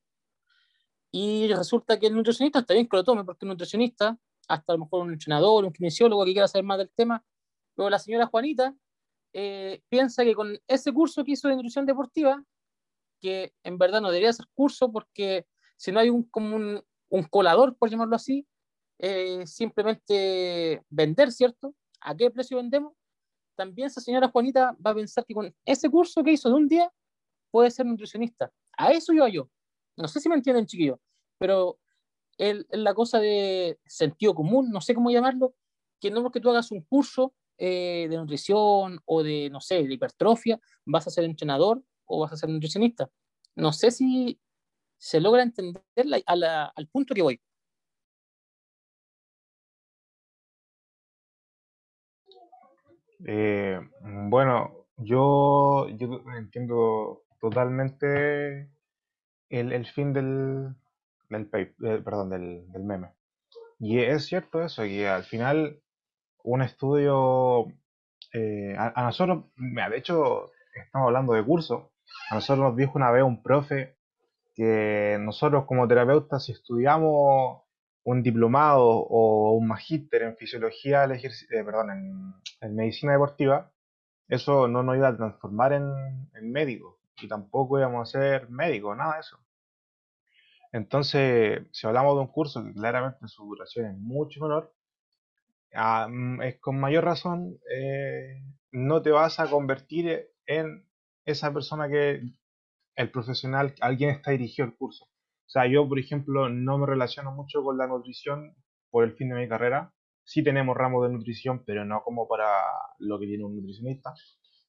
Y 1.12 1.46
resulta 1.48 1.98
que 1.98 2.06
el 2.06 2.14
nutricionista 2.14 2.60
está 2.60 2.74
bien 2.74 2.88
que 2.88 2.96
lo 2.96 3.04
tome, 3.04 3.24
porque 3.24 3.44
el 3.44 3.50
nutricionista, 3.50 4.18
hasta 4.48 4.72
a 4.72 4.76
lo 4.76 4.84
mejor 4.84 5.02
un 5.02 5.12
entrenador, 5.12 5.64
un 5.64 5.72
kinesiólogo 5.72 6.24
que 6.24 6.32
quiera 6.32 6.48
saber 6.48 6.64
más 6.64 6.78
del 6.78 6.90
tema, 6.90 7.22
pero 7.76 7.90
la 7.90 7.98
señora 7.98 8.26
Juanita 8.26 8.74
eh, 9.34 9.82
piensa 9.88 10.24
que 10.24 10.34
con 10.34 10.58
ese 10.66 10.92
curso 10.92 11.22
que 11.24 11.32
hizo 11.32 11.48
de 11.48 11.56
nutrición 11.56 11.86
deportiva, 11.86 12.42
que 13.20 13.52
en 13.62 13.78
verdad 13.78 14.00
no 14.00 14.08
debería 14.08 14.32
ser 14.32 14.46
curso 14.54 14.90
porque 14.90 15.46
si 15.76 15.92
no 15.92 16.00
hay 16.00 16.10
un, 16.10 16.24
como 16.24 16.56
un, 16.56 16.82
un 17.10 17.22
colador, 17.24 17.76
por 17.76 17.90
llamarlo 17.90 18.16
así, 18.16 18.46
eh, 18.98 19.46
simplemente 19.46 20.82
vender, 20.88 21.30
¿cierto? 21.32 21.74
¿A 22.00 22.16
qué 22.16 22.30
precio 22.30 22.56
vendemos? 22.56 22.94
También 23.54 23.86
esa 23.86 24.00
señora 24.00 24.28
Juanita 24.28 24.76
va 24.84 24.92
a 24.92 24.94
pensar 24.94 25.24
que 25.26 25.34
con 25.34 25.54
ese 25.64 25.90
curso 25.90 26.22
que 26.22 26.32
hizo 26.32 26.48
de 26.48 26.54
un 26.54 26.68
día 26.68 26.90
puede 27.50 27.70
ser 27.70 27.84
nutricionista. 27.84 28.50
A 28.76 28.92
eso 28.92 29.12
yo 29.12 29.28
yo. 29.28 29.50
No 29.96 30.08
sé 30.08 30.20
si 30.20 30.28
me 30.28 30.34
entienden, 30.34 30.66
chiquillos, 30.66 30.98
pero 31.38 31.78
es 32.38 32.64
la 32.70 32.94
cosa 32.94 33.18
de 33.20 33.78
sentido 33.86 34.34
común, 34.34 34.70
no 34.70 34.80
sé 34.80 34.94
cómo 34.94 35.10
llamarlo, 35.10 35.54
que 36.00 36.10
no 36.10 36.22
porque 36.22 36.40
tú 36.40 36.50
hagas 36.50 36.70
un 36.70 36.82
curso 36.82 37.34
eh, 37.58 38.06
de 38.10 38.16
nutrición 38.16 39.00
o 39.04 39.22
de, 39.22 39.50
no 39.50 39.60
sé, 39.60 39.82
de 39.82 39.94
hipertrofia, 39.94 40.58
vas 40.84 41.06
a 41.06 41.10
ser 41.10 41.24
entrenador 41.24 41.82
o 42.06 42.20
vas 42.20 42.32
a 42.32 42.36
ser 42.36 42.48
nutricionista. 42.48 43.10
No 43.54 43.72
sé 43.72 43.90
si 43.90 44.40
se 44.98 45.20
logra 45.20 45.42
entender 45.42 45.82
al 46.26 46.88
punto 46.88 47.14
que 47.14 47.22
voy. 47.22 47.40
Eh, 53.24 53.78
bueno, 54.02 54.86
yo, 54.96 55.88
yo 55.90 56.22
entiendo 56.36 57.22
totalmente 57.40 58.71
el, 59.52 59.86
fin 59.86 60.12
del, 60.12 60.74
del, 61.28 61.48
eh, 61.52 62.00
perdón, 62.04 62.30
del, 62.30 62.72
del, 62.72 62.82
meme. 62.82 63.10
Y 63.78 63.98
es 63.98 64.26
cierto 64.26 64.62
eso, 64.62 64.82
que 64.82 65.08
al 65.08 65.24
final 65.24 65.80
un 66.42 66.62
estudio, 66.62 67.66
eh, 68.32 68.74
a, 68.78 69.02
nosotros, 69.02 69.44
de 69.56 69.96
hecho, 69.96 70.50
estamos 70.74 71.06
hablando 71.06 71.34
de 71.34 71.44
curso, 71.44 71.92
a 72.30 72.36
nosotros 72.36 72.66
nos 72.66 72.76
dijo 72.76 72.92
una 72.94 73.10
vez 73.10 73.22
un 73.22 73.42
profe 73.42 73.96
que 74.54 75.18
nosotros 75.20 75.64
como 75.66 75.88
terapeutas, 75.88 76.44
si 76.44 76.52
estudiamos 76.52 77.62
un 78.04 78.22
diplomado 78.22 78.86
o 78.86 79.52
un 79.52 79.66
magíster 79.66 80.22
en 80.22 80.36
fisiología, 80.36 81.04
eh, 81.04 81.64
perdón, 81.64 81.90
en, 82.60 82.74
medicina 82.74 83.12
deportiva, 83.12 83.70
eso 84.28 84.66
no 84.68 84.82
nos 84.82 84.96
iba 84.96 85.08
a 85.08 85.16
transformar 85.16 85.74
en, 85.74 85.90
en 86.34 86.52
médicos 86.52 87.01
y 87.20 87.28
tampoco 87.28 87.78
íbamos 87.78 88.08
a 88.08 88.18
ser 88.20 88.50
médicos, 88.50 88.96
nada 88.96 89.14
de 89.14 89.20
eso. 89.20 89.38
Entonces, 90.72 91.62
si 91.72 91.86
hablamos 91.86 92.14
de 92.16 92.20
un 92.22 92.28
curso 92.28 92.64
que 92.64 92.72
claramente 92.72 93.28
su 93.28 93.44
duración 93.44 93.86
es 93.86 93.98
mucho 93.98 94.40
menor, 94.40 94.72
Ah, 95.74 96.06
mm, 96.08 96.42
es 96.42 96.58
con 96.60 96.78
mayor 96.78 97.04
razón 97.04 97.58
eh, 97.74 98.42
no 98.72 99.02
te 99.02 99.10
vas 99.10 99.40
a 99.40 99.48
convertir 99.50 100.28
en 100.46 100.86
esa 101.24 101.52
persona 101.52 101.88
que 101.88 102.22
el 102.96 103.10
profesional, 103.10 103.74
alguien 103.80 104.10
está 104.10 104.32
dirigido 104.32 104.66
el 104.68 104.76
curso. 104.76 105.04
O 105.06 105.50
sea, 105.52 105.66
yo, 105.66 105.88
por 105.88 105.98
ejemplo, 105.98 106.48
no 106.48 106.78
me 106.78 106.86
relaciono 106.86 107.32
mucho 107.32 107.62
con 107.62 107.78
la 107.78 107.86
nutrición 107.86 108.54
por 108.90 109.04
el 109.04 109.14
fin 109.14 109.30
de 109.30 109.36
mi 109.36 109.48
carrera. 109.48 109.92
Sí 110.24 110.42
tenemos 110.44 110.76
ramos 110.76 111.06
de 111.06 111.12
nutrición, 111.14 111.64
pero 111.64 111.84
no 111.84 112.02
como 112.02 112.28
para 112.28 112.48
lo 112.98 113.18
que 113.18 113.26
tiene 113.26 113.44
un 113.44 113.56
nutricionista. 113.56 114.14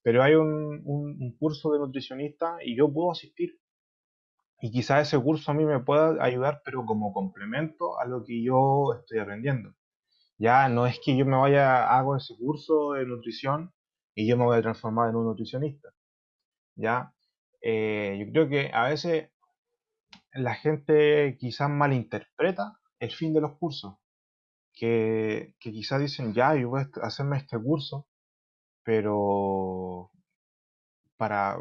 Pero 0.04 0.22
hay 0.22 0.36
un, 0.36 0.82
un 0.86 1.38
curso 1.38 1.72
de 1.72 1.80
nutricionista 1.80 2.58
y 2.64 2.78
yo 2.78 2.92
puedo 2.94 3.12
asistir. 3.12 3.60
Y 4.62 4.72
quizás 4.72 5.08
ese 5.08 5.22
curso 5.22 5.52
a 5.52 5.54
mí 5.54 5.66
me 5.66 5.80
pueda 5.80 6.24
ayudar, 6.24 6.62
pero 6.64 6.86
como 6.86 7.14
complemento 7.14 8.00
a 8.00 8.06
lo 8.06 8.24
que 8.24 8.44
yo 8.44 8.94
estoy 9.00 9.20
aprendiendo. 9.20 9.74
Ya 10.38 10.70
no 10.70 10.86
es 10.88 11.00
que 11.04 11.18
yo 11.18 11.26
me 11.26 11.38
vaya, 11.38 11.88
hago 11.98 12.18
ese 12.18 12.36
curso 12.38 12.94
de 12.94 13.06
nutrición 13.06 13.74
y 14.16 14.28
yo 14.28 14.38
me 14.38 14.46
voy 14.46 14.58
a 14.58 14.62
transformar 14.62 15.10
en 15.10 15.16
un 15.16 15.26
nutricionista. 15.26 15.90
Ya, 16.76 17.14
eh, 17.62 18.18
yo 18.20 18.32
creo 18.32 18.50
que 18.50 18.72
a 18.74 18.90
veces 18.90 19.32
la 20.34 20.56
gente 20.56 21.38
quizás 21.40 21.70
malinterpreta 21.70 22.80
el 23.00 23.12
fin 23.12 23.34
de 23.34 23.42
los 23.42 23.58
cursos. 23.58 23.96
Que, 24.74 25.56
que 25.60 25.72
quizás 25.72 26.02
dicen, 26.02 26.34
ya, 26.34 26.56
yo 26.56 26.70
voy 26.70 26.82
a 26.82 27.06
hacerme 27.06 27.38
este 27.38 27.60
curso, 27.62 28.08
pero 28.84 30.12
para, 31.18 31.58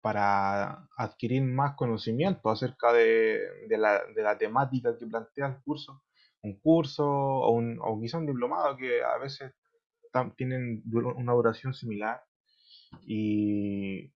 para 0.00 0.88
adquirir 0.96 1.42
más 1.42 1.74
conocimiento 1.74 2.50
acerca 2.50 2.92
de, 2.92 3.40
de, 3.68 3.78
la, 3.78 4.02
de, 4.04 4.36
temática 4.36 4.96
que 4.96 5.06
plantea 5.06 5.46
el 5.46 5.62
curso, 5.62 6.02
un 6.42 6.58
curso 6.60 7.06
o, 7.06 7.50
un, 7.52 7.78
o 7.80 8.00
quizá 8.00 8.18
un 8.18 8.26
diplomado 8.26 8.76
que 8.76 9.02
a 9.02 9.18
veces 9.18 9.52
tienen 10.36 10.82
una 10.92 11.32
duración 11.32 11.74
similar 11.74 12.22
y, 13.06 14.12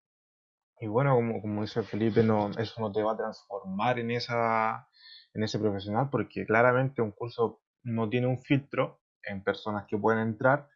y 0.79 0.87
bueno, 0.87 1.15
como, 1.15 1.41
como 1.41 1.61
dice 1.61 1.83
Felipe, 1.83 2.23
no, 2.23 2.49
eso 2.57 2.81
no 2.81 2.91
te 2.91 3.03
va 3.03 3.13
a 3.13 3.17
transformar 3.17 3.99
en, 3.99 4.11
esa, 4.11 4.87
en 5.33 5.43
ese 5.43 5.59
profesional 5.59 6.09
porque 6.09 6.45
claramente 6.45 7.01
un 7.01 7.11
curso 7.11 7.61
no 7.83 8.09
tiene 8.09 8.27
un 8.27 8.39
filtro 8.39 9.01
en 9.23 9.43
personas 9.43 9.85
que 9.87 9.97
pueden 9.97 10.21
entrar. 10.21 10.67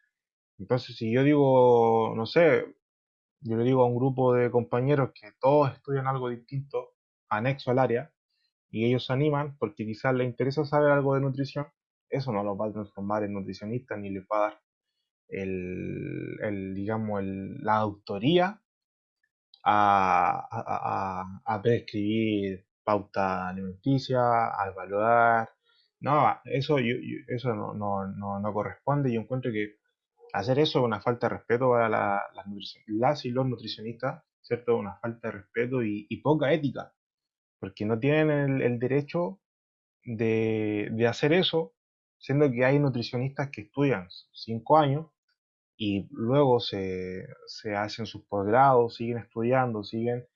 Entonces, 0.58 0.96
si 0.96 1.12
yo 1.12 1.22
digo, 1.22 2.14
no 2.16 2.26
sé, 2.26 2.64
yo 3.40 3.56
le 3.56 3.64
digo 3.64 3.82
a 3.82 3.86
un 3.86 3.96
grupo 3.96 4.34
de 4.34 4.50
compañeros 4.50 5.10
que 5.14 5.32
todos 5.40 5.72
estudian 5.72 6.06
algo 6.06 6.28
distinto, 6.30 6.94
anexo 7.28 7.70
al 7.70 7.78
área, 7.78 8.12
y 8.70 8.86
ellos 8.86 9.06
se 9.06 9.12
animan 9.12 9.56
porque 9.58 9.86
quizás 9.86 10.14
les 10.14 10.28
interesa 10.28 10.64
saber 10.64 10.90
algo 10.92 11.14
de 11.14 11.20
nutrición, 11.22 11.66
eso 12.10 12.32
no 12.32 12.42
los 12.44 12.58
va 12.58 12.66
a 12.68 12.72
transformar 12.72 13.24
en 13.24 13.34
nutricionistas 13.34 13.98
ni 13.98 14.10
les 14.10 14.24
va 14.24 14.38
a 14.38 14.40
dar 14.50 14.60
el, 15.28 16.38
el 16.42 16.74
digamos, 16.74 17.20
el, 17.20 17.58
la 17.62 17.76
autoría 17.76 18.60
a, 19.64 20.48
a, 20.50 21.42
a, 21.44 21.62
prescribir 21.62 22.66
pauta 22.84 23.48
alimenticia, 23.48 24.20
a 24.20 24.68
evaluar. 24.70 25.50
No, 26.00 26.38
eso, 26.44 26.78
eso 26.78 27.54
no, 27.54 27.74
no, 27.74 28.06
no, 28.06 28.38
no, 28.40 28.52
corresponde. 28.52 29.12
Yo 29.12 29.20
encuentro 29.20 29.50
que 29.50 29.76
hacer 30.32 30.58
eso 30.58 30.80
es 30.80 30.84
una 30.84 31.00
falta 31.00 31.28
de 31.28 31.36
respeto 31.36 31.70
para 31.70 31.88
la, 31.88 32.22
las, 32.88 33.24
y 33.24 33.30
los 33.30 33.46
nutricionistas, 33.46 34.22
¿cierto? 34.40 34.76
Una 34.76 34.96
falta 34.96 35.28
de 35.28 35.32
respeto 35.32 35.82
y, 35.82 36.06
poca 36.22 36.52
ética, 36.52 36.92
porque 37.58 37.84
no 37.84 37.98
tienen 37.98 38.60
el, 38.60 38.78
derecho 38.78 39.40
de, 40.04 40.88
de, 40.92 41.06
hacer 41.06 41.32
eso, 41.32 41.74
siendo 42.18 42.50
que 42.50 42.64
hay 42.64 42.78
nutricionistas 42.78 43.50
que 43.50 43.62
estudian 43.62 44.08
cinco 44.32 44.78
años 44.78 45.06
y 45.76 46.08
luego 46.10 46.60
se, 46.60 47.26
se 47.46 47.74
hacen 47.74 48.06
sus 48.06 48.24
posgrados, 48.26 48.96
siguen 48.96 49.18
estudiando, 49.18 49.84
siguen 49.84 50.26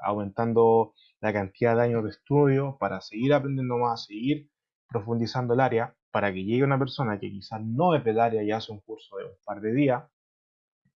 aumentando 0.00 0.94
la 1.20 1.32
cantidad 1.32 1.76
de 1.76 1.82
años 1.82 2.04
de 2.04 2.10
estudio 2.10 2.76
para 2.78 3.00
seguir 3.00 3.34
aprendiendo 3.34 3.78
más, 3.78 4.06
seguir 4.06 4.50
profundizando 4.88 5.54
el 5.54 5.60
área, 5.60 5.96
para 6.10 6.32
que 6.32 6.44
llegue 6.44 6.64
una 6.64 6.78
persona 6.78 7.18
que 7.18 7.30
quizás 7.30 7.60
no 7.62 7.94
es 7.94 8.04
del 8.04 8.20
área 8.20 8.42
y 8.42 8.50
hace 8.50 8.72
un 8.72 8.80
curso 8.80 9.16
de 9.16 9.24
un 9.24 9.36
par 9.44 9.60
de 9.60 9.72
días 9.72 10.04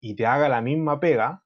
y 0.00 0.16
te 0.16 0.26
haga 0.26 0.48
la 0.48 0.60
misma 0.60 0.98
pega, 0.98 1.44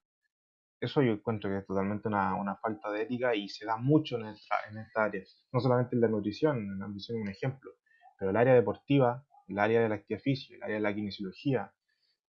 eso 0.80 1.02
yo 1.02 1.12
encuentro 1.12 1.50
que 1.50 1.58
es 1.58 1.66
totalmente 1.66 2.08
una, 2.08 2.56
falta 2.56 2.90
de 2.90 3.02
ética 3.02 3.34
y 3.34 3.48
se 3.48 3.66
da 3.66 3.76
mucho 3.76 4.16
en 4.18 4.26
esta, 4.26 4.56
en 4.70 4.86
área. 4.94 5.22
No 5.52 5.60
solamente 5.60 5.96
en 5.96 6.02
la 6.02 6.08
nutrición, 6.08 6.58
en 6.58 6.78
la 6.78 6.86
nutrición 6.86 7.18
es 7.18 7.22
un 7.22 7.28
ejemplo, 7.30 7.70
pero 8.18 8.30
el 8.30 8.36
área 8.36 8.54
deportiva, 8.54 9.24
el 9.48 9.58
área 9.58 9.80
de 9.80 9.88
la 9.88 10.18
física, 10.18 10.56
el 10.56 10.62
área 10.62 10.76
de 10.76 10.82
la 10.82 10.94
kinesiología, 10.94 11.72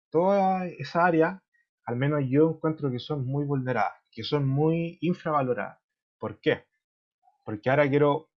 toda 0.09 0.65
esa 0.65 1.05
área, 1.05 1.43
al 1.85 1.95
menos 1.95 2.21
yo 2.27 2.51
encuentro 2.51 2.91
que 2.91 2.99
son 2.99 3.25
muy 3.25 3.45
vulneradas, 3.45 3.93
que 4.11 4.23
son 4.23 4.47
muy 4.47 4.97
infravaloradas. 5.01 5.79
¿Por 6.17 6.39
qué? 6.39 6.65
Porque 7.45 7.69
ahora 7.69 7.89
quiero, 7.89 8.29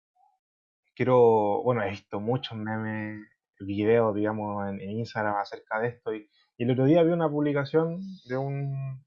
quiero, 1.00 1.64
bueno, 1.64 1.82
he 1.82 1.92
visto 1.92 2.20
muchos 2.20 2.58
memes, 2.58 3.26
videos, 3.62 4.14
digamos, 4.14 4.68
en, 4.68 4.82
Instagram 4.82 5.38
acerca 5.38 5.80
de 5.80 5.88
esto, 5.88 6.14
y, 6.14 6.30
el 6.58 6.72
otro 6.72 6.84
día 6.84 7.04
vi 7.04 7.12
una 7.14 7.30
publicación 7.30 8.02
de 8.26 8.36
un, 8.36 9.02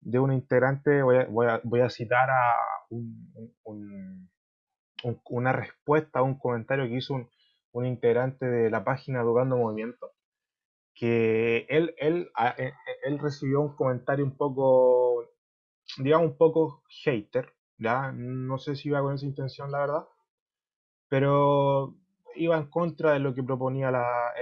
de 0.00 0.18
un 0.18 0.32
integrante, 0.32 1.02
voy 1.02 1.16
a, 1.16 1.26
voy 1.26 1.46
voy 1.64 1.80
a 1.82 1.90
citar 1.90 2.30
a 2.30 2.54
una 5.28 5.52
respuesta 5.52 6.20
a 6.20 6.22
un 6.22 6.38
comentario 6.38 6.86
que 6.86 6.96
hizo 6.96 7.12
un, 7.12 7.28
un 7.72 7.84
integrante 7.84 8.46
de 8.46 8.70
la 8.70 8.82
página 8.82 9.20
Educando 9.20 9.58
Movimiento, 9.58 10.12
que 10.94 11.66
él, 11.68 11.94
él, 11.98 12.30
e, 12.56 12.64
e, 12.64 12.72
él 13.04 13.18
recibió 13.18 13.60
un 13.60 13.76
comentario 13.76 14.24
un 14.24 14.34
poco, 14.34 15.26
digamos, 15.98 16.30
un 16.30 16.38
poco 16.38 16.84
hater, 17.04 17.52
¿ya? 17.76 18.12
No 18.12 18.56
sé 18.56 18.76
si 18.76 18.88
iba 18.88 19.02
con 19.02 19.14
esa 19.14 19.26
intención, 19.26 19.70
la 19.70 19.80
verdad, 19.80 20.08
pero 21.08 21.94
iba 22.36 22.56
en 22.56 22.66
contra 22.70 23.12
de 23.12 23.20
lo 23.20 23.34
que 23.34 23.42
proponía 23.42 23.90
la, 23.90 24.32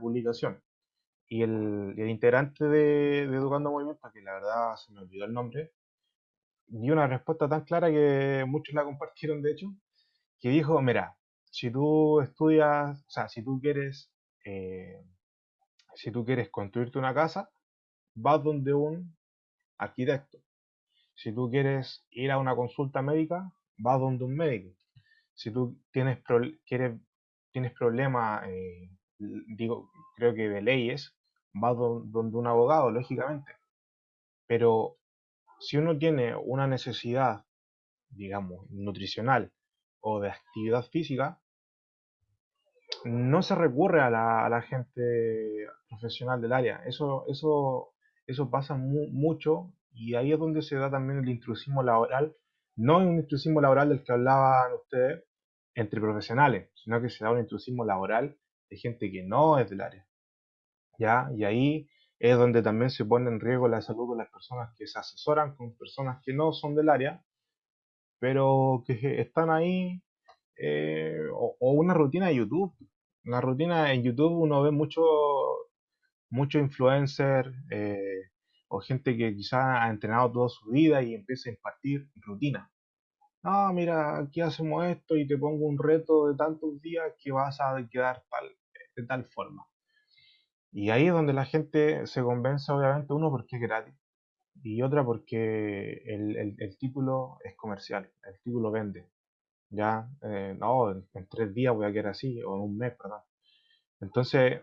publicación. 0.00 0.62
Y 1.28 1.42
el, 1.42 1.94
integrante 1.98 2.64
de, 2.64 3.26
de, 3.28 3.36
Educando 3.36 3.70
Movimiento, 3.70 4.10
que 4.12 4.22
la 4.22 4.34
verdad 4.34 4.76
se 4.76 4.92
me 4.92 5.00
olvidó 5.00 5.24
el 5.24 5.32
nombre, 5.32 5.72
dio 6.66 6.92
una 6.92 7.06
respuesta 7.06 7.48
tan 7.48 7.64
clara 7.64 7.90
que 7.90 8.44
muchos 8.46 8.74
la 8.74 8.84
compartieron, 8.84 9.42
de 9.42 9.52
hecho, 9.52 9.74
que 10.40 10.50
dijo, 10.50 10.80
mira, 10.82 11.16
si 11.50 11.70
tú 11.70 12.20
estudias, 12.20 13.00
o 13.06 13.10
sea, 13.10 13.28
si 13.28 13.42
tú 13.44 13.60
quieres 13.60 14.10
eh, 14.44 15.04
si 15.94 16.10
tú 16.10 16.24
quieres 16.24 16.48
construirte 16.50 16.98
una 16.98 17.14
casa, 17.14 17.50
vas 18.14 18.42
donde 18.42 18.72
un 18.72 19.16
arquitecto. 19.78 20.38
Si 21.14 21.32
tú 21.32 21.50
quieres 21.50 22.06
ir 22.10 22.30
a 22.30 22.38
una 22.38 22.56
consulta 22.56 23.02
médica, 23.02 23.52
vas 23.78 24.00
donde 24.00 24.24
un 24.24 24.34
médico. 24.36 24.74
Si 25.40 25.50
tú 25.50 25.80
tienes, 25.90 26.18
quieres, 26.66 27.00
tienes 27.50 27.72
problemas, 27.72 28.46
eh, 28.46 28.90
digo, 29.56 29.90
creo 30.14 30.34
que 30.34 30.50
de 30.50 30.60
leyes, 30.60 31.16
vas 31.54 31.74
donde 31.78 32.36
un 32.36 32.46
abogado, 32.46 32.90
lógicamente. 32.90 33.50
Pero 34.46 34.98
si 35.58 35.78
uno 35.78 35.96
tiene 35.96 36.36
una 36.36 36.66
necesidad, 36.66 37.46
digamos, 38.10 38.70
nutricional 38.70 39.50
o 40.00 40.20
de 40.20 40.28
actividad 40.28 40.84
física, 40.90 41.40
no 43.04 43.40
se 43.40 43.54
recurre 43.54 44.02
a 44.02 44.10
la, 44.10 44.62
gente 44.68 45.68
profesional 45.88 46.42
del 46.42 46.52
área. 46.52 46.82
Eso, 46.84 47.24
eso, 47.28 47.94
eso 48.26 48.50
pasa 48.50 48.74
mucho 48.74 49.72
y 49.90 50.16
ahí 50.16 50.34
es 50.34 50.38
donde 50.38 50.60
se 50.60 50.76
da 50.76 50.90
también 50.90 51.20
el 51.20 51.30
intrusismo 51.30 51.82
laboral. 51.82 52.36
No 52.76 52.98
un 52.98 53.20
intrusismo 53.20 53.62
laboral 53.62 53.88
del 53.88 54.04
que 54.04 54.12
hablaban 54.12 54.74
ustedes 54.74 55.29
entre 55.74 56.00
profesionales, 56.00 56.70
sino 56.74 57.00
que 57.00 57.10
se 57.10 57.24
da 57.24 57.30
un 57.30 57.40
intrusismo 57.40 57.84
laboral 57.84 58.36
de 58.68 58.76
gente 58.76 59.10
que 59.10 59.22
no 59.22 59.58
es 59.58 59.68
del 59.70 59.80
área. 59.80 60.06
¿Ya? 60.98 61.30
Y 61.34 61.44
ahí 61.44 61.88
es 62.18 62.36
donde 62.36 62.62
también 62.62 62.90
se 62.90 63.04
pone 63.04 63.30
en 63.30 63.40
riesgo 63.40 63.68
la 63.68 63.80
salud 63.80 64.12
de 64.12 64.18
las 64.22 64.30
personas 64.30 64.74
que 64.76 64.86
se 64.86 64.98
asesoran 64.98 65.56
con 65.56 65.76
personas 65.76 66.20
que 66.24 66.34
no 66.34 66.52
son 66.52 66.74
del 66.74 66.90
área, 66.90 67.24
pero 68.18 68.84
que 68.86 69.20
están 69.20 69.50
ahí 69.50 70.02
eh, 70.56 71.18
o, 71.32 71.56
una 71.72 71.94
rutina 71.94 72.28
de 72.28 72.36
YouTube. 72.36 72.74
Una 73.24 73.40
rutina 73.40 73.92
en 73.92 74.02
YouTube 74.02 74.32
uno 74.32 74.62
ve 74.62 74.70
mucho, 74.70 75.02
mucho 76.30 76.58
influencer 76.58 77.52
eh, 77.70 78.30
o 78.68 78.80
gente 78.80 79.16
que 79.16 79.34
quizá 79.34 79.82
ha 79.82 79.90
entrenado 79.90 80.30
toda 80.32 80.48
su 80.48 80.70
vida 80.70 81.02
y 81.02 81.14
empieza 81.14 81.48
a 81.48 81.52
impartir 81.52 82.08
rutina. 82.16 82.70
No, 83.42 83.72
mira, 83.72 84.18
aquí 84.18 84.40
hacemos 84.40 84.84
esto 84.86 85.16
y 85.16 85.26
te 85.26 85.36
pongo 85.38 85.66
un 85.66 85.78
reto 85.78 86.28
de 86.28 86.36
tantos 86.36 86.80
días 86.80 87.12
que 87.18 87.32
vas 87.32 87.60
a 87.60 87.76
quedar 87.90 88.22
tal, 88.30 88.56
de 88.96 89.06
tal 89.06 89.24
forma. 89.26 89.66
Y 90.72 90.90
ahí 90.90 91.06
es 91.06 91.12
donde 91.12 91.32
la 91.32 91.44
gente 91.46 92.06
se 92.06 92.22
convence, 92.22 92.70
obviamente, 92.72 93.12
uno 93.12 93.30
porque 93.30 93.56
es 93.56 93.62
gratis 93.62 93.94
y 94.62 94.82
otra 94.82 95.04
porque 95.04 96.02
el, 96.06 96.56
el 96.58 96.78
título 96.78 97.38
es 97.44 97.56
comercial, 97.56 98.10
el 98.24 98.40
título 98.42 98.70
vende 98.70 99.10
ya, 99.70 100.08
eh, 100.22 100.56
no, 100.58 100.90
en, 100.90 101.28
tres 101.28 101.54
días 101.54 101.74
voy 101.74 101.86
a 101.86 101.92
quedar 101.92 102.08
así, 102.08 102.42
o 102.42 102.56
en 102.56 102.62
un 102.62 102.76
mes, 102.76 102.94
perdón. 102.96 103.20
Entonces, 104.00 104.62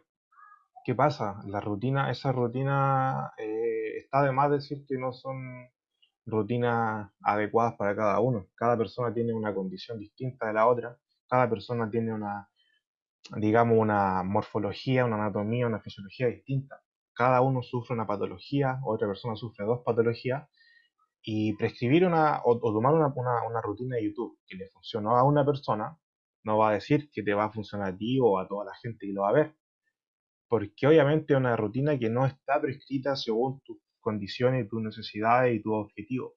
¿qué 0.86 0.96
pasa? 0.96 1.42
La 1.48 1.62
rutina, 1.62 2.12
esa 2.12 2.32
rutina, 2.32 3.34
eh, 3.38 3.98
está 3.98 4.24
de 4.24 4.32
más 4.32 4.52
decir 4.52 4.86
que 4.88 4.98
no 4.98 5.14
son 5.14 5.70
rutinas 6.28 7.10
adecuadas 7.22 7.76
para 7.76 7.96
cada 7.96 8.20
uno. 8.20 8.48
Cada 8.56 8.78
persona 8.78 9.14
tiene 9.14 9.34
una 9.34 9.54
condición 9.54 9.98
distinta 9.98 10.48
de 10.48 10.54
la 10.54 10.68
otra, 10.68 10.98
cada 11.28 11.50
persona 11.50 11.90
tiene 11.90 12.14
una, 12.14 12.50
digamos, 13.38 13.78
una 13.78 14.24
morfología, 14.24 15.06
una 15.06 15.16
anatomía, 15.16 15.68
una 15.68 15.80
fisiología 15.80 16.28
distinta. 16.28 16.82
Cada 17.14 17.42
uno 17.42 17.64
sufre 17.64 17.96
una 17.96 18.06
patología, 18.06 18.80
otra 18.86 19.08
persona 19.08 19.36
sufre 19.36 19.66
dos 19.66 19.82
patologías, 19.84 20.48
y 21.24 21.54
prescribir 21.54 22.06
una, 22.06 22.42
o, 22.46 22.60
tomar 22.60 22.94
una, 22.94 23.08
una, 23.08 23.62
rutina 23.62 23.96
de 23.98 24.06
YouTube 24.06 24.38
que 24.46 24.56
le 24.56 24.70
funcionó 24.70 25.18
a 25.18 25.24
una 25.24 25.46
persona, 25.46 25.98
no 26.44 26.58
va 26.58 26.70
a 26.70 26.74
decir 26.74 27.10
que 27.12 27.24
te 27.24 27.34
va 27.34 27.46
a 27.46 27.52
funcionar 27.52 27.90
a 27.90 27.98
ti 27.98 28.20
o 28.22 28.40
a 28.40 28.48
toda 28.48 28.66
la 28.66 28.76
gente 28.76 29.08
que 29.08 29.14
lo 29.14 29.24
va 29.24 29.30
a 29.30 29.34
ver. 29.34 29.56
Porque 30.48 30.88
obviamente 30.88 31.34
es 31.34 31.38
una 31.40 31.58
rutina 31.58 31.98
que 32.00 32.10
no 32.10 32.26
está 32.26 32.62
prescrita 32.62 33.16
según 33.18 33.60
tus 33.62 33.78
condiciones, 34.08 34.70
tus 34.70 34.82
necesidades 34.82 35.56
y 35.56 35.62
tus 35.62 35.74
objetivos. 35.74 36.34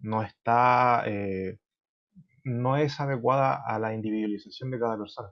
No 0.00 0.22
está, 0.22 1.04
eh, 1.06 1.58
no 2.44 2.76
es 2.76 3.00
adecuada 3.00 3.62
a 3.66 3.78
la 3.78 3.94
individualización 3.94 4.70
de 4.70 4.78
cada 4.78 4.98
persona. 4.98 5.30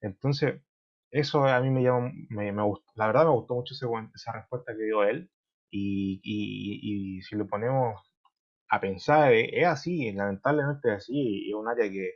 Entonces, 0.00 0.62
eso 1.10 1.44
a 1.44 1.60
mí 1.60 1.70
me 1.70 1.82
llama, 1.82 2.12
me, 2.30 2.52
me 2.52 2.62
gustó, 2.62 2.92
la 2.94 3.08
verdad 3.08 3.24
me 3.24 3.32
gustó 3.32 3.54
mucho 3.54 3.74
esa 3.74 4.32
respuesta 4.32 4.72
que 4.76 4.84
dio 4.84 5.04
él 5.04 5.30
y, 5.70 6.20
y, 6.22 7.18
y, 7.18 7.22
si 7.22 7.36
lo 7.36 7.46
ponemos 7.48 8.00
a 8.68 8.80
pensar, 8.80 9.32
es, 9.32 9.66
así, 9.66 10.12
lamentablemente 10.12 10.90
es 10.90 10.96
así, 10.98 11.48
es 11.48 11.54
un 11.54 11.68
área 11.68 11.90
que, 11.90 12.10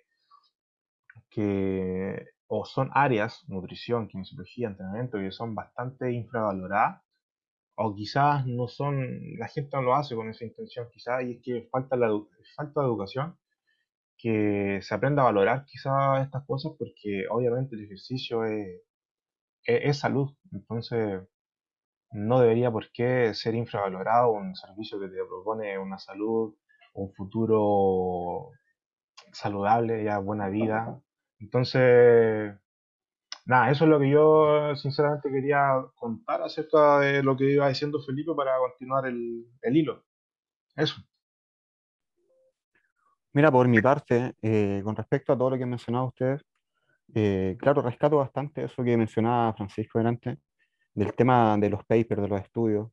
que, 1.30 2.26
o 2.48 2.64
son 2.64 2.90
áreas, 2.94 3.44
nutrición, 3.48 4.08
kinesiología, 4.08 4.68
entrenamiento, 4.68 5.18
que 5.18 5.32
son 5.32 5.54
bastante 5.54 6.12
infravaloradas, 6.12 7.02
o 7.82 7.94
quizás 7.94 8.46
no 8.46 8.68
son, 8.68 9.38
la 9.38 9.48
gente 9.48 9.70
no 9.74 9.82
lo 9.82 9.94
hace 9.94 10.14
con 10.14 10.28
esa 10.28 10.44
intención, 10.44 10.88
quizás, 10.92 11.24
y 11.24 11.32
es 11.32 11.42
que 11.42 11.68
falta, 11.72 11.96
la, 11.96 12.10
falta 12.54 12.80
de 12.82 12.86
educación, 12.86 13.38
que 14.18 14.80
se 14.82 14.94
aprenda 14.94 15.22
a 15.22 15.26
valorar 15.26 15.64
quizás 15.64 16.22
estas 16.22 16.44
cosas, 16.44 16.72
porque 16.78 17.24
obviamente 17.30 17.76
el 17.76 17.84
ejercicio 17.84 18.44
es, 18.44 18.82
es, 19.64 19.98
salud, 19.98 20.30
entonces 20.52 21.22
no 22.12 22.40
debería 22.40 22.70
por 22.70 22.92
qué 22.92 23.32
ser 23.32 23.54
infravalorado 23.54 24.32
un 24.32 24.54
servicio 24.56 25.00
que 25.00 25.08
te 25.08 25.24
propone 25.24 25.78
una 25.78 25.98
salud, 25.98 26.54
un 26.92 27.14
futuro 27.14 28.50
saludable, 29.32 30.04
ya 30.04 30.18
buena 30.18 30.50
vida. 30.50 31.00
Entonces, 31.38 32.54
nada, 33.46 33.70
eso 33.70 33.84
es 33.84 33.90
lo 33.90 33.98
que 33.98 34.10
yo 34.10 34.74
sinceramente 34.76 35.30
quería 35.30 35.84
contar 35.94 36.42
acerca 36.42 37.00
de 37.00 37.22
lo 37.22 37.36
que 37.36 37.52
iba 37.52 37.68
diciendo 37.68 38.00
Felipe 38.00 38.32
para 38.34 38.58
continuar 38.58 39.06
el, 39.06 39.46
hilo. 39.62 40.04
Eso. 40.76 40.96
Mira, 43.32 43.50
por 43.50 43.68
mi 43.68 43.80
parte, 43.80 44.34
eh, 44.42 44.80
con 44.84 44.96
respecto 44.96 45.32
a 45.32 45.38
todo 45.38 45.50
lo 45.50 45.56
que 45.56 45.62
han 45.62 45.70
mencionado 45.70 46.06
ustedes, 46.06 46.42
eh, 47.14 47.56
claro, 47.58 47.82
rescato 47.82 48.16
bastante 48.18 48.64
eso 48.64 48.82
que 48.84 48.96
mencionaba 48.96 49.54
Francisco 49.54 49.98
delante, 49.98 50.38
del 50.94 51.14
tema 51.14 51.56
de 51.58 51.70
los 51.70 51.84
papers, 51.84 52.22
de 52.22 52.28
los 52.28 52.40
estudios, 52.40 52.88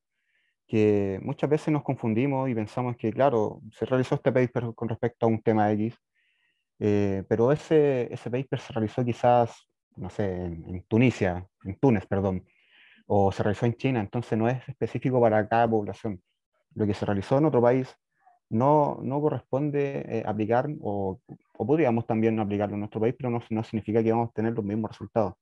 que 0.68 1.20
muchas 1.24 1.50
veces 1.50 1.70
nos 1.70 1.84
confundimos 1.84 2.50
y 2.50 2.56
pensamos 2.56 2.98
que, 2.98 3.12
claro, 3.12 3.62
se 3.72 3.86
realizó 3.86 4.16
este 4.16 4.32
paper 4.32 4.74
con 4.76 4.90
respecto 4.90 5.26
a 5.26 5.30
un 5.30 5.42
tema 5.42 5.72
X, 5.72 5.96
eh, 6.80 7.24
pero 7.30 7.52
ese, 7.52 8.14
ese 8.14 8.30
paper 8.30 8.60
se 8.60 8.74
realizó 8.74 9.04
quizás, 9.06 9.68
no 9.98 10.10
sé, 10.10 10.46
en, 10.46 10.84
Tunisia, 10.88 11.48
en 11.64 11.80
Túnez, 11.80 12.06
perdón, 12.06 12.46
o 13.08 13.32
se 13.32 13.44
realizó 13.44 13.66
en 13.66 13.76
China, 13.76 14.00
entonces 14.00 14.38
no 14.38 14.48
es 14.50 14.68
específico 14.68 15.20
para 15.22 15.48
cada 15.48 15.70
población. 15.70 16.22
Lo 16.76 16.86
que 16.86 16.94
se 16.94 17.06
realizó 17.06 17.38
en 17.38 17.46
otro 17.46 17.62
país 17.62 17.96
no, 18.50 19.00
no 19.02 19.22
corresponde 19.22 20.06
eh, 20.08 20.24
aplicar, 20.26 20.68
o, 20.82 21.20
o, 21.58 21.68
podríamos 21.68 22.06
también 22.06 22.40
aplicarlo 22.40 22.76
en 22.76 22.82
nuestro 22.82 23.02
país, 23.02 23.16
pero 23.18 23.30
no, 23.30 23.42
no, 23.50 23.64
significa 23.64 24.04
que 24.04 24.12
vamos 24.12 24.30
a 24.30 24.34
tener 24.34 24.54
los 24.54 24.64
mismos 24.64 24.92
resultados. 24.92 25.34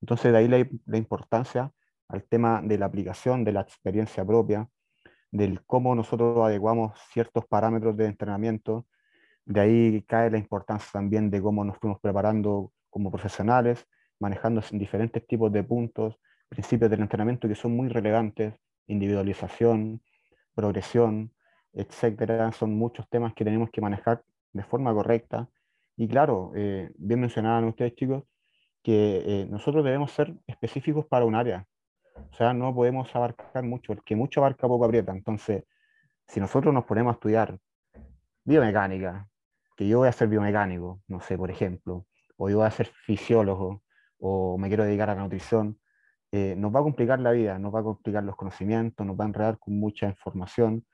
Entonces, 0.00 0.32
de 0.32 0.38
ahí 0.38 0.48
la, 0.48 0.66
la 0.86 0.96
importancia 0.98 1.72
al 2.08 2.24
tema 2.24 2.60
de 2.62 2.78
la 2.78 2.86
aplicación, 2.86 3.44
de 3.44 3.52
la 3.52 3.62
experiencia 3.62 4.24
propia, 4.24 4.68
del 5.30 5.64
cómo 5.64 5.94
nosotros 5.94 6.46
adecuamos 6.46 6.92
ciertos 7.10 7.46
parámetros 7.46 7.96
de 7.96 8.06
entrenamiento. 8.06 8.86
De 9.44 9.60
ahí 9.60 10.02
cae 10.02 10.30
la 10.30 10.38
importancia 10.38 10.90
también 10.92 11.30
de 11.30 11.40
cómo 11.40 11.64
nos 11.64 11.78
fuimos 11.78 11.98
preparando 12.00 12.70
como 12.90 13.10
profesionales, 13.10 13.86
manejando 14.22 14.62
diferentes 14.70 15.26
tipos 15.26 15.52
de 15.52 15.64
puntos, 15.64 16.16
principios 16.48 16.88
del 16.90 17.00
entrenamiento 17.00 17.48
que 17.48 17.56
son 17.56 17.76
muy 17.76 17.88
relevantes, 17.88 18.54
individualización, 18.86 20.00
progresión, 20.54 21.32
etcétera. 21.72 22.52
Son 22.52 22.72
muchos 22.76 23.08
temas 23.08 23.34
que 23.34 23.44
tenemos 23.44 23.70
que 23.70 23.80
manejar 23.80 24.22
de 24.52 24.62
forma 24.62 24.94
correcta. 24.94 25.48
Y 25.96 26.06
claro, 26.06 26.52
eh, 26.54 26.90
bien 26.96 27.20
mencionaban 27.20 27.64
ustedes 27.64 27.96
chicos, 27.96 28.22
que 28.82 29.22
eh, 29.26 29.46
nosotros 29.50 29.84
debemos 29.84 30.12
ser 30.12 30.34
específicos 30.46 31.04
para 31.06 31.24
un 31.24 31.34
área. 31.34 31.66
O 32.30 32.34
sea, 32.34 32.54
no 32.54 32.72
podemos 32.72 33.14
abarcar 33.16 33.64
mucho, 33.64 33.92
el 33.92 34.02
que 34.04 34.14
mucho 34.14 34.40
abarca 34.40 34.68
poco 34.68 34.84
aprieta. 34.84 35.12
Entonces, 35.12 35.64
si 36.28 36.38
nosotros 36.38 36.72
nos 36.72 36.84
ponemos 36.84 37.12
a 37.12 37.14
estudiar 37.14 37.58
biomecánica, 38.44 39.28
que 39.76 39.88
yo 39.88 39.98
voy 39.98 40.08
a 40.08 40.12
ser 40.12 40.28
biomecánico, 40.28 41.00
no 41.08 41.20
sé, 41.20 41.36
por 41.36 41.50
ejemplo, 41.50 42.06
o 42.36 42.48
yo 42.48 42.58
voy 42.58 42.66
a 42.66 42.70
ser 42.70 42.86
fisiólogo, 42.86 43.82
o 44.22 44.56
me 44.58 44.68
quiero 44.68 44.84
dedicar 44.84 45.10
a 45.10 45.14
la 45.14 45.22
nutrición, 45.22 45.78
eh, 46.30 46.54
nos 46.56 46.74
va 46.74 46.80
a 46.80 46.82
complicar 46.82 47.20
la 47.20 47.32
vida, 47.32 47.58
nos 47.58 47.74
va 47.74 47.80
a 47.80 47.82
complicar 47.82 48.24
los 48.24 48.36
conocimientos, 48.36 49.06
nos 49.06 49.18
va 49.18 49.24
a 49.24 49.28
enredar 49.28 49.58
con 49.58 49.78
mucha 49.78 50.06
información 50.08 50.86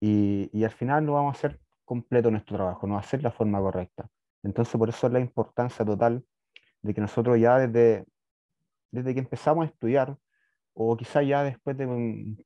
y, 0.00 0.50
y 0.52 0.64
al 0.64 0.70
final 0.72 1.04
no 1.06 1.12
vamos 1.14 1.36
a 1.36 1.38
hacer 1.38 1.60
completo 1.84 2.30
nuestro 2.30 2.56
trabajo, 2.56 2.86
no 2.86 2.94
va 2.94 3.00
a 3.00 3.04
ser 3.04 3.22
la 3.22 3.30
forma 3.30 3.60
correcta. 3.60 4.08
Entonces, 4.42 4.76
por 4.76 4.88
eso 4.88 5.06
es 5.06 5.12
la 5.12 5.20
importancia 5.20 5.84
total 5.84 6.24
de 6.82 6.94
que 6.94 7.00
nosotros 7.00 7.38
ya 7.38 7.58
desde, 7.58 8.04
desde 8.90 9.14
que 9.14 9.20
empezamos 9.20 9.64
a 9.64 9.68
estudiar, 9.68 10.16
o 10.74 10.96
quizá 10.96 11.22
ya 11.22 11.44
después 11.44 11.76
de 11.76 11.86
un, 11.86 12.44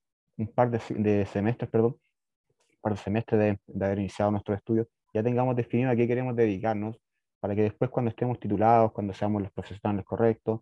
par 0.55 0.71
de, 0.71 1.27
semestres, 1.27 1.71
perdón, 1.71 1.97
un 1.97 2.81
par 2.81 2.93
de 2.93 2.99
semestres 2.99 3.59
de, 3.67 3.85
haber 3.85 4.01
iniciado 4.01 4.31
nuestros 4.31 4.59
estudios, 4.59 4.89
ya 5.15 5.23
tengamos 5.23 5.57
definido 5.57 5.91
a 5.91 5.97
qué 5.97 6.07
queremos 6.07 6.37
dedicarnos, 6.37 6.99
para 7.41 7.55
que 7.55 7.63
después 7.63 7.91
cuando 7.91 8.11
estemos 8.11 8.39
titulados, 8.41 8.93
cuando 8.93 9.13
seamos 9.13 9.43
los 9.43 9.53
profesionales 9.53 10.05
correctos, 10.05 10.61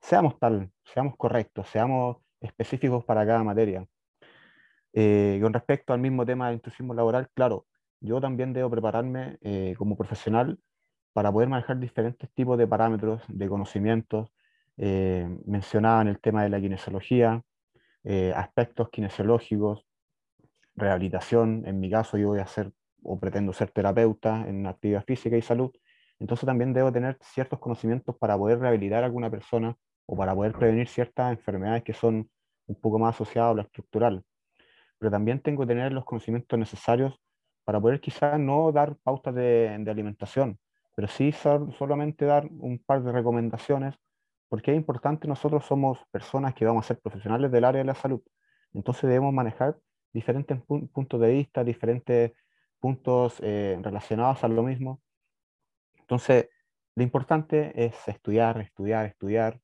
seamos 0.00 0.38
tal, 0.38 0.70
seamos 0.84 1.16
correctos, 1.16 1.68
seamos 1.68 2.18
específicos 2.40 3.04
para 3.04 3.26
cada 3.26 3.42
materia. 3.44 3.86
Eh, 4.92 5.38
con 5.42 5.52
respecto 5.52 5.92
al 5.92 6.00
mismo 6.00 6.24
tema 6.24 6.46
del 6.46 6.56
intrusismo 6.56 6.94
laboral, 6.94 7.28
claro, 7.34 7.66
yo 8.00 8.20
también 8.20 8.52
debo 8.52 8.70
prepararme 8.70 9.38
eh, 9.42 9.74
como 9.76 9.96
profesional 9.96 10.58
para 11.12 11.32
poder 11.32 11.48
manejar 11.48 11.78
diferentes 11.78 12.30
tipos 12.34 12.58
de 12.58 12.66
parámetros, 12.66 13.22
de 13.28 13.48
conocimientos, 13.48 14.30
eh, 14.76 15.26
mencionaban 15.46 16.08
el 16.08 16.20
tema 16.20 16.42
de 16.42 16.50
la 16.50 16.60
kinesiología, 16.60 17.42
eh, 18.04 18.32
aspectos 18.36 18.90
kinesiológicos, 18.90 19.86
rehabilitación. 20.74 21.64
En 21.66 21.80
mi 21.80 21.90
caso, 21.90 22.18
yo 22.18 22.28
voy 22.28 22.40
a 22.40 22.46
ser 22.46 22.72
o 23.02 23.18
pretendo 23.18 23.52
ser 23.52 23.70
terapeuta 23.70 24.46
en 24.48 24.66
actividad 24.66 25.04
física 25.04 25.36
y 25.36 25.42
salud. 25.42 25.72
Entonces 26.18 26.46
también 26.46 26.72
debo 26.72 26.92
tener 26.92 27.18
ciertos 27.20 27.58
conocimientos 27.58 28.16
para 28.16 28.36
poder 28.36 28.58
rehabilitar 28.58 29.02
a 29.02 29.06
alguna 29.06 29.30
persona 29.30 29.76
o 30.06 30.16
para 30.16 30.34
poder 30.34 30.52
prevenir 30.52 30.88
ciertas 30.88 31.32
enfermedades 31.32 31.82
que 31.82 31.92
son 31.92 32.30
un 32.66 32.80
poco 32.80 32.98
más 32.98 33.14
asociadas 33.14 33.52
a 33.52 33.54
lo 33.54 33.62
estructural. 33.62 34.24
Pero 34.98 35.10
también 35.10 35.40
tengo 35.40 35.62
que 35.62 35.68
tener 35.68 35.92
los 35.92 36.04
conocimientos 36.04 36.58
necesarios 36.58 37.20
para 37.64 37.80
poder 37.80 38.00
quizás 38.00 38.38
no 38.38 38.72
dar 38.72 38.96
pautas 39.02 39.34
de, 39.34 39.76
de 39.78 39.90
alimentación, 39.90 40.58
pero 40.94 41.08
sí 41.08 41.32
solamente 41.32 42.24
dar 42.24 42.46
un 42.50 42.78
par 42.78 43.02
de 43.02 43.12
recomendaciones 43.12 43.96
porque 44.48 44.70
es 44.70 44.76
importante, 44.76 45.26
nosotros 45.26 45.64
somos 45.66 45.98
personas 46.10 46.54
que 46.54 46.64
vamos 46.64 46.84
a 46.84 46.88
ser 46.88 47.00
profesionales 47.00 47.50
del 47.50 47.64
área 47.64 47.80
de 47.80 47.84
la 47.84 47.94
salud, 47.94 48.22
entonces 48.72 49.02
debemos 49.02 49.32
manejar 49.32 49.76
diferentes 50.12 50.58
puntos 50.62 51.20
de 51.20 51.28
vista, 51.32 51.64
diferentes 51.64 52.32
puntos 52.78 53.38
eh, 53.42 53.78
relacionados 53.82 54.44
a 54.44 54.48
lo 54.48 54.62
mismo. 54.62 55.00
Entonces, 56.06 56.48
lo 56.94 57.02
importante 57.02 57.72
es 57.84 57.94
estudiar, 58.08 58.60
estudiar, 58.60 59.06
estudiar. 59.06 59.60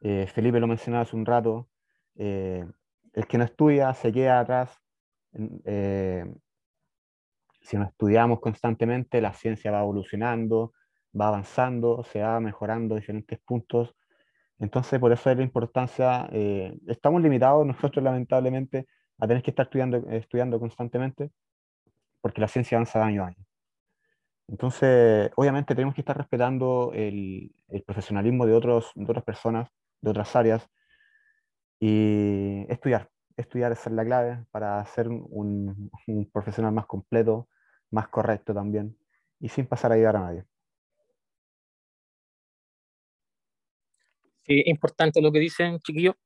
Eh, 0.00 0.26
Felipe 0.32 0.60
lo 0.60 0.66
mencionaba 0.66 1.02
hace 1.02 1.16
un 1.16 1.26
rato, 1.26 1.68
eh, 2.16 2.64
el 3.12 3.26
que 3.26 3.38
no 3.38 3.44
estudia 3.44 3.92
se 3.94 4.12
queda 4.12 4.40
atrás. 4.40 4.78
si 7.62 7.76
no 7.76 7.84
estudiamos 7.84 8.40
constantemente, 8.40 9.20
la 9.20 9.32
ciencia 9.32 9.70
va 9.70 9.80
evolucionando, 9.80 10.72
va 11.18 11.28
avanzando, 11.28 12.02
se 12.04 12.20
va 12.22 12.40
mejorando 12.40 12.96
diferentes 12.96 13.38
puntos 13.40 13.94
entonces, 14.60 15.00
por 15.00 15.10
eso 15.10 15.30
es 15.30 15.36
la 15.38 15.42
importancia, 15.42 16.28
eh, 16.32 16.78
estamos 16.86 17.22
limitados 17.22 17.66
nosotros 17.66 18.04
lamentablemente 18.04 18.86
a 19.18 19.26
tener 19.26 19.42
que 19.42 19.50
estar 19.50 19.66
estudiando, 19.66 20.08
estudiando 20.10 20.60
constantemente, 20.60 21.30
porque 22.20 22.40
la 22.42 22.48
ciencia 22.48 22.76
avanza 22.76 23.04
año 23.04 23.24
a 23.24 23.28
año. 23.28 23.44
Entonces, 24.50 25.30
obviamente 25.36 25.76
tenemos 25.76 25.94
que 25.94 26.00
estar 26.00 26.16
respetando 26.16 26.90
el, 26.92 27.54
el 27.68 27.82
profesionalismo 27.84 28.46
de, 28.46 28.54
otros, 28.54 28.90
de 28.96 29.04
otras 29.04 29.22
personas, 29.24 29.68
de 30.00 30.10
otras 30.10 30.34
áreas, 30.34 30.68
y 31.78 32.66
estudiar. 32.68 33.08
Estudiar 33.36 33.70
es 33.70 33.86
la 33.86 34.04
clave 34.04 34.44
para 34.50 34.84
ser 34.86 35.08
un, 35.08 35.90
un 36.06 36.30
profesional 36.30 36.72
más 36.72 36.86
completo, 36.86 37.48
más 37.92 38.08
correcto 38.08 38.52
también, 38.52 38.98
y 39.38 39.48
sin 39.48 39.66
pasar 39.66 39.92
a 39.92 39.94
ayudar 39.94 40.16
a 40.16 40.20
nadie. 40.20 40.44
Sí, 44.42 44.64
importante 44.66 45.22
lo 45.22 45.30
que 45.30 45.38
dicen, 45.38 45.78
chiquillos. 45.78 46.16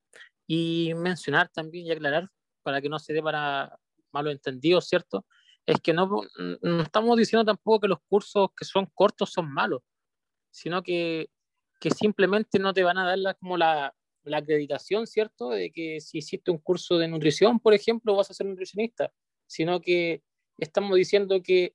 Y 0.46 0.92
mencionar 0.96 1.50
también 1.50 1.86
y 1.86 1.92
aclarar, 1.92 2.30
para 2.62 2.80
que 2.80 2.88
no 2.88 2.98
se 2.98 3.12
dé 3.12 3.22
para 3.22 3.78
malos 4.12 4.32
entendidos, 4.32 4.88
¿cierto? 4.88 5.26
Es 5.66 5.80
que 5.80 5.92
no, 5.92 6.08
no 6.62 6.82
estamos 6.82 7.16
diciendo 7.16 7.44
tampoco 7.44 7.80
que 7.80 7.88
los 7.88 8.00
cursos 8.06 8.50
que 8.56 8.64
son 8.64 8.86
cortos 8.94 9.32
son 9.32 9.50
malos, 9.52 9.82
sino 10.50 10.82
que, 10.82 11.30
que 11.80 11.90
simplemente 11.90 12.58
no 12.58 12.74
te 12.74 12.82
van 12.82 12.98
a 12.98 13.06
dar 13.06 13.18
la, 13.18 13.34
como 13.34 13.56
la, 13.56 13.94
la 14.24 14.38
acreditación, 14.38 15.06
¿cierto? 15.06 15.50
De 15.50 15.70
que 15.70 16.00
si 16.00 16.18
hiciste 16.18 16.50
un 16.50 16.58
curso 16.58 16.98
de 16.98 17.08
nutrición, 17.08 17.60
por 17.60 17.74
ejemplo, 17.74 18.16
vas 18.16 18.30
a 18.30 18.34
ser 18.34 18.46
nutricionista, 18.46 19.12
sino 19.46 19.80
que 19.80 20.22
estamos 20.58 20.96
diciendo 20.96 21.42
que 21.42 21.74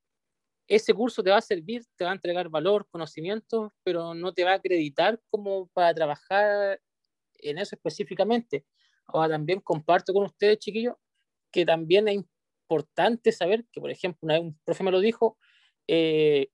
ese 0.68 0.94
curso 0.94 1.24
te 1.24 1.32
va 1.32 1.38
a 1.38 1.42
servir, 1.42 1.84
te 1.96 2.06
va 2.06 2.12
a 2.12 2.14
entregar 2.14 2.50
valor, 2.50 2.88
conocimientos, 2.92 3.72
pero 3.84 4.14
no 4.14 4.34
te 4.34 4.44
va 4.44 4.52
a 4.52 4.56
acreditar 4.56 5.20
como 5.32 5.68
para 5.70 5.94
trabajar 5.94 6.80
en 7.36 7.58
eso 7.58 7.76
específicamente. 7.76 8.66
Ahora 9.08 9.30
también 9.30 9.62
comparto 9.62 10.14
con 10.14 10.26
ustedes, 10.26 10.60
chiquillos, 10.60 10.96
que 11.52 11.66
también 11.66 12.08
importante 12.70 13.32
saber 13.32 13.66
que, 13.72 13.82
por 13.82 13.90
ejemplo, 13.90 14.20
una 14.22 14.36
vez 14.36 14.44
un 14.44 14.60
profe 14.64 14.84
me 14.84 14.92
lo 14.92 15.00
dijo, 15.00 15.38
eh, 15.88 16.50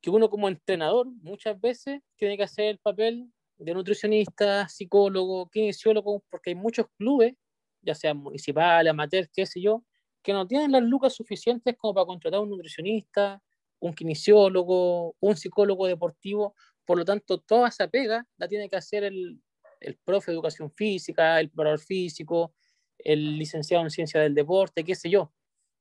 que 0.00 0.10
uno 0.10 0.30
como 0.30 0.48
entrenador 0.48 1.08
muchas 1.22 1.60
veces 1.60 2.00
tiene 2.16 2.36
que 2.36 2.44
hacer 2.44 2.66
el 2.66 2.78
papel 2.78 3.32
de 3.56 3.74
nutricionista, 3.74 4.68
psicólogo, 4.68 5.48
kinesiólogo, 5.50 6.24
porque 6.30 6.50
hay 6.50 6.56
muchos 6.56 6.86
clubes, 6.96 7.34
ya 7.80 7.94
sean 7.94 8.18
municipales, 8.18 8.90
amateur, 8.90 9.28
qué 9.32 9.44
sé 9.44 9.60
yo, 9.60 9.84
que 10.22 10.32
no 10.32 10.46
tienen 10.46 10.70
las 10.70 10.82
lucas 10.82 11.14
suficientes 11.14 11.76
como 11.76 11.94
para 11.94 12.06
contratar 12.06 12.40
un 12.40 12.50
nutricionista, 12.50 13.42
un 13.80 13.92
kinesiólogo, 13.94 15.16
un 15.18 15.36
psicólogo 15.36 15.86
deportivo. 15.88 16.54
Por 16.84 16.98
lo 16.98 17.04
tanto, 17.04 17.38
toda 17.38 17.68
esa 17.68 17.88
pega 17.88 18.24
la 18.36 18.46
tiene 18.46 18.68
que 18.68 18.76
hacer 18.76 19.02
el, 19.02 19.40
el 19.80 19.98
profe 20.04 20.30
de 20.30 20.36
educación 20.36 20.70
física, 20.70 21.40
el 21.40 21.48
preparador 21.48 21.80
físico, 21.80 22.54
el 22.98 23.38
licenciado 23.38 23.82
en 23.84 23.90
ciencia 23.90 24.20
del 24.20 24.34
deporte, 24.34 24.84
qué 24.84 24.94
sé 24.94 25.10
yo. 25.10 25.32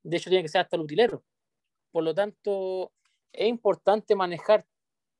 De 0.04 0.18
hecho, 0.18 0.30
tiene 0.30 0.44
que 0.44 0.50
ser 0.50 0.62
hasta 0.62 0.76
el 0.76 0.84
utilero. 0.84 1.24
Por 1.92 2.04
lo 2.04 2.14
tanto, 2.14 2.94
es 3.32 3.48
importante 3.48 4.16
manejar 4.16 4.66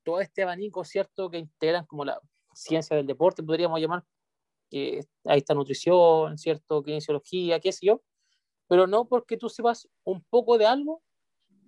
todo 0.02 0.20
este 0.20 0.42
abanico, 0.42 0.84
¿cierto?, 0.84 1.30
que 1.30 1.38
integran 1.38 1.86
como 1.86 2.04
la 2.04 2.20
ciencia 2.54 2.96
del 2.96 3.06
deporte, 3.06 3.42
podríamos 3.42 3.80
llamar, 3.80 4.04
que 4.70 5.04
ahí 5.24 5.38
está 5.38 5.54
nutrición, 5.54 6.38
¿cierto?, 6.38 6.82
kinesiología, 6.82 7.60
qué 7.60 7.72
sé 7.72 7.86
yo, 7.86 8.02
pero 8.66 8.86
no 8.86 9.06
porque 9.06 9.36
tú 9.36 9.48
sepas 9.48 9.88
un 10.04 10.24
poco 10.24 10.58
de 10.58 10.66
algo, 10.66 11.02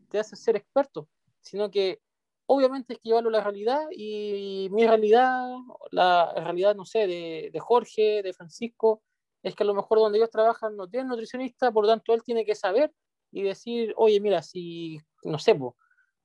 te 0.08 0.18
haces 0.18 0.42
ser 0.42 0.56
experto, 0.56 1.08
sino 1.40 1.70
que 1.70 2.00
obviamente 2.46 2.94
hay 2.94 2.96
que 2.98 3.08
llevarlo 3.08 3.28
a 3.30 3.32
la 3.32 3.42
realidad 3.42 3.86
y 3.90 4.68
mi 4.70 4.86
realidad, 4.86 5.48
la 5.90 6.32
realidad, 6.34 6.74
no 6.74 6.84
sé, 6.84 7.06
de, 7.06 7.50
de 7.52 7.60
Jorge, 7.60 8.22
de 8.22 8.32
Francisco, 8.32 9.02
es 9.44 9.54
que 9.54 9.62
a 9.62 9.66
lo 9.66 9.74
mejor 9.74 9.98
donde 9.98 10.18
ellos 10.18 10.30
trabajan 10.30 10.74
no 10.74 10.88
tienen 10.88 11.08
nutricionista, 11.08 11.70
por 11.70 11.84
lo 11.84 11.90
tanto 11.90 12.14
él 12.14 12.22
tiene 12.24 12.46
que 12.46 12.54
saber 12.54 12.90
y 13.30 13.42
decir, 13.42 13.92
oye, 13.96 14.18
mira, 14.18 14.42
si, 14.42 14.98
no 15.22 15.38
sé, 15.38 15.54
pues, 15.54 15.74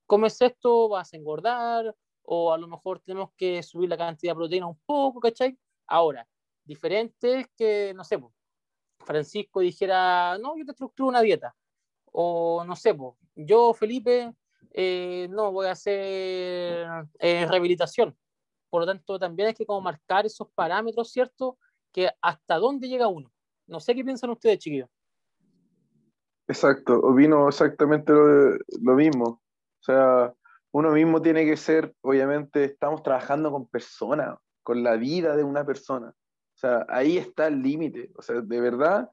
comes 0.05 0.41
esto, 0.41 0.87
vas 0.87 1.13
a 1.13 1.17
engordar, 1.17 1.93
o 2.23 2.53
a 2.53 2.57
lo 2.57 2.67
mejor 2.67 3.01
tenemos 3.01 3.31
que 3.35 3.61
subir 3.61 3.89
la 3.89 3.97
cantidad 3.97 4.31
de 4.31 4.37
proteína 4.37 4.67
un 4.67 4.79
poco, 4.85 5.19
¿cachai? 5.19 5.57
Ahora, 5.85 6.25
diferente 6.63 7.41
es 7.41 7.47
que, 7.57 7.93
no 7.93 8.05
sé, 8.05 8.17
pues, 8.19 8.33
Francisco 9.01 9.59
dijera, 9.59 10.37
no, 10.37 10.57
yo 10.57 10.63
te 10.63 10.71
estructuro 10.71 11.09
una 11.09 11.21
dieta, 11.21 11.53
o 12.13 12.63
no 12.63 12.75
sé, 12.77 12.93
pues, 12.93 13.15
yo, 13.35 13.73
Felipe, 13.73 14.33
eh, 14.71 15.27
no, 15.29 15.51
voy 15.51 15.67
a 15.67 15.71
hacer 15.71 16.87
eh, 17.19 17.45
rehabilitación. 17.49 18.17
Por 18.69 18.81
lo 18.81 18.87
tanto, 18.87 19.19
también 19.19 19.49
hay 19.49 19.53
que 19.55 19.65
como 19.65 19.81
marcar 19.81 20.25
esos 20.25 20.47
parámetros, 20.51 21.11
¿cierto? 21.11 21.57
Que 21.91 22.09
hasta 22.21 22.55
dónde 22.55 22.87
llega 22.87 23.07
uno. 23.07 23.31
No 23.67 23.79
sé 23.79 23.95
qué 23.95 24.03
piensan 24.03 24.31
ustedes, 24.31 24.59
chiquillos. 24.59 24.89
Exacto, 26.47 26.99
opino 26.99 27.47
exactamente 27.47 28.11
lo, 28.11 28.95
mismo. 28.95 29.25
O 29.25 29.83
sea, 29.83 30.33
uno 30.71 30.91
mismo 30.91 31.21
tiene 31.21 31.45
que 31.45 31.55
ser, 31.55 31.93
obviamente, 32.01 32.63
estamos 32.63 33.03
trabajando 33.03 33.51
con 33.51 33.67
personas, 33.67 34.35
con 34.63 34.81
la 34.81 34.95
vida 34.95 35.35
de 35.35 35.43
una 35.43 35.63
persona. 35.63 36.09
O 36.09 36.57
sea, 36.57 36.85
ahí 36.89 37.17
está 37.17 37.47
el 37.47 37.61
límite. 37.61 38.11
O 38.17 38.23
sea, 38.23 38.41
de 38.41 38.61
verdad, 38.61 39.11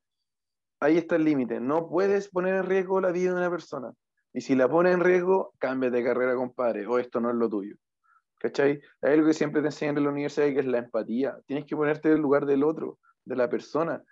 ahí 0.81 0.97
está 0.97 1.16
el 1.16 1.24
límite. 1.24 1.61
No 1.61 1.89
puedes 1.89 2.29
poner 2.29 2.55
en 2.55 2.64
riesgo 2.64 3.03
la 3.03 3.12
vida 3.12 3.33
de 3.33 3.37
una 3.37 3.51
persona. 3.51 3.93
Y 4.33 4.41
si 4.41 4.55
la 4.55 4.68
pones 4.68 4.95
en 4.95 5.01
riesgo, 5.01 5.53
cambia 5.59 5.91
de 5.91 6.03
carrera, 6.03 6.35
compadre, 6.35 6.87
o 6.87 6.99
esto 6.99 7.20
no 7.20 7.29
es 7.29 7.37
lo 7.37 7.51
tuyo. 7.51 7.77
¿Cachai? 8.39 8.80
Hay 9.03 9.12
algo 9.14 9.28
que 9.28 9.34
siempre 9.34 9.61
te 9.62 9.68
enseñan 9.68 9.99
en 9.99 10.05
la 10.05 10.11
universidad 10.11 10.47
que 10.47 10.61
es 10.61 10.66
la 10.66 10.78
empatía. 10.78 11.39
Tienes 11.47 11.64
que 11.64 11.76
ponerte 11.76 12.09
en 12.09 12.16
el 12.16 12.20
lugar 12.20 12.47
del 12.47 12.64
otro, 12.64 12.99
de 13.24 13.37
la 13.37 13.49
persona. 13.49 14.03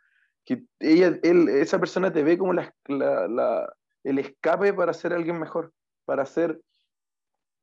Que 0.44 0.64
ella, 0.80 1.18
él, 1.22 1.48
esa 1.48 1.78
persona 1.78 2.12
te 2.12 2.22
ve 2.22 2.38
como 2.38 2.52
la, 2.52 2.74
la, 2.88 3.72
el 4.02 4.18
escape 4.18 4.72
para 4.72 4.92
ser 4.92 5.12
alguien 5.12 5.38
mejor, 5.38 5.72
para 6.04 6.26
ser, 6.26 6.60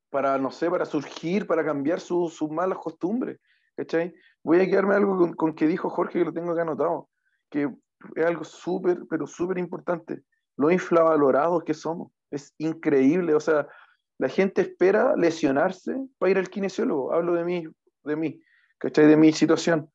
para, 0.09 0.38
no 0.38 0.51
sé, 0.51 0.70
para 0.70 0.86
surgir, 0.86 1.47
para 1.47 1.66
cambiar 1.66 1.99
sus 1.99 2.41
malas 2.49 2.78
costumbres. 2.78 3.39
¿Cachai? 3.76 4.14
Voy 4.43 4.62
a 4.62 4.66
quedarme 4.66 4.95
algo 4.95 5.18
con, 5.18 5.34
con, 5.34 5.55
que 5.55 5.68
dijo 5.68 5.89
Jorge, 5.89 6.20
que 6.20 6.26
lo 6.26 6.34
tengo 6.34 6.51
acá 6.51 6.64
anotado, 6.64 7.09
que 7.49 7.70
es 8.16 8.26
algo 8.26 8.43
súper, 8.43 8.99
pero 9.09 9.26
súper 9.28 9.57
importante. 9.57 10.24
Lo 10.57 10.70
infravalorados 10.70 11.64
que 11.64 11.74
somos. 11.74 12.12
Es 12.30 12.53
increíble. 12.57 13.34
O 13.34 13.39
sea, 13.39 13.68
la 14.22 14.30
gente 14.30 14.61
espera 14.61 15.15
lesionarse 15.15 15.95
para 16.19 16.30
ir 16.30 16.38
al 16.38 16.47
kinesiólogo. 16.47 17.11
Hablo 17.11 17.34
de 17.34 17.43
mí, 17.43 17.63
de 18.03 18.15
mí, 18.15 18.39
¿cachai? 18.78 19.07
De 19.07 19.17
mi 19.17 19.34
situación. 19.34 19.89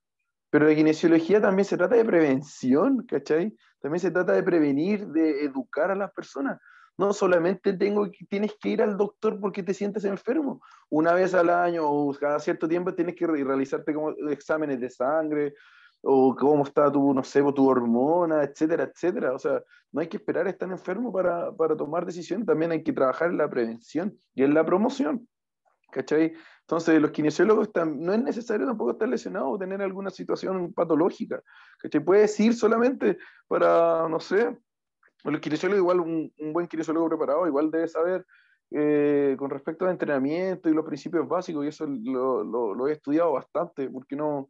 Pero 0.51 0.69
la 0.69 0.75
kinesiología 0.75 1.41
también 1.41 1.65
se 1.65 1.77
trata 1.77 1.95
de 1.95 2.05
prevención, 2.05 3.07
¿cachai? 3.07 3.57
También 3.81 4.01
se 4.01 4.11
trata 4.11 4.33
de 4.33 4.43
prevenir, 4.43 5.07
de 5.07 5.45
educar 5.45 5.93
a 5.93 5.95
las 5.95 6.11
personas. 6.13 6.61
No 6.99 7.13
solamente 7.13 7.75
tengo, 7.75 8.11
tienes 8.29 8.57
que 8.61 8.71
ir 8.71 8.83
al 8.83 8.97
doctor 8.97 9.39
porque 9.39 9.63
te 9.63 9.73
sientes 9.73 10.05
enfermo. 10.05 10.61
Una 10.91 11.13
vez 11.13 11.33
al 11.33 11.49
año 11.49 11.89
o 11.89 12.13
cada 12.15 12.41
cierto 12.41 12.67
tiempo 12.67 12.95
tienes 12.95 13.15
que 13.15 13.29
realizarte 13.29 13.95
como 13.95 14.11
exámenes 14.29 14.81
de 14.81 14.91
sangre, 14.91 15.55
o 16.03 16.35
cómo 16.37 16.65
está 16.65 16.91
tu, 16.91 17.13
no 17.13 17.23
sé, 17.25 17.43
tu 17.55 17.69
hormona, 17.69 18.43
etcétera, 18.45 18.85
etcétera. 18.85 19.35
O 19.35 19.39
sea, 19.39 19.63
no 19.93 20.01
hay 20.01 20.09
que 20.09 20.19
esperar 20.19 20.47
a 20.47 20.51
estar 20.51 20.71
enfermo 20.71 21.13
para, 21.13 21.53
para 21.53 21.77
tomar 21.77 22.07
decisiones, 22.07 22.47
también 22.47 22.73
hay 22.73 22.83
que 22.83 22.93
trabajar 22.93 23.31
en 23.31 23.39
la 23.39 23.49
prevención 23.49 24.17
y 24.35 24.43
en 24.43 24.55
la 24.55 24.65
promoción. 24.65 25.29
¿Cachai? 25.91 26.35
Entonces, 26.63 27.01
los 27.01 27.13
kinesiólogos 27.13 27.69
están, 27.69 28.01
no 28.01 28.13
es 28.13 28.21
necesario 28.23 28.67
tampoco 28.67 28.91
estar 28.91 29.09
lesionado 29.09 29.51
o 29.51 29.59
tener 29.59 29.81
alguna 29.81 30.11
situación 30.11 30.73
patológica. 30.73 31.43
¿Cachai? 31.79 32.05
Puedes 32.05 32.39
ir 32.41 32.55
solamente 32.55 33.19
para, 33.47 34.09
no 34.09 34.21
sé, 34.21 34.59
los 35.25 35.41
kinesiólogos, 35.41 35.81
igual 35.81 36.01
un, 36.01 36.33
un 36.39 36.53
buen 36.53 36.67
kinesiólogo 36.67 37.09
preparado, 37.09 37.47
igual 37.47 37.71
debe 37.71 37.89
saber 37.89 38.27
eh, 38.71 39.37
con 39.39 39.49
respecto 39.49 39.85
al 39.85 39.93
entrenamiento 39.93 40.69
y 40.69 40.75
los 40.75 40.85
principios 40.85 41.27
básicos, 41.29 41.65
y 41.65 41.69
eso 41.69 41.87
lo, 41.87 42.43
lo, 42.43 42.75
lo 42.75 42.89
he 42.89 42.93
estudiado 42.93 43.33
bastante, 43.33 43.89
porque 43.89 44.17
no, 44.17 44.49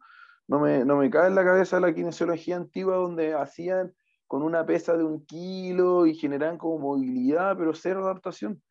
no 0.49 0.61
me, 0.61 0.85
no 0.85 0.97
me 0.97 1.11
cae 1.11 1.29
en 1.29 1.35
la 1.35 1.45
cabeza 1.45 1.81
la 1.81 1.95
kinesiología 1.95 2.57
antigua 2.57 2.97
donde 2.97 3.35
hacían 3.35 3.95
con 4.27 4.43
una 4.43 4.67
pesa 4.67 4.97
de 4.97 5.05
un 5.05 5.25
kilo 5.25 6.07
y 6.07 6.15
generan 6.15 6.59
como 6.59 6.79
movilidad, 6.79 7.57
pero 7.57 7.75
cero 7.75 8.05
adaptación. 8.05 8.63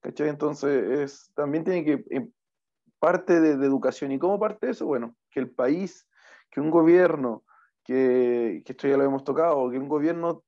¿Cachai? 0.00 0.28
Entonces, 0.28 1.00
es, 1.00 1.32
también 1.34 1.64
tiene 1.64 1.84
que, 1.84 2.04
eh, 2.10 2.28
parte 2.98 3.40
de, 3.40 3.52
educación. 3.64 4.12
¿Y 4.12 4.18
cómo 4.18 4.38
parte 4.38 4.70
eso? 4.70 4.86
Bueno, 4.86 5.16
que 5.30 5.40
el 5.40 5.50
país, 5.50 6.08
que 6.50 6.60
un 6.60 6.70
gobierno, 6.70 7.44
que, 7.84 8.62
que 8.64 8.72
esto 8.72 8.88
ya 8.88 8.96
lo 8.96 9.04
hemos 9.04 9.24
tocado, 9.24 9.70
que 9.70 9.78
un 9.78 9.88
gobierno 9.88 10.44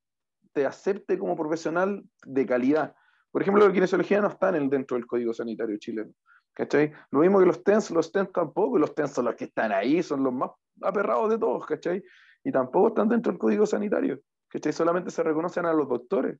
te 0.52 0.66
acepte 0.66 1.18
como 1.18 1.36
profesional 1.36 2.04
de 2.24 2.46
calidad. 2.46 2.94
Por 3.30 3.42
ejemplo, 3.42 3.66
la 3.66 3.72
kinesiología 3.72 4.20
no 4.20 4.28
está 4.28 4.50
en 4.50 4.54
el, 4.54 4.70
dentro 4.70 4.96
del 4.96 5.06
Código 5.06 5.34
Sanitario 5.34 5.76
chileno. 5.78 6.12
¿Cachai? 6.54 6.92
Lo 7.10 7.20
mismo 7.20 7.40
que 7.40 7.46
los 7.46 7.64
TENS, 7.64 7.90
los 7.90 8.12
TENS 8.12 8.32
tampoco, 8.32 8.76
y 8.76 8.80
los 8.80 8.94
TENS 8.94 9.12
son 9.12 9.24
los 9.24 9.34
que 9.34 9.44
están 9.44 9.72
ahí, 9.72 10.02
son 10.02 10.22
los 10.22 10.32
más 10.32 10.52
aperrados 10.82 11.30
de 11.30 11.38
todos, 11.38 11.66
¿cachai? 11.66 12.02
Y 12.44 12.52
tampoco 12.52 12.88
están 12.88 13.08
dentro 13.08 13.32
del 13.32 13.38
código 13.38 13.66
sanitario, 13.66 14.20
¿cachai? 14.48 14.72
Solamente 14.72 15.10
se 15.10 15.22
reconocen 15.24 15.66
a 15.66 15.72
los 15.72 15.88
doctores, 15.88 16.38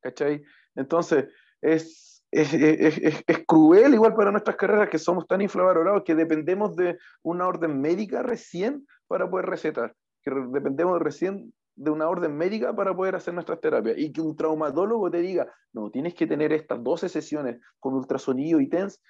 ¿cachai? 0.00 0.42
Entonces, 0.74 1.28
es, 1.60 2.24
es, 2.32 2.52
es, 2.52 3.24
es 3.24 3.44
cruel 3.46 3.94
igual 3.94 4.14
para 4.14 4.32
nuestras 4.32 4.56
carreras 4.56 4.88
que 4.88 4.98
somos 4.98 5.26
tan 5.28 5.40
infravalorados 5.40 6.02
que 6.02 6.16
dependemos 6.16 6.74
de 6.74 6.98
una 7.22 7.46
orden 7.46 7.80
médica 7.80 8.22
recién 8.22 8.86
para 9.06 9.30
poder 9.30 9.46
recetar, 9.46 9.94
que 10.22 10.32
dependemos 10.48 11.00
recién 11.00 11.52
de 11.74 11.90
una 11.90 12.08
orden 12.08 12.36
médica 12.36 12.74
para 12.74 12.94
poder 12.94 13.16
hacer 13.16 13.34
nuestras 13.34 13.60
terapias 13.60 13.96
y 13.98 14.12
que 14.12 14.20
un 14.20 14.36
traumatólogo 14.36 15.10
te 15.10 15.18
diga, 15.18 15.52
no, 15.72 15.90
tienes 15.90 16.14
que 16.14 16.26
tener 16.26 16.52
estas 16.52 16.82
12 16.82 17.08
sesiones 17.08 17.60
con 17.78 17.94
ultrasonido 17.94 18.60
y 18.60 18.68
TENS 18.68 19.00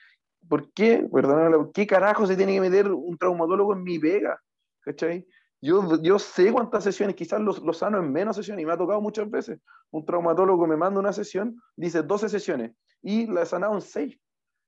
¿Por 0.49 0.73
qué? 0.73 1.07
Perdóname, 1.13 1.71
¿qué 1.73 1.87
carajo 1.87 2.27
se 2.27 2.37
tiene 2.37 2.55
que 2.55 2.61
meter 2.61 2.91
un 2.91 3.17
traumatólogo 3.17 3.75
en 3.75 3.83
mi 3.83 3.99
vega? 3.99 4.41
¿Cachai? 4.81 5.27
Yo, 5.61 6.03
yo 6.03 6.19
sé 6.19 6.53
cuántas 6.53 6.83
sesiones, 6.83 7.15
quizás 7.15 7.41
los, 7.41 7.63
los 7.63 7.79
sano 7.79 7.99
en 7.99 8.11
menos 8.11 8.35
sesiones, 8.35 8.63
y 8.65 8.67
me 8.67 8.73
ha 8.73 8.77
tocado 8.77 9.01
muchas 9.01 9.31
veces. 9.31 9.61
Un 9.91 10.05
traumatólogo 10.05 10.67
me 10.67 10.77
manda 10.77 10.99
una 10.99 11.13
sesión, 11.13 11.63
dice 11.77 12.03
12 12.03 12.29
sesiones, 12.29 12.73
y 13.01 13.29
la 13.29 13.43
he 13.43 13.47
sanado 13.47 13.75
en 13.75 13.81
6. 13.81 14.19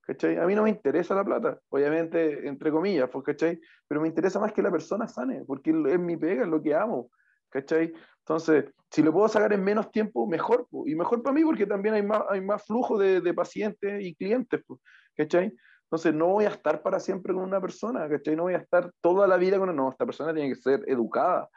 ¿Cachai? 0.01 0.37
A 0.37 0.45
mí 0.45 0.55
no 0.55 0.63
me 0.63 0.69
interesa 0.69 1.15
la 1.15 1.25
plata, 1.25 1.59
obviamente, 1.69 2.47
entre 2.47 2.71
comillas, 2.71 3.09
pues, 3.09 3.25
¿cachai? 3.25 3.59
Pero 3.87 4.01
me 4.01 4.07
interesa 4.07 4.39
más 4.39 4.53
que 4.53 4.61
la 4.61 4.71
persona 4.71 5.07
sane, 5.07 5.43
porque 5.45 5.71
es 5.71 5.99
mi 5.99 6.15
pega, 6.15 6.43
es 6.43 6.47
lo 6.47 6.61
que 6.61 6.75
amo, 6.75 7.09
¿cachai? 7.55 7.93
Entonces, 8.19 8.65
si 8.91 9.01
lo 9.01 9.13
puedo 9.13 9.29
sacar 9.29 9.53
en 9.53 9.63
menos 9.63 9.89
tiempo, 9.91 10.27
mejor, 10.27 10.67
y 10.85 10.95
mejor 10.95 11.23
para 11.23 11.33
mí 11.33 11.43
porque 11.43 11.65
también 11.65 11.95
hay 11.95 12.03
más, 12.03 12.23
hay 12.29 12.41
más 12.41 12.65
flujo 12.65 12.97
de, 12.97 13.33
pacientes 13.33 14.03
y 14.03 14.13
clientes, 14.13 14.61
pues, 14.67 14.81
¿cachai? 15.15 15.55
Entonces 15.83 16.13
no 16.13 16.27
voy 16.27 16.45
a 16.45 16.49
estar 16.49 16.81
para 16.81 16.99
siempre 16.99 17.33
con 17.33 17.43
una 17.43 17.61
persona, 17.61 18.09
¿cachai? 18.09 18.35
No 18.35 18.43
voy 18.43 18.55
a 18.55 18.57
estar 18.57 18.91
toda 18.99 19.25
la 19.27 19.37
vida 19.37 19.57
con 19.57 19.69
una, 19.69 19.83
no, 19.83 19.89
esta 19.89 20.05
persona 20.05 20.33
tiene 20.33 20.49
que 20.49 20.61
ser 20.61 20.83
educada, 20.87 21.49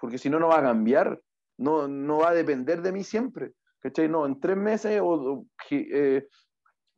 porque 0.00 0.16
si 0.16 0.30
no, 0.30 0.38
no 0.38 0.48
va 0.48 0.60
a 0.60 0.62
cambiar, 0.62 1.20
no, 1.58 1.88
no 1.88 2.18
va 2.18 2.30
a 2.30 2.34
depender 2.34 2.80
de 2.80 2.92
mí 2.92 3.04
siempre, 3.04 3.52
¿cachai? 3.80 4.08
No, 4.08 4.24
en 4.24 4.40
tres 4.40 4.56
meses 4.56 5.00
o, 5.02 5.44
eh, 5.70 6.26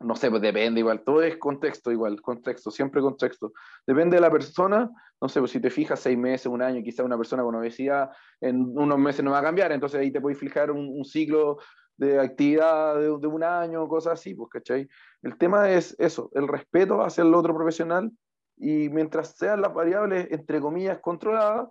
no 0.01 0.14
sé, 0.14 0.30
pues 0.30 0.42
depende 0.42 0.80
igual, 0.80 1.03
todo 1.03 1.22
es 1.22 1.36
contexto 1.38 1.90
igual, 1.90 2.20
contexto, 2.20 2.70
siempre 2.70 3.01
contexto. 3.01 3.53
Depende 3.86 4.16
de 4.16 4.20
la 4.20 4.30
persona, 4.30 4.90
no 5.20 5.28
sé, 5.28 5.40
pues 5.40 5.53
si 5.53 5.61
te 5.61 5.70
fijas 5.70 6.01
seis 6.01 6.18
meses, 6.18 6.47
un 6.47 6.61
año, 6.61 6.82
quizá 6.82 7.03
una 7.03 7.16
persona 7.16 7.42
con 7.42 7.55
obesidad 7.55 8.11
en 8.40 8.78
unos 8.78 8.99
meses 8.99 9.24
no 9.24 9.30
va 9.30 9.38
a 9.38 9.42
cambiar, 9.42 9.72
entonces 9.72 10.01
ahí 10.01 10.11
te 10.11 10.20
puedes 10.20 10.38
fijar 10.38 10.70
un, 10.70 11.05
ciclo 11.05 11.59
de 11.97 12.20
actividad 12.20 13.01
de, 13.01 13.09
un 13.09 13.42
año, 13.42 13.88
cosas 13.88 14.14
así, 14.14 14.34
pues, 14.34 14.51
¿cachai? 14.51 14.86
El 15.22 15.38
tema 15.38 15.70
es 15.70 15.97
eso, 15.99 16.30
el 16.34 16.47
respeto 16.47 17.03
hacia 17.03 17.24
el 17.24 17.34
otro 17.34 17.55
profesional 17.55 18.12
y 18.59 18.90
mientras 18.90 19.36
sean 19.36 19.62
las 19.62 19.72
variables, 19.72 20.28
entre 20.30 20.61
comillas, 20.61 20.99
controladas, 21.01 21.68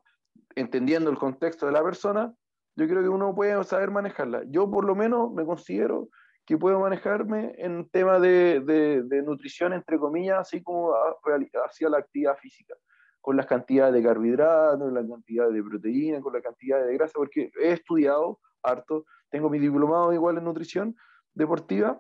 entendiendo 0.56 1.12
el 1.12 1.18
contexto 1.18 1.68
de 1.68 1.72
la 1.74 1.84
persona, 1.84 2.34
yo 2.76 2.88
creo 2.88 3.02
que 3.02 3.10
uno 3.10 3.34
puede 3.36 3.64
saber 3.64 3.92
manejarla. 3.92 4.44
Yo 4.48 4.70
por 4.70 4.84
lo 4.86 4.96
menos 4.96 5.32
me 5.32 5.46
considero 5.46 6.10
que 6.46 6.58
puedo 6.58 6.80
manejarme 6.80 7.56
en 7.58 7.90
tema 7.90 8.20
de, 8.20 8.60
de, 8.60 9.22
nutrición, 9.24 9.74
entre 9.74 9.98
comillas, 9.98 10.40
así 10.40 10.62
como 10.62 10.94
hacia 10.94 11.90
la 11.90 11.98
actividad 11.98 12.38
física, 12.38 12.76
con 13.20 13.36
las 13.36 13.48
cantidades 13.48 13.94
de 13.94 14.04
carbohidratos, 14.04 14.94
la 14.94 15.08
cantidad 15.08 15.50
de 15.50 15.64
proteína, 15.64 16.22
con 16.22 16.34
la 16.34 16.42
cantidad 16.42 16.86
de 16.86 16.94
grasa, 16.94 17.14
porque 17.16 17.52
he 17.60 17.72
estudiado 17.72 18.40
harto, 18.62 19.06
tengo 19.30 19.50
mi 19.50 19.58
diplomado 19.58 20.14
igual 20.14 20.38
en 20.38 20.44
nutrición 20.44 20.96
deportiva, 21.34 22.00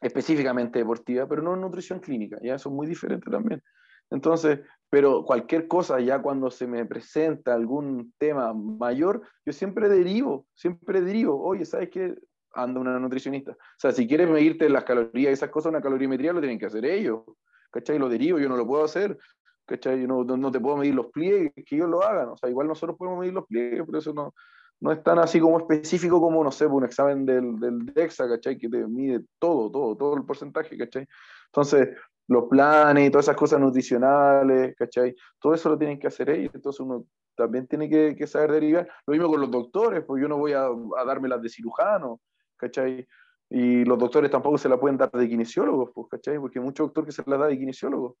específicamente 0.00 0.80
deportiva, 0.80 1.26
pero 1.28 1.42
no 1.42 1.54
en 1.54 1.60
nutrición 1.60 2.00
clínica, 2.00 2.38
ya 2.42 2.56
eso 2.56 2.68
es 2.68 2.74
muy 2.74 2.86
diferente 2.86 3.30
también. 3.30 3.62
Entonces, 4.10 4.60
pero 4.90 5.24
cualquier 5.24 5.68
cosa, 5.68 6.00
ya 6.00 6.20
cuando 6.22 6.50
se 6.50 6.66
me 6.66 6.86
presenta 6.86 7.54
algún 7.54 8.14
tema 8.18 8.54
mayor, 8.54 9.22
yo 9.44 9.52
siempre 9.52 9.88
derivo, 9.88 10.46
siempre 10.54 11.02
derivo, 11.02 11.40
oye, 11.42 11.64
¿sabes 11.64 11.90
qué? 11.90 12.14
Anda 12.52 12.80
una 12.80 12.98
nutricionista. 12.98 13.52
O 13.52 13.78
sea, 13.78 13.92
si 13.92 14.06
quieres 14.06 14.28
medirte 14.28 14.68
las 14.68 14.84
calorías 14.84 15.32
esas 15.32 15.50
cosas, 15.50 15.70
una 15.70 15.80
calorimetría 15.80 16.32
lo 16.32 16.40
tienen 16.40 16.58
que 16.58 16.66
hacer 16.66 16.84
ellos. 16.84 17.22
¿Cachai? 17.70 17.98
Lo 17.98 18.08
derivo, 18.08 18.38
yo 18.38 18.48
no 18.48 18.56
lo 18.56 18.66
puedo 18.66 18.84
hacer. 18.84 19.18
¿Cachai? 19.66 20.00
Yo 20.00 20.06
no, 20.06 20.24
no, 20.24 20.50
te 20.50 20.60
puedo 20.60 20.76
medir 20.76 20.94
los 20.94 21.06
pliegues, 21.08 21.52
que 21.66 21.76
ellos 21.76 21.88
lo 21.88 22.02
hagan. 22.02 22.28
O 22.30 22.36
sea, 22.36 22.48
igual 22.48 22.66
nosotros 22.66 22.96
podemos 22.96 23.20
medir 23.20 23.34
los 23.34 23.46
pliegues, 23.46 23.82
pero 23.84 23.98
eso 23.98 24.14
no, 24.14 24.34
no 24.80 24.92
es 24.92 25.02
tan 25.02 25.18
así 25.18 25.40
como 25.40 25.58
específico 25.58 26.20
como, 26.20 26.42
no 26.42 26.50
sé, 26.50 26.66
un 26.66 26.84
examen 26.84 27.26
del, 27.26 27.58
del 27.60 27.86
DEXA, 27.86 28.28
¿cachai? 28.28 28.56
Que 28.56 28.68
te 28.68 28.86
mide 28.86 29.20
todo, 29.38 29.70
todo, 29.70 29.96
todo 29.96 30.16
el 30.16 30.24
porcentaje, 30.24 30.76
¿cachai? 30.78 31.06
Entonces, 31.46 31.88
los 32.28 32.44
planes 32.44 33.06
y 33.06 33.10
todas 33.10 33.26
esas 33.26 33.36
cosas 33.36 33.60
nutricionales, 33.60 34.74
¿cachai? 34.76 35.14
Todo 35.40 35.54
eso 35.54 35.70
lo 35.70 35.78
tienen 35.78 35.98
que 35.98 36.06
hacer 36.06 36.30
ellos, 36.30 36.52
entonces 36.54 36.80
uno 36.80 37.06
también 37.34 37.66
tiene 37.66 37.88
que, 37.88 38.14
que 38.16 38.26
saber 38.26 38.52
derivar. 38.52 38.88
Lo 39.06 39.12
mismo 39.12 39.28
con 39.28 39.40
los 39.40 39.50
doctores, 39.50 40.04
pues 40.04 40.20
yo 40.20 40.28
no 40.28 40.36
voy 40.36 40.52
a, 40.52 40.66
a 40.66 41.04
darme 41.06 41.28
las 41.28 41.40
de 41.40 41.48
cirujano, 41.48 42.20
¿cachai? 42.58 43.06
Y 43.50 43.84
los 43.84 43.98
doctores 43.98 44.30
tampoco 44.30 44.58
se 44.58 44.68
la 44.68 44.78
pueden 44.78 44.98
dar 44.98 45.10
de 45.10 45.28
kinesiólogos, 45.28 45.90
pues, 45.94 46.08
¿cachai? 46.10 46.38
Porque 46.38 46.58
hay 46.58 46.64
muchos 46.64 46.88
doctores 46.88 47.06
que 47.16 47.22
se 47.22 47.30
la 47.30 47.38
da 47.38 47.46
de 47.46 47.58
kinesiólogos, 47.58 48.16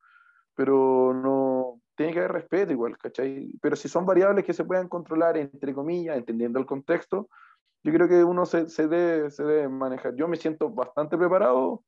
pero 0.54 1.12
no, 1.12 1.80
tiene 1.94 2.12
que 2.12 2.20
haber 2.20 2.32
respeto 2.32 2.72
igual, 2.72 2.96
¿cachai? 2.96 3.50
Pero 3.60 3.76
si 3.76 3.88
son 3.88 4.06
variables 4.06 4.44
que 4.44 4.54
se 4.54 4.64
puedan 4.64 4.88
controlar, 4.88 5.36
entre 5.36 5.74
comillas, 5.74 6.16
entendiendo 6.16 6.58
el 6.58 6.66
contexto, 6.66 7.28
yo 7.82 7.92
creo 7.92 8.08
que 8.08 8.24
uno 8.24 8.46
se, 8.46 8.68
se, 8.68 8.88
debe, 8.88 9.30
se 9.30 9.44
debe 9.44 9.68
manejar. 9.68 10.14
Yo 10.14 10.28
me 10.28 10.36
siento 10.36 10.70
bastante 10.70 11.18
preparado 11.18 11.84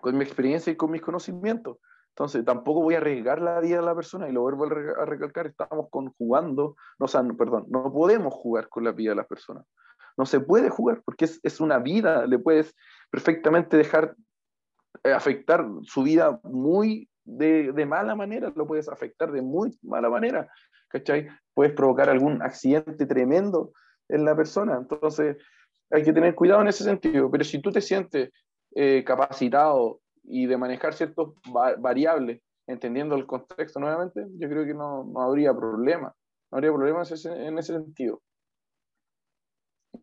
con 0.00 0.16
mi 0.16 0.24
experiencia 0.24 0.72
y 0.72 0.76
con 0.76 0.90
mis 0.90 1.02
conocimientos. 1.02 1.78
Entonces, 2.10 2.44
tampoco 2.44 2.82
voy 2.82 2.94
a 2.94 2.98
arriesgar 2.98 3.40
la 3.40 3.60
vida 3.60 3.76
de 3.76 3.82
la 3.82 3.94
persona, 3.94 4.28
y 4.28 4.32
lo 4.32 4.42
vuelvo 4.42 4.64
a 4.64 5.04
recalcar, 5.04 5.46
estamos 5.46 5.86
conjugando, 5.90 6.76
no, 6.98 7.04
o 7.06 7.08
sea, 7.08 7.22
perdón, 7.38 7.66
no 7.68 7.92
podemos 7.92 8.34
jugar 8.34 8.68
con 8.68 8.84
la 8.84 8.92
vida 8.92 9.10
de 9.10 9.16
las 9.16 9.26
personas. 9.26 9.64
No 10.20 10.26
se 10.26 10.38
puede 10.38 10.68
jugar 10.68 11.00
porque 11.02 11.24
es, 11.24 11.60
una 11.60 11.78
vida, 11.78 12.26
le 12.26 12.38
puedes 12.38 12.76
perfectamente 13.10 13.78
dejar 13.78 14.14
eh, 15.02 15.12
afectar 15.12 15.66
su 15.84 16.02
vida 16.02 16.38
muy 16.42 17.08
de, 17.24 17.86
mala 17.86 18.14
manera, 18.14 18.52
lo 18.54 18.66
puedes 18.66 18.90
afectar 18.90 19.32
de 19.32 19.40
muy 19.40 19.78
mala 19.80 20.10
manera, 20.10 20.46
¿cachai? 20.88 21.26
Puedes 21.54 21.72
provocar 21.72 22.10
algún 22.10 22.42
accidente 22.42 23.06
tremendo 23.06 23.72
en 24.10 24.26
la 24.26 24.36
persona, 24.36 24.76
entonces 24.76 25.38
hay 25.90 26.02
que 26.02 26.12
tener 26.12 26.34
cuidado 26.34 26.60
en 26.60 26.68
ese 26.68 26.84
sentido, 26.84 27.30
pero 27.30 27.42
si 27.42 27.62
tú 27.62 27.72
te 27.72 27.80
sientes 27.80 28.28
eh, 28.74 29.02
capacitado 29.02 30.02
y 30.22 30.44
de 30.44 30.58
manejar 30.58 30.92
ciertas 30.92 31.28
variables, 31.78 32.42
entendiendo 32.66 33.14
el 33.14 33.24
contexto 33.24 33.80
nuevamente, 33.80 34.26
yo 34.36 34.50
creo 34.50 34.66
que 34.66 34.74
no, 34.74 35.02
no 35.02 35.22
habría 35.22 35.54
problema, 35.54 36.14
no 36.50 36.58
habría 36.58 36.74
problema 36.74 37.04
en 37.24 37.58
ese 37.58 37.72
sentido. 37.72 38.20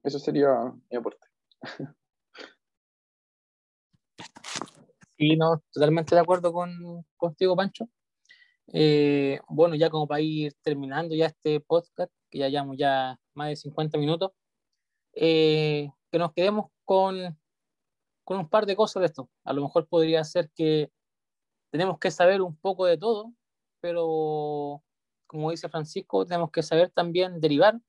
Eso 0.03 0.19
sería 0.19 0.73
mi 0.89 0.97
aporte. 0.97 1.27
Sí, 5.19 5.35
no, 5.35 5.63
totalmente 5.73 6.13
de 6.13 6.21
acuerdo 6.21 6.53
con, 6.53 7.03
contigo, 7.17 7.55
Pancho. 7.55 7.89
Eh, 8.73 9.39
bueno, 9.49 9.75
ya 9.75 9.89
como 9.89 10.07
para 10.07 10.21
ir 10.21 10.53
terminando 10.61 11.15
ya 11.15 11.27
este 11.27 11.59
podcast, 11.59 12.11
que 12.29 12.37
ya 12.39 12.49
llevamos 12.49 12.77
ya 12.77 13.19
más 13.33 13.49
de 13.49 13.55
50 13.55 13.97
minutos, 13.97 14.31
eh, 15.13 15.89
que 16.11 16.19
nos 16.19 16.33
quedemos 16.33 16.67
con, 16.85 17.37
con 18.23 18.39
un 18.39 18.49
par 18.49 18.67
de 18.67 18.75
cosas 18.75 19.01
de 19.01 19.07
esto. 19.07 19.29
A 19.43 19.53
lo 19.53 19.63
mejor 19.63 19.87
podría 19.87 20.23
ser 20.23 20.51
que 20.55 20.91
tenemos 21.71 21.97
que 21.99 22.11
saber 22.11 22.41
un 22.41 22.55
poco 22.55 22.85
de 22.85 22.97
todo, 22.97 23.33
pero 23.81 24.83
como 25.27 25.51
dice 25.51 25.69
Francisco, 25.69 26.25
tenemos 26.25 26.51
que 26.51 26.63
saber 26.63 26.91
también 26.91 27.39
derivar 27.41 27.79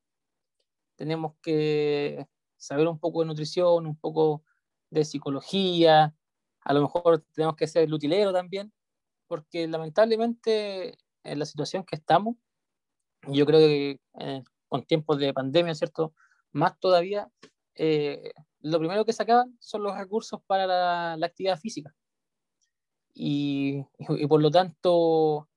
tenemos 0.98 1.34
que 1.40 2.26
saber 2.56 2.88
un 2.88 2.98
poco 2.98 3.20
de 3.20 3.26
nutrición, 3.26 3.86
un 3.86 3.96
poco 3.96 4.42
de 4.90 5.04
psicología, 5.04 6.14
a 6.60 6.74
lo 6.74 6.82
mejor 6.82 7.24
tenemos 7.32 7.56
que 7.56 7.68
ser 7.68 7.84
el 7.84 7.94
utilero 7.94 8.32
también, 8.32 8.72
porque 9.28 9.66
lamentablemente 9.68 10.98
en 11.22 11.38
la 11.38 11.46
situación 11.46 11.84
que 11.84 11.96
estamos, 11.96 12.36
yo 13.28 13.46
creo 13.46 13.60
que 13.60 14.00
eh, 14.20 14.42
con 14.66 14.84
tiempos 14.84 15.18
de 15.18 15.32
pandemia, 15.32 15.74
¿cierto? 15.74 16.14
Más 16.50 16.78
todavía, 16.80 17.30
eh, 17.74 18.32
lo 18.60 18.78
primero 18.78 19.04
que 19.04 19.12
sacaban 19.12 19.56
son 19.60 19.84
los 19.84 19.96
recursos 19.96 20.40
para 20.46 20.66
la, 20.66 21.26
actividad 21.26 21.58
física. 21.60 21.94
Y, 23.14 23.84
y, 23.98 24.26
por 24.26 24.42
lo 24.42 24.50
tanto, 24.50 25.48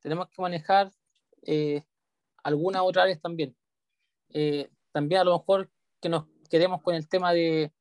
tenemos 0.00 0.28
que 0.28 0.42
manejar 0.42 0.92
eh, 1.42 1.84
algunas 2.44 2.82
otras 2.82 3.04
áreas 3.04 3.20
también. 3.20 3.56
Eh, 4.30 4.68
también 4.94 5.22
a 5.22 5.24
lo 5.24 5.36
mejor 5.36 5.70
que 6.00 6.08
nos 6.08 6.26
quedemos 6.48 6.80
con 6.80 6.94
el 6.94 7.08
tema 7.08 7.32
de 7.32 7.72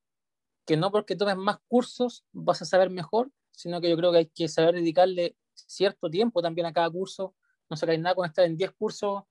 que 0.66 0.78
no 0.78 0.92
porque 0.92 1.16
tomes 1.16 1.38
más 1.38 1.60
cursos 1.68 2.26
vas 2.32 2.62
a 2.64 2.66
saber 2.66 2.90
mejor, 2.90 3.32
sino 3.52 3.80
que 3.80 3.90
yo 3.90 3.96
creo 3.96 4.12
que 4.12 4.18
hay 4.18 4.26
que 4.26 4.48
saber 4.48 4.74
dedicarle 4.74 5.38
cierto 5.54 6.10
tiempo 6.10 6.42
también 6.42 6.66
a 6.66 6.74
cada 6.74 6.90
curso. 6.90 7.36
No 7.70 7.78
sacáis 7.78 8.00
nada 8.00 8.16
con 8.16 8.26
estar 8.26 8.46
en 8.46 8.58
10 8.58 8.72
cursos 8.72 9.24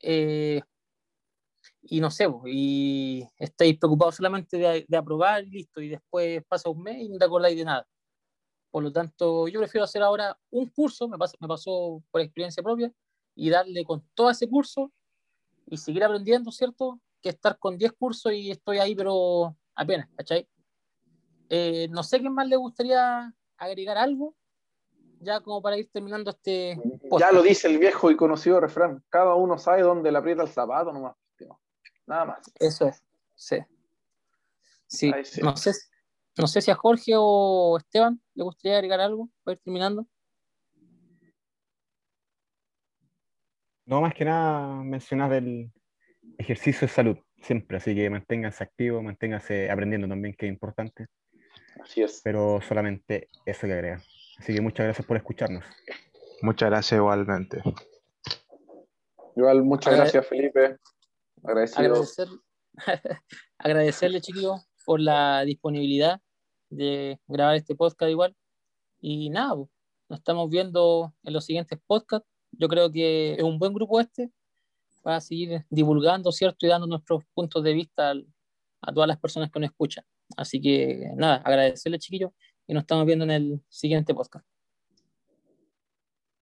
eh, 0.00 0.62
y 1.82 2.00
no 2.00 2.10
sé, 2.10 2.28
y 2.46 3.26
estáis 3.36 3.78
preocupados 3.78 4.14
solamente 4.16 4.56
de, 4.56 4.96
aprobar 4.96 5.44
y 5.44 5.50
listo, 5.50 5.80
y 5.80 5.88
después 5.88 6.44
pasa 6.46 6.68
un 6.70 6.82
mes 6.82 7.02
y 7.02 7.08
no 7.08 7.18
te 7.18 7.24
acordáis 7.24 7.56
de 7.56 7.64
nada. 7.64 7.88
Por 8.70 8.84
lo 8.84 8.92
tanto, 8.92 9.48
yo 9.48 9.60
prefiero 9.60 9.84
hacer 9.84 10.02
ahora 10.02 10.38
un 10.50 10.68
curso, 10.68 11.08
me, 11.08 11.16
me 11.40 11.48
pasó 11.48 12.02
por 12.10 12.20
experiencia 12.20 12.62
propia, 12.62 12.92
y 13.34 13.50
darle 13.50 13.84
con 13.84 14.06
todo 14.14 14.30
ese 14.30 14.48
curso 14.48 14.92
y 15.66 15.76
seguir 15.76 16.04
aprendiendo, 16.04 16.52
¿cierto? 16.52 17.00
Que 17.24 17.30
estar 17.30 17.58
con 17.58 17.78
10 17.78 17.92
cursos 17.94 18.34
y 18.34 18.50
estoy 18.50 18.76
ahí, 18.76 18.94
pero 18.94 19.56
apenas, 19.74 20.10
¿cachai? 20.14 20.46
Eh, 21.48 21.88
no 21.90 22.02
sé 22.02 22.20
qué 22.20 22.28
más 22.28 22.46
le 22.46 22.56
gustaría 22.56 23.32
agregar 23.56 23.96
algo, 23.96 24.36
ya 25.20 25.40
como 25.40 25.62
para 25.62 25.78
ir 25.78 25.88
terminando 25.90 26.32
este. 26.32 26.78
Ya 27.18 27.32
lo 27.32 27.42
dice 27.42 27.68
el 27.68 27.78
viejo 27.78 28.10
y 28.10 28.16
conocido 28.16 28.60
refrán: 28.60 29.02
cada 29.08 29.34
uno 29.36 29.56
sabe 29.56 29.80
dónde 29.80 30.12
le 30.12 30.18
aprieta 30.18 30.42
el 30.42 30.50
zapato 30.50 30.92
nomás. 30.92 31.16
Nada 32.06 32.26
más. 32.26 32.52
Eso 32.60 32.86
es, 32.86 33.02
sí. 33.34 33.56
Sí, 34.86 35.10
No, 35.40 35.56
sé, 35.56 35.72
no 36.36 36.46
sé 36.46 36.60
si 36.60 36.70
a 36.70 36.74
Jorge 36.74 37.12
o 37.16 37.78
Esteban 37.78 38.20
le 38.34 38.44
gustaría 38.44 38.76
agregar 38.76 39.00
algo 39.00 39.30
para 39.42 39.54
ir 39.54 39.62
terminando. 39.62 40.06
No, 43.86 44.02
más 44.02 44.12
que 44.12 44.26
nada 44.26 44.82
mencionar 44.82 45.32
el, 45.32 45.72
ejercicio 46.38 46.86
es 46.86 46.92
salud, 46.92 47.16
siempre, 47.40 47.76
así 47.76 47.94
que 47.94 48.08
manténganse 48.10 48.64
activos, 48.64 49.02
manténganse 49.02 49.70
aprendiendo 49.70 50.08
también, 50.08 50.34
que 50.34 50.46
es 50.46 50.52
importante. 50.52 51.06
Así 51.82 52.02
es. 52.02 52.20
Pero 52.22 52.60
solamente 52.60 53.28
eso 53.46 53.66
que 53.66 53.72
agrega. 53.72 54.02
Así 54.38 54.54
que 54.54 54.60
muchas 54.60 54.84
gracias 54.84 55.06
por 55.06 55.16
escucharnos. 55.16 55.64
Muchas 56.42 56.70
gracias 56.70 56.98
igualmente. 56.98 57.62
Igual, 59.36 59.62
muchas 59.62 59.94
gracias, 59.94 60.26
Felipe. 60.26 60.76
Agradecido. 61.42 62.04
agradecerle, 63.58 64.20
chiquillos, 64.20 64.66
por 64.84 65.00
la 65.00 65.44
disponibilidad 65.44 66.20
de 66.70 67.18
grabar 67.26 67.56
este 67.56 67.74
podcast 67.74 68.10
igual. 68.10 68.36
Y 69.00 69.30
nada, 69.30 69.54
nos 70.08 70.18
estamos 70.18 70.48
viendo 70.50 71.14
en 71.22 71.32
los 71.32 71.44
siguientes 71.44 71.78
podcasts. 71.86 72.28
Yo 72.52 72.68
creo 72.68 72.90
que 72.90 73.34
es 73.34 73.42
un 73.42 73.58
buen 73.58 73.72
grupo 73.72 74.00
este 74.00 74.30
para 75.04 75.20
seguir 75.20 75.64
divulgando, 75.68 76.32
¿cierto? 76.32 76.64
Y 76.66 76.70
dando 76.70 76.86
nuestros 76.86 77.22
puntos 77.34 77.62
de 77.62 77.74
vista 77.74 78.10
al, 78.10 78.26
a 78.80 78.92
todas 78.92 79.06
las 79.06 79.18
personas 79.18 79.50
que 79.50 79.60
nos 79.60 79.68
escuchan. 79.68 80.04
Así 80.36 80.60
que 80.60 81.10
nada, 81.14 81.36
agradecerle 81.36 81.98
chiquillos 81.98 82.32
y 82.66 82.72
nos 82.72 82.84
estamos 82.84 83.04
viendo 83.04 83.24
en 83.24 83.30
el 83.30 83.60
siguiente 83.68 84.14
podcast. 84.14 84.53